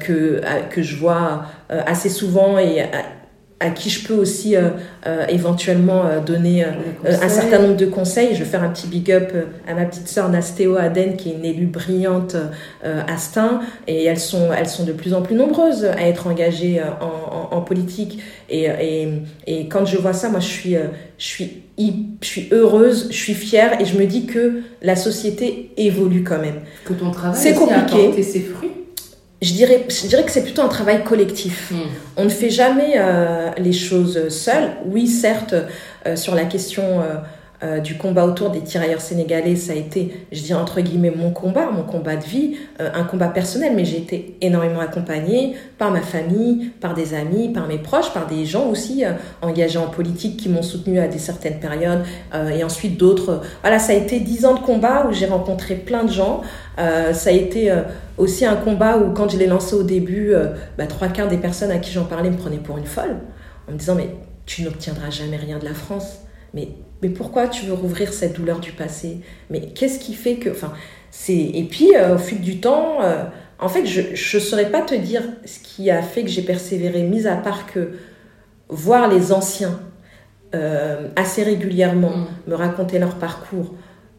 que, 0.00 0.40
que 0.70 0.82
je 0.82 0.96
vois 0.96 1.46
assez 1.68 2.08
souvent 2.08 2.58
et 2.58 2.84
à 3.62 3.70
qui 3.70 3.90
je 3.90 4.06
peux 4.06 4.14
aussi 4.14 4.56
euh, 4.56 4.70
euh, 5.06 5.24
éventuellement 5.28 6.04
euh, 6.04 6.20
donner 6.20 6.64
un 7.04 7.28
certain 7.28 7.60
nombre 7.60 7.76
de 7.76 7.86
conseils. 7.86 8.34
Je 8.34 8.40
vais 8.40 8.50
faire 8.50 8.62
un 8.62 8.68
petit 8.68 8.88
big 8.88 9.10
up 9.12 9.32
à 9.68 9.74
ma 9.74 9.84
petite 9.84 10.08
sœur 10.08 10.28
Nastéo 10.28 10.76
Aden, 10.76 11.16
qui 11.16 11.30
est 11.30 11.34
une 11.34 11.44
élue 11.44 11.66
brillante 11.66 12.36
à 12.84 13.16
Stein, 13.16 13.60
et 13.86 14.04
elles 14.04 14.18
sont, 14.18 14.50
elles 14.56 14.68
sont 14.68 14.84
de 14.84 14.92
plus 14.92 15.14
en 15.14 15.22
plus 15.22 15.34
nombreuses 15.34 15.84
à 15.84 16.06
être 16.06 16.26
engagées 16.26 16.80
en, 17.00 17.56
en, 17.56 17.60
politique. 17.60 18.20
Et, 18.50 18.64
et, 18.64 19.08
et, 19.46 19.68
quand 19.68 19.84
je 19.84 19.96
vois 19.96 20.12
ça, 20.12 20.28
moi, 20.28 20.40
je 20.40 20.46
suis, 20.48 20.76
je 21.18 21.24
suis, 21.24 21.62
je 21.78 22.26
suis 22.26 22.48
heureuse, 22.50 23.08
je 23.10 23.16
suis 23.16 23.34
fière, 23.34 23.80
et 23.80 23.84
je 23.84 23.96
me 23.96 24.06
dis 24.06 24.26
que 24.26 24.62
la 24.82 24.96
société 24.96 25.70
évolue 25.76 26.24
quand 26.24 26.40
même. 26.40 26.60
Que 26.84 26.94
ton 26.94 27.10
travail 27.10 27.40
c'est 27.40 27.54
compliqué. 27.54 28.22
ses 28.22 28.40
fruits 28.40 28.81
je 29.42 29.52
dirais, 29.54 29.84
je 29.88 30.06
dirais 30.06 30.24
que 30.24 30.30
c'est 30.30 30.44
plutôt 30.44 30.62
un 30.62 30.68
travail 30.68 31.02
collectif. 31.02 31.72
Hmm. 31.72 31.88
On 32.16 32.24
ne 32.24 32.30
fait 32.30 32.50
jamais 32.50 32.94
euh, 32.96 33.50
les 33.58 33.72
choses 33.72 34.28
seuls. 34.28 34.70
Oui, 34.86 35.08
certes, 35.08 35.54
euh, 36.06 36.16
sur 36.16 36.34
la 36.34 36.44
question 36.44 37.02
euh, 37.64 37.78
du 37.78 37.96
combat 37.96 38.26
autour 38.26 38.50
des 38.50 38.60
tirailleurs 38.60 39.00
sénégalais, 39.00 39.54
ça 39.54 39.72
a 39.72 39.76
été, 39.76 40.26
je 40.32 40.42
dis 40.42 40.52
entre 40.52 40.80
guillemets, 40.80 41.12
mon 41.14 41.30
combat, 41.30 41.70
mon 41.70 41.84
combat 41.84 42.16
de 42.16 42.24
vie, 42.24 42.56
euh, 42.80 42.90
un 42.92 43.04
combat 43.04 43.28
personnel, 43.28 43.74
mais 43.76 43.84
j'ai 43.84 43.98
été 43.98 44.36
énormément 44.40 44.80
accompagnée 44.80 45.54
par 45.78 45.92
ma 45.92 46.00
famille, 46.00 46.72
par 46.80 46.94
des 46.94 47.14
amis, 47.14 47.50
par 47.50 47.68
mes 47.68 47.78
proches, 47.78 48.12
par 48.12 48.26
des 48.26 48.46
gens 48.46 48.68
aussi 48.68 49.04
euh, 49.04 49.12
engagés 49.42 49.78
en 49.78 49.86
politique 49.86 50.38
qui 50.38 50.48
m'ont 50.48 50.62
soutenu 50.62 50.98
à 50.98 51.06
des 51.06 51.18
certaines 51.18 51.60
périodes, 51.60 52.02
et 52.52 52.64
ensuite 52.64 52.98
d'autres. 52.98 53.42
Voilà, 53.60 53.78
ça 53.78 53.92
a 53.92 53.96
été 53.96 54.18
dix 54.20 54.44
ans 54.44 54.54
de 54.54 54.60
combat 54.60 55.06
où 55.08 55.12
j'ai 55.12 55.26
rencontré 55.26 55.74
plein 55.74 56.04
de 56.04 56.10
gens. 56.10 56.42
ça 56.76 57.30
a 57.30 57.32
été 57.32 57.72
aussi 58.18 58.44
un 58.44 58.56
combat 58.56 58.98
où, 58.98 59.12
quand 59.12 59.28
je 59.28 59.36
l'ai 59.36 59.46
lancé 59.46 59.74
au 59.74 59.82
début, 59.82 60.34
bah, 60.78 60.86
trois 60.86 61.08
quarts 61.08 61.28
des 61.28 61.36
personnes 61.36 61.70
à 61.70 61.78
qui 61.78 61.92
j'en 61.92 62.04
parlais 62.04 62.30
me 62.30 62.36
prenaient 62.36 62.58
pour 62.58 62.78
une 62.78 62.86
folle, 62.86 63.16
en 63.68 63.72
me 63.72 63.78
disant, 63.78 63.94
mais 63.94 64.08
tu 64.46 64.62
n'obtiendras 64.62 65.10
jamais 65.10 65.36
rien 65.36 65.58
de 65.58 65.64
la 65.64 65.74
France. 65.74 66.18
Mais 66.54 66.68
mais 67.02 67.08
pourquoi 67.08 67.48
tu 67.48 67.66
veux 67.66 67.74
rouvrir 67.74 68.12
cette 68.12 68.34
douleur 68.34 68.60
du 68.60 68.72
passé? 68.72 69.18
Mais 69.50 69.60
qu'est-ce 69.60 69.98
qui 69.98 70.14
fait 70.14 70.36
que... 70.36 70.50
Enfin, 70.50 70.72
c'est... 71.10 71.34
Et 71.34 71.64
puis, 71.64 71.96
euh, 71.96 72.14
au 72.14 72.18
fil 72.18 72.40
du 72.40 72.60
temps, 72.60 73.02
euh, 73.02 73.24
en 73.58 73.68
fait, 73.68 73.84
je 73.86 74.36
ne 74.36 74.42
saurais 74.42 74.70
pas 74.70 74.82
te 74.82 74.94
dire 74.94 75.22
ce 75.44 75.58
qui 75.58 75.90
a 75.90 76.00
fait 76.00 76.22
que 76.22 76.30
j'ai 76.30 76.42
persévéré, 76.42 77.02
mis 77.02 77.26
à 77.26 77.36
part 77.36 77.66
que 77.66 77.90
voir 78.68 79.08
les 79.08 79.32
anciens 79.32 79.80
euh, 80.54 81.08
assez 81.16 81.42
régulièrement 81.42 82.16
mm. 82.16 82.26
me 82.46 82.54
raconter 82.54 82.98
leur 82.98 83.16
parcours 83.16 83.74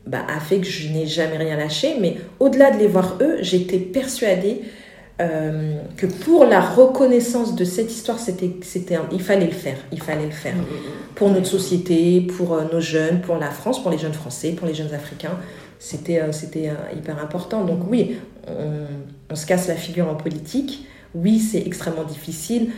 bah, 0.05 0.25
a 0.27 0.39
fait 0.39 0.59
que 0.59 0.67
je 0.67 0.89
n'ai 0.89 1.05
jamais 1.05 1.37
rien 1.37 1.55
lâché. 1.55 1.95
Mais 2.01 2.17
au-delà 2.39 2.71
de 2.71 2.79
les 2.79 2.87
voir 2.87 3.17
eux, 3.21 3.37
j'étais 3.41 3.79
persuadée 3.79 4.61
euh, 5.21 5.79
que 5.95 6.07
pour 6.07 6.43
la 6.45 6.59
reconnaissance 6.59 7.55
de 7.55 7.65
cette 7.65 7.91
histoire, 7.91 8.17
c'était, 8.17 8.51
c'était 8.63 8.97
il 9.11 9.21
fallait 9.21 9.45
le 9.45 9.51
faire. 9.51 9.77
Il 9.91 10.01
fallait 10.01 10.25
le 10.25 10.31
faire. 10.31 10.55
Mm, 10.55 10.59
mm, 10.59 10.61
mm. 10.61 11.13
Pour 11.15 11.29
notre 11.29 11.45
société, 11.45 12.21
pour 12.21 12.53
euh, 12.53 12.63
nos 12.71 12.79
jeunes, 12.79 13.21
pour 13.21 13.37
la 13.37 13.51
France, 13.51 13.81
pour 13.81 13.91
les 13.91 13.99
jeunes 13.99 14.13
Français, 14.13 14.53
pour 14.53 14.67
les 14.67 14.73
jeunes 14.73 14.93
Africains. 14.93 15.37
C'était, 15.77 16.19
euh, 16.19 16.31
c'était 16.31 16.71
hyper 16.95 17.21
important. 17.21 17.63
Donc 17.63 17.81
oui, 17.89 18.17
on, 18.47 18.87
on, 19.29 19.35
se 19.35 19.45
casse 19.45 19.67
la 19.67 19.75
figure 19.75 20.07
en 20.09 20.15
politique. 20.15 20.87
Oui, 21.13 21.39
c'est 21.39 21.61
extrêmement 21.61 22.05
difficile. 22.05 22.71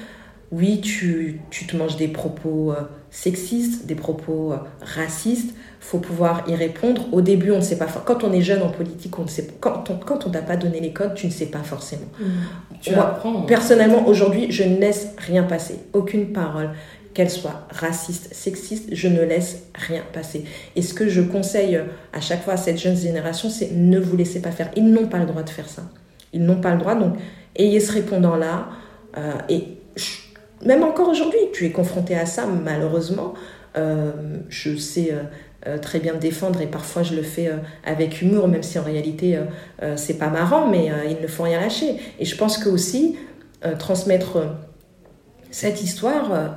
Oui, 0.51 0.81
tu, 0.81 1.39
tu 1.51 1.65
te 1.65 1.77
manges 1.77 1.95
des 1.95 2.07
propos 2.07 2.73
sexistes, 3.11 3.85
des 3.85 3.95
propos 3.95 4.53
racistes 4.81 5.55
faut 5.85 5.99
pouvoir 5.99 6.43
y 6.47 6.55
répondre. 6.55 7.05
Au 7.11 7.21
début, 7.21 7.51
on 7.51 7.57
ne 7.57 7.61
sait 7.61 7.77
pas. 7.77 7.85
Quand 7.85 8.23
on 8.23 8.33
est 8.33 8.41
jeune 8.41 8.63
en 8.63 8.69
politique, 8.69 9.17
on 9.19 9.23
ne 9.23 9.27
sait 9.27 9.47
quand 9.59 9.87
on 9.91 9.97
quand 9.97 10.25
on 10.25 10.31
t'a 10.31 10.41
pas 10.41 10.57
donné 10.57 10.79
les 10.79 10.91
codes, 10.91 11.13
tu 11.13 11.27
ne 11.27 11.31
sais 11.31 11.45
pas 11.45 11.59
forcément. 11.59 12.07
Mmh. 12.19 12.95
Moi, 12.95 13.21
hein. 13.23 13.43
personnellement, 13.47 14.07
aujourd'hui, 14.07 14.51
je 14.51 14.63
ne 14.63 14.77
laisse 14.77 15.09
rien 15.19 15.43
passer, 15.43 15.75
aucune 15.93 16.33
parole, 16.33 16.71
qu'elle 17.13 17.29
soit 17.29 17.67
raciste, 17.69 18.33
sexiste, 18.33 18.89
je 18.93 19.07
ne 19.07 19.21
laisse 19.21 19.67
rien 19.75 20.01
passer. 20.11 20.45
Et 20.75 20.81
ce 20.81 20.95
que 20.95 21.07
je 21.07 21.21
conseille 21.21 21.79
à 22.13 22.19
chaque 22.19 22.43
fois 22.43 22.53
à 22.53 22.57
cette 22.57 22.79
jeune 22.79 22.97
génération, 22.97 23.49
c'est 23.51 23.71
ne 23.71 23.99
vous 23.99 24.17
laissez 24.17 24.41
pas 24.41 24.51
faire. 24.51 24.71
Ils 24.75 24.91
n'ont 24.91 25.07
pas 25.07 25.19
le 25.19 25.27
droit 25.27 25.43
de 25.43 25.49
faire 25.51 25.69
ça. 25.69 25.83
Ils 26.33 26.43
n'ont 26.43 26.61
pas 26.61 26.71
le 26.71 26.79
droit, 26.79 26.95
donc 26.95 27.15
ayez 27.55 27.79
ce 27.79 27.91
répondant 27.91 28.35
là. 28.35 28.69
Euh, 29.17 29.33
et 29.49 29.65
même 30.65 30.83
encore 30.83 31.09
aujourd'hui, 31.09 31.39
tu 31.53 31.67
es 31.67 31.71
confronté 31.71 32.15
à 32.15 32.25
ça, 32.25 32.47
malheureusement. 32.47 33.35
Euh, 33.77 34.11
je 34.47 34.77
sais 34.77 35.11
euh, 35.11 35.17
euh, 35.17 35.23
très 35.81 35.99
bien 35.99 36.13
défendre 36.13 36.61
et 36.61 36.67
parfois 36.67 37.03
je 37.03 37.15
le 37.15 37.23
fais 37.23 37.47
euh, 37.47 37.57
avec 37.83 38.21
humour, 38.21 38.47
même 38.47 38.63
si 38.63 38.77
en 38.77 38.83
réalité 38.83 39.37
euh, 39.81 39.95
c'est 39.97 40.17
pas 40.17 40.29
marrant, 40.29 40.67
mais 40.67 40.91
il 41.09 41.21
ne 41.21 41.27
faut 41.27 41.43
rien 41.43 41.59
lâcher. 41.59 41.95
Et 42.19 42.25
je 42.25 42.35
pense 42.35 42.57
que 42.57 42.69
aussi 42.69 43.17
transmettre 43.79 44.57
cette 45.49 45.81
histoire 45.81 46.53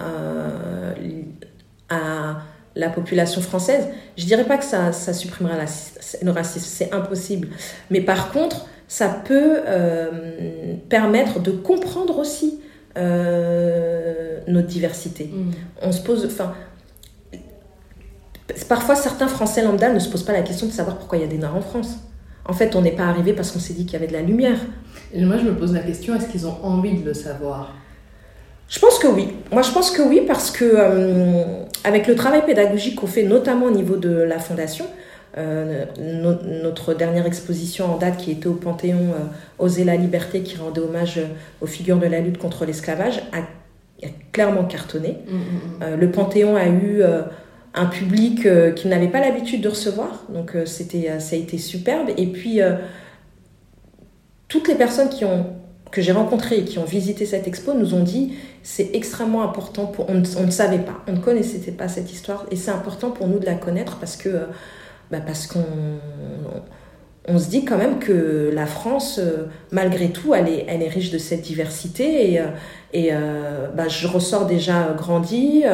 à 1.88 2.42
la 2.74 2.90
population 2.90 3.40
française, 3.40 3.86
je 4.18 4.26
dirais 4.26 4.44
pas 4.44 4.58
que 4.58 4.64
ça, 4.64 4.92
ça 4.92 5.14
supprimera 5.14 5.54
le 5.54 6.30
racisme, 6.30 6.66
c'est 6.66 6.92
impossible. 6.92 7.48
Mais 7.90 8.02
par 8.02 8.30
contre, 8.30 8.66
ça 8.88 9.08
peut 9.08 9.60
permettre 10.90 11.40
de 11.40 11.50
comprendre 11.50 12.18
aussi 12.18 12.60
notre 12.94 14.66
diversité. 14.66 15.30
Mmh. 15.32 15.50
On 15.80 15.92
se 15.92 16.02
pose, 16.02 16.26
enfin, 16.26 16.52
Parfois, 18.68 18.96
certains 18.96 19.28
Français 19.28 19.62
lambda 19.62 19.92
ne 19.92 19.98
se 19.98 20.08
posent 20.08 20.24
pas 20.24 20.32
la 20.32 20.42
question 20.42 20.66
de 20.66 20.72
savoir 20.72 20.96
pourquoi 20.96 21.18
il 21.18 21.22
y 21.22 21.24
a 21.24 21.28
des 21.28 21.38
Noirs 21.38 21.56
en 21.56 21.60
France. 21.60 21.98
En 22.46 22.54
fait, 22.54 22.74
on 22.76 22.80
n'est 22.80 22.92
pas 22.92 23.04
arrivé 23.04 23.34
parce 23.34 23.50
qu'on 23.50 23.58
s'est 23.58 23.74
dit 23.74 23.84
qu'il 23.84 23.92
y 23.92 23.96
avait 23.96 24.06
de 24.06 24.14
la 24.14 24.22
lumière. 24.22 24.58
Et 25.12 25.24
moi, 25.24 25.36
je 25.36 25.44
me 25.44 25.54
pose 25.54 25.74
la 25.74 25.80
question, 25.80 26.14
est-ce 26.14 26.28
qu'ils 26.28 26.46
ont 26.46 26.56
envie 26.62 26.98
de 26.98 27.04
le 27.04 27.14
savoir? 27.14 27.74
Je 28.68 28.78
pense 28.78 28.98
que 28.98 29.06
oui. 29.06 29.28
Moi, 29.52 29.62
je 29.62 29.70
pense 29.70 29.90
que 29.90 30.02
oui 30.02 30.22
parce 30.26 30.50
que 30.50 30.64
euh, 30.64 31.64
avec 31.84 32.06
le 32.06 32.14
travail 32.14 32.44
pédagogique 32.44 32.96
qu'on 32.96 33.06
fait, 33.06 33.22
notamment 33.22 33.66
au 33.66 33.70
niveau 33.70 33.96
de 33.96 34.10
la 34.10 34.38
fondation, 34.38 34.86
euh, 35.36 35.84
notre 36.62 36.94
dernière 36.94 37.26
exposition 37.26 37.94
en 37.94 37.98
date 37.98 38.16
qui 38.16 38.30
était 38.30 38.46
au 38.46 38.54
Panthéon 38.54 39.12
euh, 39.14 39.24
Oser 39.58 39.84
la 39.84 39.96
liberté, 39.96 40.42
qui 40.42 40.56
rendait 40.56 40.80
hommage 40.80 41.20
aux 41.60 41.66
figures 41.66 41.98
de 41.98 42.06
la 42.06 42.20
lutte 42.20 42.38
contre 42.38 42.64
l'esclavage, 42.64 43.22
a, 43.32 44.06
clairement 44.32 44.64
cartonné. 44.64 45.18
Mm, 45.28 45.36
mm, 45.36 45.94
mm. 45.94 46.00
le 46.00 46.10
Panthéon 46.10 46.56
a 46.56 46.68
eu 46.68 47.02
un 47.78 47.86
public 47.86 48.44
euh, 48.44 48.72
qui 48.72 48.88
n'avait 48.88 49.08
pas 49.08 49.20
l'habitude 49.20 49.60
de 49.60 49.68
recevoir. 49.68 50.24
Donc 50.28 50.54
euh, 50.54 50.66
c'était, 50.66 51.10
euh, 51.10 51.20
ça 51.20 51.36
a 51.36 51.38
été 51.38 51.58
superbe. 51.58 52.10
Et 52.16 52.26
puis, 52.26 52.60
toutes 54.48 54.68
les 54.68 54.74
personnes 54.74 55.08
qui 55.08 55.24
ont, 55.24 55.46
que 55.90 56.02
j'ai 56.02 56.12
rencontrées 56.12 56.58
et 56.58 56.64
qui 56.64 56.78
ont 56.78 56.84
visité 56.84 57.24
cette 57.24 57.46
expo 57.46 57.74
nous 57.74 57.94
ont 57.94 58.02
dit 58.02 58.34
c'est 58.62 58.90
extrêmement 58.94 59.42
important. 59.42 59.86
Pour, 59.86 60.10
on, 60.10 60.14
ne 60.14 60.50
savait 60.50 60.78
pas, 60.78 61.02
on 61.06 61.12
ne 61.12 61.18
connaissait 61.18 61.58
pas 61.72 61.88
cette 61.88 62.12
histoire. 62.12 62.46
Et 62.50 62.56
c'est 62.56 62.70
important 62.70 63.10
pour 63.10 63.28
nous 63.28 63.38
de 63.38 63.46
la 63.46 63.54
connaître 63.54 63.98
parce 63.98 64.16
que 64.16 64.46
bah 65.10 65.20
parce 65.24 65.46
qu'on 65.46 65.64
on 67.26 67.38
se 67.38 67.48
dit 67.48 67.64
quand 67.64 67.78
même 67.78 67.98
que 67.98 68.50
la 68.52 68.66
France, 68.66 69.20
malgré 69.70 70.10
tout, 70.10 70.34
elle 70.34 70.48
est, 70.48 70.64
elle 70.66 70.82
est 70.82 70.88
riche 70.88 71.10
de 71.10 71.18
cette 71.18 71.42
diversité. 71.42 72.32
Et, 72.34 72.42
et 72.94 73.10
bah, 73.74 73.88
je 73.88 74.06
ressors 74.06 74.46
déjà 74.46 74.94
grandi, 74.96 75.64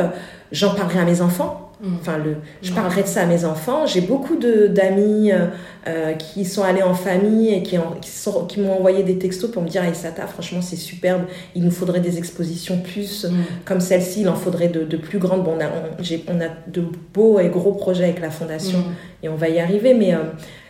j'en 0.50 0.74
parlerai 0.74 1.00
à 1.00 1.04
mes 1.04 1.20
enfants. 1.20 1.63
Mm. 1.80 1.94
Enfin, 2.00 2.18
le, 2.18 2.36
je 2.62 2.72
parlerai 2.72 3.02
de 3.02 3.06
ça 3.06 3.22
à 3.22 3.26
mes 3.26 3.44
enfants. 3.44 3.86
J'ai 3.86 4.00
beaucoup 4.00 4.36
d'amis 4.36 5.32
euh, 5.32 5.46
euh, 5.86 6.12
qui 6.12 6.44
sont 6.44 6.62
allés 6.62 6.82
en 6.82 6.94
famille 6.94 7.52
et 7.52 7.62
qui, 7.62 7.76
qui, 8.00 8.10
sont, 8.10 8.46
qui 8.46 8.60
m'ont 8.60 8.72
envoyé 8.72 9.02
des 9.02 9.18
textos 9.18 9.50
pour 9.50 9.62
me 9.62 9.68
dire 9.68 9.82
Aïsata, 9.82 10.26
franchement, 10.26 10.62
c'est 10.62 10.76
superbe. 10.76 11.22
Il 11.54 11.64
nous 11.64 11.70
faudrait 11.70 12.00
des 12.00 12.18
expositions 12.18 12.80
plus 12.80 13.24
mm. 13.24 13.34
comme 13.64 13.80
celle-ci. 13.80 14.22
Il 14.22 14.28
en 14.28 14.36
faudrait 14.36 14.68
de, 14.68 14.84
de 14.84 14.96
plus 14.96 15.18
grandes. 15.18 15.44
Bon, 15.44 15.56
on, 15.56 15.60
a, 15.60 15.66
on, 15.66 16.36
on, 16.36 16.40
a 16.40 16.48
de 16.68 16.84
beaux 17.12 17.38
et 17.40 17.48
gros 17.48 17.72
projets 17.72 18.04
avec 18.04 18.20
la 18.20 18.30
fondation 18.30 18.78
mm. 18.78 19.24
et 19.24 19.28
on 19.28 19.36
va 19.36 19.48
y 19.48 19.58
arriver. 19.58 19.94
Mais 19.94 20.14
euh, 20.14 20.18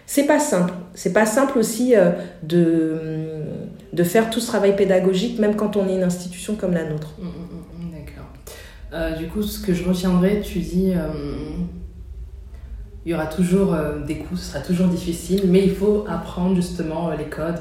c'est 0.06 0.26
pas 0.26 0.38
simple. 0.38 0.72
C'est 0.94 1.12
pas 1.12 1.26
simple 1.26 1.58
aussi 1.58 1.94
de, 2.44 2.94
de 3.92 4.02
faire 4.04 4.30
tout 4.30 4.38
ce 4.38 4.46
travail 4.46 4.76
pédagogique, 4.76 5.40
même 5.40 5.56
quand 5.56 5.76
on 5.76 5.88
est 5.88 5.94
une 5.94 6.04
institution 6.04 6.54
comme 6.54 6.72
la 6.72 6.84
nôtre. 6.84 7.14
Euh, 8.94 9.16
du 9.16 9.26
coup, 9.26 9.42
ce 9.42 9.64
que 9.64 9.74
je 9.74 9.86
retiendrai, 9.86 10.40
tu 10.40 10.60
dis. 10.60 10.92
Euh, 10.94 11.08
il 13.06 13.12
y 13.12 13.14
aura 13.14 13.26
toujours 13.26 13.76
des 14.06 14.16
coups, 14.16 14.40
ce 14.40 14.52
sera 14.52 14.60
toujours 14.60 14.86
difficile, 14.86 15.42
mais 15.48 15.62
il 15.62 15.74
faut 15.74 16.06
apprendre 16.08 16.56
justement 16.56 17.10
les 17.10 17.26
codes 17.26 17.60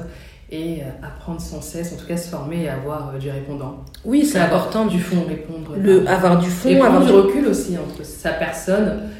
et 0.50 0.78
apprendre 1.02 1.38
sans 1.38 1.60
cesse, 1.60 1.92
en 1.92 1.96
tout 1.96 2.06
cas 2.06 2.16
se 2.16 2.30
former 2.30 2.62
et 2.62 2.68
avoir 2.70 3.12
du 3.18 3.28
répondant. 3.28 3.84
Oui, 4.06 4.24
c'est 4.24 4.38
important. 4.38 4.86
Du 4.86 4.98
fond, 4.98 5.22
répondre. 5.28 5.74
Le, 5.76 6.08
avoir 6.08 6.38
du 6.38 6.48
fond, 6.48 6.82
avoir 6.82 7.04
du 7.04 7.12
recul 7.12 7.46
aussi 7.46 7.76
entre 7.76 8.06
sa 8.06 8.30
personne 8.30 9.10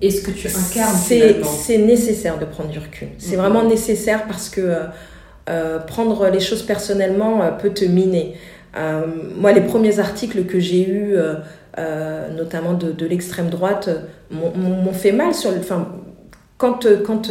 et 0.00 0.12
ce 0.12 0.22
que 0.22 0.30
tu 0.30 0.46
incarnes. 0.46 0.96
C'est 0.96 1.78
nécessaire 1.78 2.38
de 2.38 2.44
prendre 2.44 2.70
du 2.70 2.78
recul. 2.78 3.08
C'est 3.18 3.34
mm-hmm. 3.34 3.38
vraiment 3.38 3.64
nécessaire 3.64 4.28
parce 4.28 4.48
que 4.48 4.86
euh, 5.48 5.78
prendre 5.78 6.28
les 6.28 6.40
choses 6.40 6.62
personnellement 6.62 7.42
euh, 7.42 7.50
peut 7.52 7.70
te 7.70 7.84
miner. 7.84 8.34
Euh, 8.78 9.06
moi, 9.36 9.52
les 9.52 9.60
premiers 9.60 9.98
articles 9.98 10.44
que 10.46 10.60
j'ai 10.60 10.88
eus, 10.88 11.16
notamment 12.36 12.74
de, 12.74 13.06
l'extrême 13.06 13.50
droite, 13.50 13.90
m'ont 14.30 14.92
fait 14.92 15.12
mal. 15.12 15.34
Sur 15.34 15.50
le, 15.50 15.60
quand 16.56 16.86
quand 17.04 17.30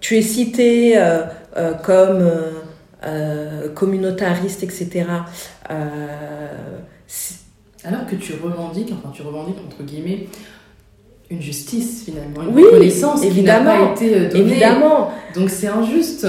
tu 0.00 0.16
es 0.16 0.22
cité 0.22 0.98
comme 1.82 2.30
communautariste, 3.74 4.62
etc. 4.62 5.06
Alors 7.84 8.06
que 8.06 8.16
tu 8.16 8.32
revendiques, 8.42 8.92
enfin 8.92 9.12
tu 9.14 9.22
revendiques 9.22 9.58
entre 9.66 9.82
guillemets, 9.82 10.26
une 11.30 11.40
justice 11.40 12.04
finalement, 12.04 12.42
une 12.42 12.54
oui, 12.54 12.64
reconnaissance 12.64 13.24
évidemment, 13.24 13.70
qui 13.72 13.80
n'a 13.80 13.86
pas 13.86 13.92
été 13.92 14.14
euh, 14.14 14.28
donnée. 14.28 14.50
Évidemment. 14.52 15.10
Donc 15.34 15.50
c'est 15.50 15.68
injuste. 15.68 16.26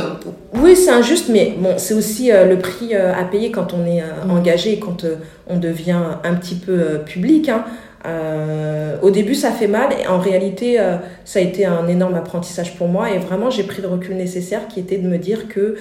Oui, 0.53 0.75
c'est 0.75 0.91
injuste, 0.91 1.29
mais 1.29 1.53
bon, 1.57 1.73
c'est 1.77 1.93
aussi 1.93 2.31
euh, 2.31 2.45
le 2.45 2.57
prix 2.57 2.95
euh, 2.95 3.13
à 3.13 3.23
payer 3.25 3.51
quand 3.51 3.73
on 3.73 3.85
est 3.85 4.01
mm. 4.01 4.31
engagé 4.31 4.73
et 4.73 4.79
quand 4.79 5.05
on 5.47 5.57
devient 5.57 6.01
un 6.23 6.33
petit 6.35 6.55
peu 6.55 6.99
public. 7.05 7.49
Hein. 7.49 7.65
au 9.01 9.09
début, 9.11 9.35
ça 9.35 9.51
fait 9.51 9.67
mal 9.67 9.89
et 9.99 10.07
en 10.07 10.19
réalité, 10.19 10.79
ça 11.25 11.39
a 11.39 11.41
été 11.41 11.65
un 11.65 11.87
énorme 11.87 12.15
apprentissage 12.15 12.75
pour 12.75 12.87
moi 12.87 13.11
et 13.11 13.17
vraiment, 13.17 13.49
j'ai 13.49 13.63
pris 13.63 13.81
le 13.81 13.87
recul 13.87 14.15
nécessaire 14.15 14.67
qui 14.67 14.79
était 14.79 14.97
de 14.97 15.07
me 15.07 15.17
dire 15.17 15.47
que 15.47 15.75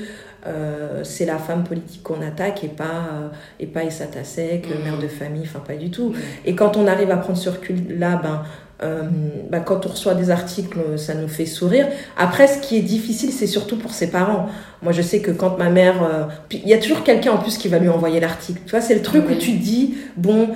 c'est 1.02 1.26
la 1.26 1.38
femme 1.38 1.64
politique 1.64 2.02
qu'on 2.02 2.22
attaque 2.22 2.64
et 2.64 2.68
pas 2.68 3.30
et 3.60 3.66
pas 3.66 3.84
Issa 3.84 4.06
Tasek, 4.06 4.66
mm. 4.68 4.84
mère 4.84 4.98
de 4.98 5.08
famille, 5.08 5.44
enfin 5.44 5.60
pas 5.60 5.74
du 5.74 5.90
tout. 5.90 6.10
Mm. 6.10 6.14
Et 6.46 6.54
quand 6.54 6.76
on 6.76 6.86
arrive 6.86 7.10
à 7.10 7.18
prendre 7.18 7.38
ce 7.38 7.50
recul 7.50 7.98
là, 7.98 8.20
ben 8.22 8.42
euh, 8.84 9.02
bah, 9.50 9.60
quand 9.60 9.86
on 9.86 9.88
reçoit 9.88 10.14
des 10.14 10.30
articles, 10.30 10.78
ça 10.96 11.14
nous 11.14 11.28
fait 11.28 11.46
sourire. 11.46 11.86
Après, 12.16 12.46
ce 12.46 12.58
qui 12.58 12.76
est 12.76 12.82
difficile, 12.82 13.32
c'est 13.32 13.46
surtout 13.46 13.76
pour 13.76 13.92
ses 13.92 14.10
parents. 14.10 14.48
Moi, 14.82 14.92
je 14.92 15.02
sais 15.02 15.20
que 15.20 15.30
quand 15.30 15.58
ma 15.58 15.70
mère... 15.70 16.02
Euh, 16.02 16.24
il 16.52 16.68
y 16.68 16.74
a 16.74 16.78
toujours 16.78 17.02
quelqu'un 17.02 17.32
en 17.32 17.38
plus 17.38 17.56
qui 17.56 17.68
va 17.68 17.78
lui 17.78 17.88
envoyer 17.88 18.20
l'article. 18.20 18.60
Tu 18.66 18.70
vois, 18.70 18.80
c'est 18.80 18.94
le 18.94 19.02
truc 19.02 19.24
où 19.30 19.34
tu 19.34 19.52
te 19.52 19.62
dis, 19.62 19.94
bon, 20.16 20.48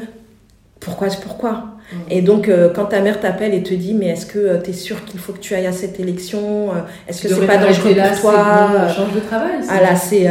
pourquoi 0.81 1.09
pourquoi. 1.23 1.65
Et 2.11 2.21
donc, 2.21 2.49
euh, 2.49 2.71
quand 2.73 2.87
ta 2.87 3.01
mère 3.01 3.19
t'appelle 3.19 3.55
et 3.55 3.63
te 3.63 3.73
dit, 3.73 3.95
mais 3.95 4.09
est-ce 4.09 4.27
que 4.27 4.61
tu 4.63 4.71
es 4.71 4.73
sûr 4.75 5.05
qu'il 5.07 5.19
faut 5.19 5.33
que 5.33 5.39
tu 5.39 5.55
ailles 5.55 5.67
à 5.67 5.73
cette 5.73 5.99
élection 5.99 6.69
Est-ce 7.09 7.23
que 7.23 7.29
c'est 7.29 7.47
pas 7.47 7.57
dangereux 7.57 7.95
pour 7.95 8.21
toi 8.21 8.89
Change 8.95 9.15
de 9.15 9.21
travail. 9.21 9.61
Ah 9.71 9.81
là, 9.81 9.97
c'est 9.97 10.29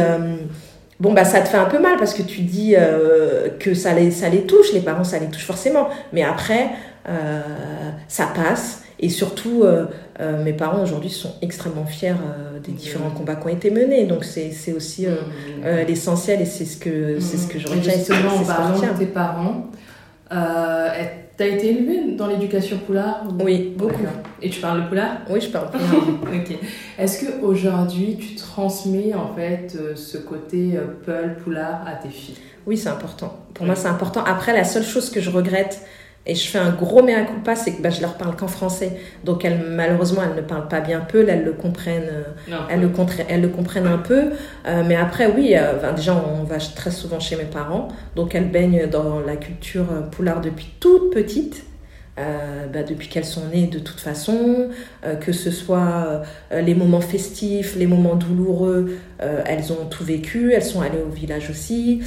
bon 1.00 1.12
bah 1.12 1.24
ça 1.24 1.40
te 1.40 1.48
fait 1.48 1.56
un 1.56 1.66
peu 1.66 1.78
mal 1.78 1.96
parce 1.96 2.14
que 2.14 2.22
tu 2.22 2.40
dis 2.40 2.74
que 3.60 3.74
ça 3.74 3.94
les 3.94 4.10
ça 4.10 4.28
les 4.28 4.42
touche 4.42 4.72
les 4.72 4.80
parents 4.80 5.04
ça 5.04 5.18
les 5.18 5.26
touche 5.26 5.44
forcément 5.44 5.88
mais 6.12 6.22
après 6.22 6.70
euh, 7.08 7.40
ça 8.06 8.26
passe. 8.26 8.82
Et 9.00 9.08
surtout, 9.08 9.62
euh, 9.62 9.86
euh, 10.20 10.42
mes 10.42 10.52
parents 10.52 10.82
aujourd'hui 10.82 11.10
sont 11.10 11.34
extrêmement 11.40 11.86
fiers 11.86 12.16
des 12.64 12.72
différents 12.72 13.10
combats 13.10 13.36
qui 13.36 13.46
ont 13.46 13.50
été 13.50 13.70
menés. 13.70 14.06
Donc 14.06 14.24
c'est 14.24 14.72
aussi 14.72 15.06
l'essentiel 15.64 16.42
et 16.42 16.44
c'est 16.44 16.64
ce 16.64 16.76
que 16.76 17.20
c'est 17.20 17.36
ce 17.36 17.46
que 17.46 17.58
je 17.58 17.68
retiens. 17.68 17.92
Justement, 17.92 18.34
en 18.34 18.44
parlant 18.44 18.78
de 18.78 18.98
tes 18.98 19.06
parents, 19.06 19.66
euh, 20.32 20.88
T'as 21.38 21.46
été 21.46 21.68
élevée 21.68 22.16
dans 22.16 22.26
l'éducation 22.26 22.78
poulard 22.78 23.22
Oui, 23.38 23.72
beaucoup. 23.76 24.02
Et 24.42 24.50
tu 24.50 24.60
parles 24.60 24.80
le 24.80 24.88
poulard 24.88 25.18
Oui, 25.30 25.40
je 25.40 25.48
parle 25.50 25.70
poulard. 25.70 26.08
ok. 26.34 26.58
Est-ce 26.98 27.24
qu'aujourd'hui, 27.24 28.16
tu 28.16 28.34
transmets 28.34 29.14
en 29.14 29.32
fait 29.36 29.78
ce 29.94 30.18
côté 30.18 30.72
peul, 31.06 31.36
poulard 31.36 31.86
à 31.86 31.92
tes 31.94 32.08
filles? 32.08 32.38
Oui, 32.66 32.76
c'est 32.76 32.88
important. 32.88 33.38
Pour 33.54 33.66
moi, 33.66 33.76
c'est 33.76 33.86
important. 33.86 34.24
Après, 34.24 34.52
la 34.52 34.64
seule 34.64 34.82
chose 34.82 35.10
que 35.10 35.20
je 35.20 35.30
regrette, 35.30 35.86
et 36.28 36.34
je 36.34 36.46
fais 36.46 36.58
un 36.58 36.70
gros 36.70 37.02
mea 37.02 37.22
culpa, 37.24 37.56
c'est 37.56 37.72
que 37.72 37.82
bah, 37.82 37.88
je 37.88 38.02
leur 38.02 38.14
parle 38.14 38.36
qu'en 38.36 38.48
français. 38.48 38.98
Donc 39.24 39.46
elles, 39.46 39.64
malheureusement, 39.66 40.20
elles 40.22 40.36
ne 40.36 40.46
parlent 40.46 40.68
pas 40.68 40.80
bien 40.80 41.00
peu, 41.00 41.26
elles 41.26 41.42
le 41.42 41.52
comprennent, 41.52 42.10
euh, 42.50 42.58
elles, 42.68 42.82
le, 42.82 42.90
elles 43.28 43.40
le 43.40 43.48
comprennent 43.48 43.86
un 43.86 43.98
peu. 43.98 44.32
Euh, 44.66 44.84
mais 44.86 44.94
après, 44.94 45.26
oui, 45.34 45.54
euh, 45.56 45.92
déjà, 45.94 46.14
on 46.14 46.44
va 46.44 46.58
très 46.58 46.90
souvent 46.90 47.18
chez 47.18 47.36
mes 47.36 47.44
parents. 47.44 47.88
Donc 48.14 48.34
elles 48.34 48.50
baignent 48.50 48.86
dans 48.86 49.20
la 49.20 49.36
culture 49.36 49.86
poulard 50.10 50.42
depuis 50.42 50.68
toute 50.80 51.12
petite. 51.12 51.64
Euh, 52.18 52.66
bah, 52.66 52.82
depuis 52.82 53.06
qu'elles 53.06 53.24
sont 53.24 53.46
nées 53.46 53.68
de 53.68 53.78
toute 53.78 54.00
façon, 54.00 54.70
euh, 55.06 55.14
que 55.14 55.30
ce 55.30 55.52
soit 55.52 56.24
euh, 56.50 56.60
les 56.60 56.74
moments 56.74 57.00
festifs, 57.00 57.76
les 57.76 57.86
moments 57.86 58.16
douloureux, 58.16 58.98
elles 59.18 59.72
ont 59.72 59.86
tout 59.90 60.04
vécu, 60.04 60.52
elles 60.52 60.64
sont 60.64 60.80
allées 60.80 61.02
au 61.04 61.10
village 61.10 61.50
aussi, 61.50 62.02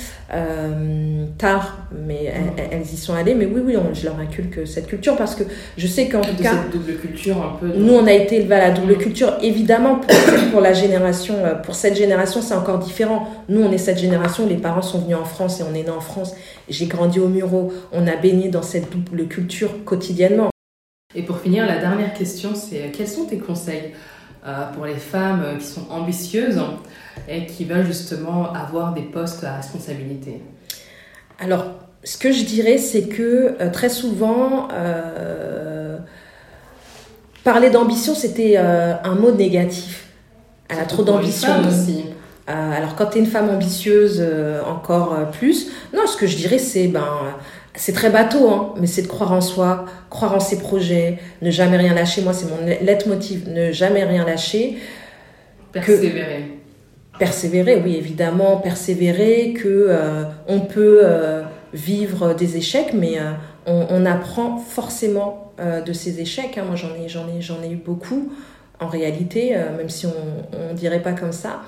tard, 1.37 1.87
mais 1.91 2.25
elles, 2.25 2.69
elles, 2.71 2.81
y 2.81 2.97
sont 2.97 3.13
allées. 3.13 3.35
Mais 3.35 3.45
oui, 3.45 3.61
oui, 3.63 3.75
je 3.93 4.05
leur 4.05 4.19
inculque 4.19 4.65
cette 4.65 4.87
culture 4.87 5.17
parce 5.17 5.35
que 5.35 5.43
je 5.77 5.87
sais 5.87 6.07
qu'en 6.07 6.21
tout 6.21 6.41
cas... 6.41 6.51
Cette 6.51 6.71
double 6.71 6.95
culture 6.95 7.37
un 7.37 7.57
peu... 7.59 7.67
Nous, 7.77 7.93
on 7.93 8.07
a 8.07 8.13
été 8.13 8.37
élevés 8.37 8.55
à 8.55 8.69
la 8.69 8.71
double 8.71 8.93
mm. 8.93 8.97
culture. 8.97 9.37
Évidemment, 9.41 9.95
pour, 9.95 10.15
pour, 10.51 10.61
la 10.61 10.73
génération, 10.73 11.35
pour 11.63 11.75
cette 11.75 11.97
génération, 11.97 12.41
c'est 12.41 12.53
encore 12.53 12.79
différent. 12.79 13.27
Nous, 13.49 13.61
on 13.61 13.71
est 13.71 13.77
cette 13.77 13.99
génération, 13.99 14.47
les 14.47 14.57
parents 14.57 14.81
sont 14.81 14.99
venus 14.99 15.17
en 15.17 15.25
France 15.25 15.59
et 15.59 15.63
on 15.63 15.73
est 15.75 15.83
né 15.83 15.89
en 15.89 16.01
France. 16.01 16.33
J'ai 16.69 16.85
grandi 16.85 17.19
au 17.19 17.27
Muro, 17.27 17.73
on 17.91 18.07
a 18.07 18.15
baigné 18.15 18.49
dans 18.49 18.61
cette 18.61 18.89
double 18.91 19.27
culture 19.27 19.83
quotidiennement. 19.83 20.49
Et 21.15 21.23
pour 21.23 21.39
finir, 21.39 21.65
la 21.65 21.79
dernière 21.79 22.13
question, 22.13 22.55
c'est 22.55 22.83
euh, 22.83 22.87
quels 22.93 23.07
sont 23.07 23.25
tes 23.25 23.37
conseils 23.37 23.93
euh, 24.45 24.71
pour 24.73 24.85
les 24.85 24.95
femmes 24.95 25.43
euh, 25.43 25.57
qui 25.57 25.65
sont 25.65 25.89
ambitieuses? 25.89 26.61
Et 27.27 27.45
qui 27.45 27.65
veulent 27.65 27.85
justement 27.85 28.51
avoir 28.53 28.93
des 28.93 29.01
postes 29.01 29.43
à 29.43 29.57
responsabilité 29.57 30.41
Alors, 31.39 31.65
ce 32.03 32.17
que 32.17 32.31
je 32.31 32.43
dirais, 32.43 32.77
c'est 32.77 33.03
que 33.03 33.55
très 33.71 33.89
souvent, 33.89 34.67
parler 37.43 37.69
d'ambition, 37.69 38.15
c'était 38.15 38.57
un 38.57 39.15
mot 39.15 39.31
négatif. 39.31 40.07
Elle 40.69 40.79
a 40.79 40.85
trop 40.85 41.03
d'ambition. 41.03 41.49
aussi. 41.67 42.05
Euh, 42.49 42.71
alors 42.77 42.95
quand 42.95 43.07
tu 43.07 43.17
es 43.17 43.21
une 43.21 43.27
femme 43.27 43.49
ambitieuse, 43.49 44.17
euh, 44.19 44.61
encore 44.63 45.13
euh, 45.13 45.25
plus. 45.25 45.67
Non, 45.93 46.07
ce 46.07 46.17
que 46.17 46.27
je 46.27 46.35
dirais, 46.35 46.57
c'est 46.57 46.87
ben, 46.87 47.07
c'est 47.75 47.93
très 47.93 48.09
bateau, 48.09 48.49
hein, 48.49 48.73
mais 48.79 48.87
c'est 48.87 49.03
de 49.03 49.07
croire 49.07 49.31
en 49.31 49.41
soi, 49.41 49.85
croire 50.09 50.33
en 50.33 50.39
ses 50.39 50.59
projets, 50.59 51.19
ne 51.41 51.51
jamais 51.51 51.77
rien 51.77 51.93
lâcher. 51.93 52.21
Moi, 52.21 52.33
c'est 52.33 52.47
mon 52.49 52.65
leitmotiv, 52.65 53.47
ne 53.49 53.71
jamais 53.71 54.03
rien 54.03 54.25
lâcher. 54.25 54.77
Persévérer. 55.71 56.60
Persévérer, 57.21 57.79
oui, 57.83 57.95
évidemment, 57.95 58.57
persévérer, 58.57 59.53
que 59.53 59.95
on 60.47 60.61
peut 60.61 61.03
vivre 61.71 62.33
des 62.33 62.57
échecs, 62.57 62.93
mais 62.95 63.19
on, 63.67 64.05
apprend 64.07 64.57
forcément 64.57 65.53
de 65.59 65.93
ces 65.93 66.19
échecs. 66.19 66.57
Hein. 66.57 66.63
Moi, 66.65 66.75
j'en 66.75 66.95
ai, 66.95 67.07
j'en 67.07 67.61
ai, 67.61 67.71
eu 67.71 67.75
beaucoup 67.75 68.33
en 68.79 68.87
réalité, 68.87 69.55
même 69.77 69.89
si 69.89 70.07
on 70.07 70.71
ne 70.71 70.73
dirait 70.73 71.03
pas 71.03 71.13
comme 71.13 71.31
ça. 71.31 71.61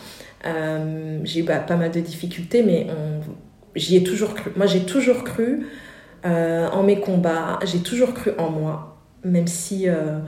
Euh, 0.48 1.20
j'ai 1.24 1.42
eu 1.42 1.46
pas 1.46 1.76
mal 1.76 1.92
de 1.92 2.00
difficultés, 2.00 2.64
mais 2.64 2.88
j'y 3.76 3.96
ai 3.96 4.04
toujours. 4.04 4.34
Moi, 4.56 4.66
j'ai 4.66 4.86
toujours 4.86 5.24
cru 5.24 5.68
euh, 6.26 6.70
en 6.70 6.84
mes 6.84 7.00
combats, 7.00 7.60
j'ai 7.66 7.80
toujours 7.80 8.14
cru 8.14 8.32
en 8.38 8.50
moi, 8.50 8.98
même 9.26 9.48
si 9.48 9.90
euh, 9.90 10.20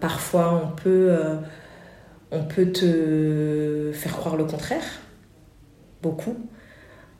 parfois 0.00 0.62
on 0.64 0.76
peut, 0.76 1.16
on 2.30 2.44
peut 2.44 2.72
te 2.72 3.90
faire 3.94 4.12
croire 4.12 4.36
le 4.36 4.44
contraire, 4.44 4.84
beaucoup. 6.02 6.36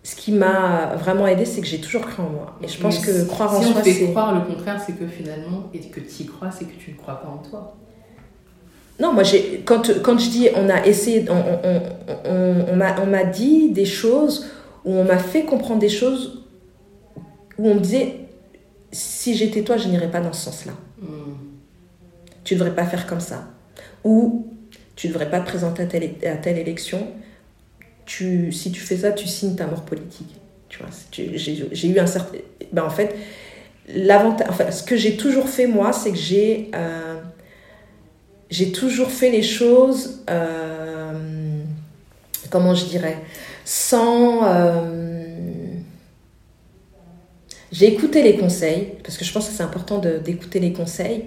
Ce 0.02 0.14
qui 0.16 0.32
m'a 0.32 0.94
vraiment 0.96 1.26
aidé, 1.26 1.44
c'est 1.44 1.60
que 1.60 1.66
j'ai 1.66 1.80
toujours 1.80 2.02
cru 2.02 2.22
en 2.22 2.30
moi. 2.30 2.58
Et 2.62 2.68
je 2.68 2.80
pense 2.80 2.98
que 2.98 3.26
croire 3.26 3.54
en 3.54 3.60
soi, 3.60 3.82
c'est. 3.82 3.92
Si 3.92 4.02
on 4.02 4.06
fait 4.06 4.12
croire 4.12 4.34
le 4.34 4.40
contraire, 4.40 4.80
c'est 4.80 4.92
que 4.92 5.06
finalement, 5.06 5.68
et 5.74 5.80
que 5.80 6.00
tu 6.00 6.22
y 6.22 6.26
crois, 6.26 6.50
c'est 6.50 6.64
que 6.64 6.78
tu 6.78 6.92
ne 6.92 6.96
crois 6.96 7.20
pas 7.20 7.28
en 7.28 7.38
toi. 7.38 7.76
Non, 9.00 9.12
moi, 9.12 9.22
quand, 9.64 10.02
quand 10.02 10.18
je 10.18 10.30
dis 10.30 10.48
on 10.56 10.68
a 10.68 10.84
essayé, 10.86 11.24
on, 11.30 11.34
on, 11.34 11.82
on, 12.24 13.02
on 13.02 13.06
m'a 13.06 13.24
dit 13.24 13.70
des 13.70 13.84
choses, 13.84 14.46
où 14.84 14.92
on 14.92 15.04
m'a 15.04 15.18
fait 15.18 15.44
comprendre 15.44 15.80
des 15.80 15.88
choses, 15.88 16.44
où 17.58 17.68
on 17.68 17.74
me 17.74 17.80
disait 17.80 18.28
si 18.90 19.34
j'étais 19.34 19.62
toi, 19.62 19.76
je 19.76 19.88
n'irais 19.88 20.10
pas 20.10 20.20
dans 20.20 20.32
ce 20.32 20.46
sens-là. 20.46 20.72
Hmm. 21.00 21.34
Tu 22.44 22.54
ne 22.54 22.60
devrais 22.60 22.74
pas 22.74 22.84
faire 22.84 23.06
comme 23.06 23.20
ça. 23.20 23.48
Ou 24.04 24.46
tu 24.98 25.06
ne 25.06 25.12
devrais 25.12 25.30
pas 25.30 25.38
te 25.38 25.46
présenter 25.46 25.84
à 25.84 25.86
telle, 25.86 26.10
à 26.24 26.34
telle 26.34 26.58
élection. 26.58 27.06
Tu, 28.04 28.50
si 28.50 28.72
tu 28.72 28.80
fais 28.80 28.96
ça, 28.96 29.12
tu 29.12 29.28
signes 29.28 29.54
ta 29.54 29.68
mort 29.68 29.84
politique. 29.84 30.34
Tu 30.68 30.80
vois, 30.80 30.88
j'ai 31.12 31.88
eu 31.88 31.98
un 32.00 32.06
certain. 32.06 32.38
Ben 32.72 32.82
en 32.82 32.90
fait, 32.90 33.14
l'avantage. 33.86 34.48
Enfin, 34.50 34.72
ce 34.72 34.82
que 34.82 34.96
j'ai 34.96 35.16
toujours 35.16 35.48
fait, 35.48 35.68
moi, 35.68 35.92
c'est 35.92 36.10
que 36.10 36.18
j'ai. 36.18 36.72
Euh, 36.74 37.14
j'ai 38.50 38.72
toujours 38.72 39.12
fait 39.12 39.30
les 39.30 39.44
choses, 39.44 40.24
euh, 40.30 41.62
comment 42.50 42.74
je 42.74 42.86
dirais, 42.86 43.18
sans... 43.64 44.46
Euh, 44.46 44.94
j'ai 47.70 47.86
écouté 47.86 48.22
les 48.24 48.36
conseils, 48.36 48.94
parce 49.04 49.16
que 49.16 49.24
je 49.24 49.32
pense 49.32 49.48
que 49.48 49.54
c'est 49.54 49.62
important 49.62 49.98
d'écouter 49.98 50.58
les 50.58 50.72
conseils, 50.72 51.24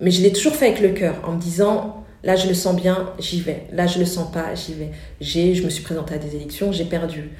Mais 0.00 0.12
je 0.12 0.22
l'ai 0.22 0.32
toujours 0.32 0.54
fait 0.54 0.68
avec 0.68 0.80
le 0.80 0.90
cœur, 0.90 1.16
en 1.24 1.32
me 1.32 1.40
disant, 1.40 2.05
là 2.26 2.36
je 2.36 2.48
le 2.48 2.54
sens 2.54 2.76
bien, 2.76 3.14
j'y 3.18 3.40
vais. 3.40 3.66
Là 3.72 3.86
je 3.86 3.98
le 3.98 4.04
sens 4.04 4.30
pas, 4.30 4.54
j'y 4.54 4.74
vais. 4.74 4.90
J'ai, 5.20 5.54
je 5.54 5.62
me 5.62 5.70
suis 5.70 5.82
présentée 5.82 6.14
à 6.14 6.18
des 6.18 6.36
élections, 6.36 6.72
j'ai 6.72 6.84
perdu. 6.84 7.30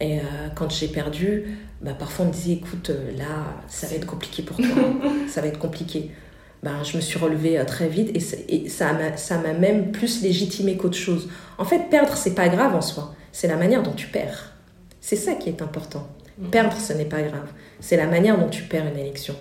Et 0.00 0.18
euh, 0.18 0.22
quand 0.54 0.70
j'ai 0.70 0.88
perdu, 0.88 1.58
bah, 1.80 1.94
parfois 1.98 2.26
on 2.26 2.28
me 2.28 2.32
disait, 2.32 2.52
écoute, 2.52 2.90
euh, 2.90 3.16
là, 3.16 3.62
ça 3.68 3.86
va 3.86 3.96
être 3.96 4.06
compliqué 4.06 4.42
pour 4.42 4.56
toi, 4.56 4.66
ça 5.28 5.40
va 5.40 5.48
être 5.48 5.58
compliqué. 5.58 6.10
Ben, 6.62 6.82
je 6.82 6.96
me 6.96 7.02
suis 7.02 7.18
relevée 7.18 7.58
euh, 7.58 7.64
très 7.64 7.88
vite 7.88 8.10
et, 8.14 8.68
ça 8.68 8.92
m'a 8.92 9.52
même 9.52 9.92
plus 9.92 10.22
légitimé 10.22 10.76
qu'autre 10.76 10.96
chose. 10.96 11.28
En 11.58 11.64
fait, 11.64 11.90
perdre, 11.90 12.16
c'est 12.16 12.34
pas 12.34 12.48
grave 12.48 12.74
en 12.74 12.80
soi, 12.82 13.14
c'est 13.32 13.48
la 13.48 13.56
manière 13.56 13.82
dont 13.82 13.92
tu 13.92 14.08
perds. 14.08 14.52
C'est 15.00 15.16
ça 15.16 15.34
qui 15.34 15.48
est 15.48 15.62
important. 15.62 16.08
Mm. 16.38 16.48
Perdre, 16.48 16.76
ce 16.76 16.92
n'est 16.92 17.04
pas 17.04 17.22
grave, 17.22 17.48
c'est 17.80 17.96
la 17.96 18.06
manière 18.06 18.38
dont 18.38 18.48
tu 18.48 18.64
perds 18.64 18.86
une 18.86 18.98
élection. 18.98 19.36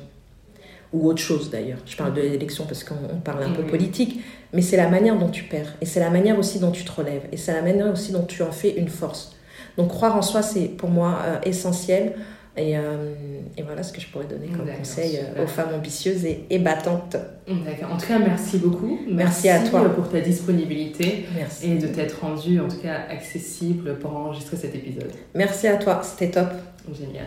Ou 0.94 1.08
autre 1.08 1.22
chose 1.22 1.50
d'ailleurs. 1.50 1.80
Je 1.86 1.98
parle 1.98 2.14
de 2.14 2.22
l'élection 2.22 2.66
parce 2.66 2.84
qu'on 2.84 3.20
parle 3.24 3.44
un 3.44 3.52
peu 3.52 3.64
politique, 3.64 4.22
mais 4.54 4.62
c'est 4.62 4.78
la 4.78 4.88
manière 4.88 5.18
dont 5.18 5.30
tu 5.30 5.44
perds. 5.44 5.76
Et 5.82 5.86
c'est 5.86 6.00
la 6.00 6.10
manière 6.10 6.38
aussi 6.38 6.60
dont 6.60 6.72
tu 6.72 6.84
te 6.84 6.92
relèves. 6.92 7.24
Et 7.32 7.38
c'est 7.38 7.54
la 7.54 7.62
manière 7.62 7.92
aussi 7.92 8.12
dont 8.12 8.24
tu 8.24 8.44
en 8.44 8.52
fais 8.52 8.76
une 8.78 8.88
force. 8.88 9.36
Donc 9.78 9.90
croire 9.90 10.16
en 10.16 10.22
soi, 10.22 10.42
c'est 10.42 10.68
pour 10.68 10.90
moi 10.90 11.20
euh, 11.26 11.40
essentiel. 11.44 12.14
Et, 12.56 12.78
euh, 12.78 13.16
et, 13.58 13.64
voilà 13.64 13.82
ce 13.82 13.92
que 13.92 14.00
je 14.00 14.08
pourrais 14.10 14.26
donner 14.26 14.46
comme 14.46 14.68
conseil 14.68 15.18
euh, 15.18 15.44
aux 15.44 15.48
femmes 15.48 15.74
ambitieuses 15.74 16.24
et, 16.24 16.46
et 16.52 16.60
battantes. 16.60 17.18
D'accord. 17.48 17.94
En 17.94 17.98
tout 17.98 18.06
cas, 18.06 18.20
merci 18.20 18.60
beaucoup. 18.60 19.00
Merci, 19.10 19.50
à 19.50 19.68
toi 19.68 19.90
pour 19.90 20.08
ta 20.08 20.20
disponibilité 20.20 21.26
merci. 21.36 21.72
et 21.72 21.76
de 21.80 21.88
t'être 21.88 22.22
rendue 22.22 22.60
en 22.60 22.68
tout 22.68 22.78
cas 22.78 23.08
accessible 23.10 23.98
pour 23.98 24.16
enregistrer 24.16 24.58
cet 24.58 24.76
épisode. 24.76 25.12
Merci 25.34 25.66
à 25.66 25.78
toi, 25.78 26.02
c'était 26.04 26.30
top. 26.30 26.50
Génial. 26.94 27.26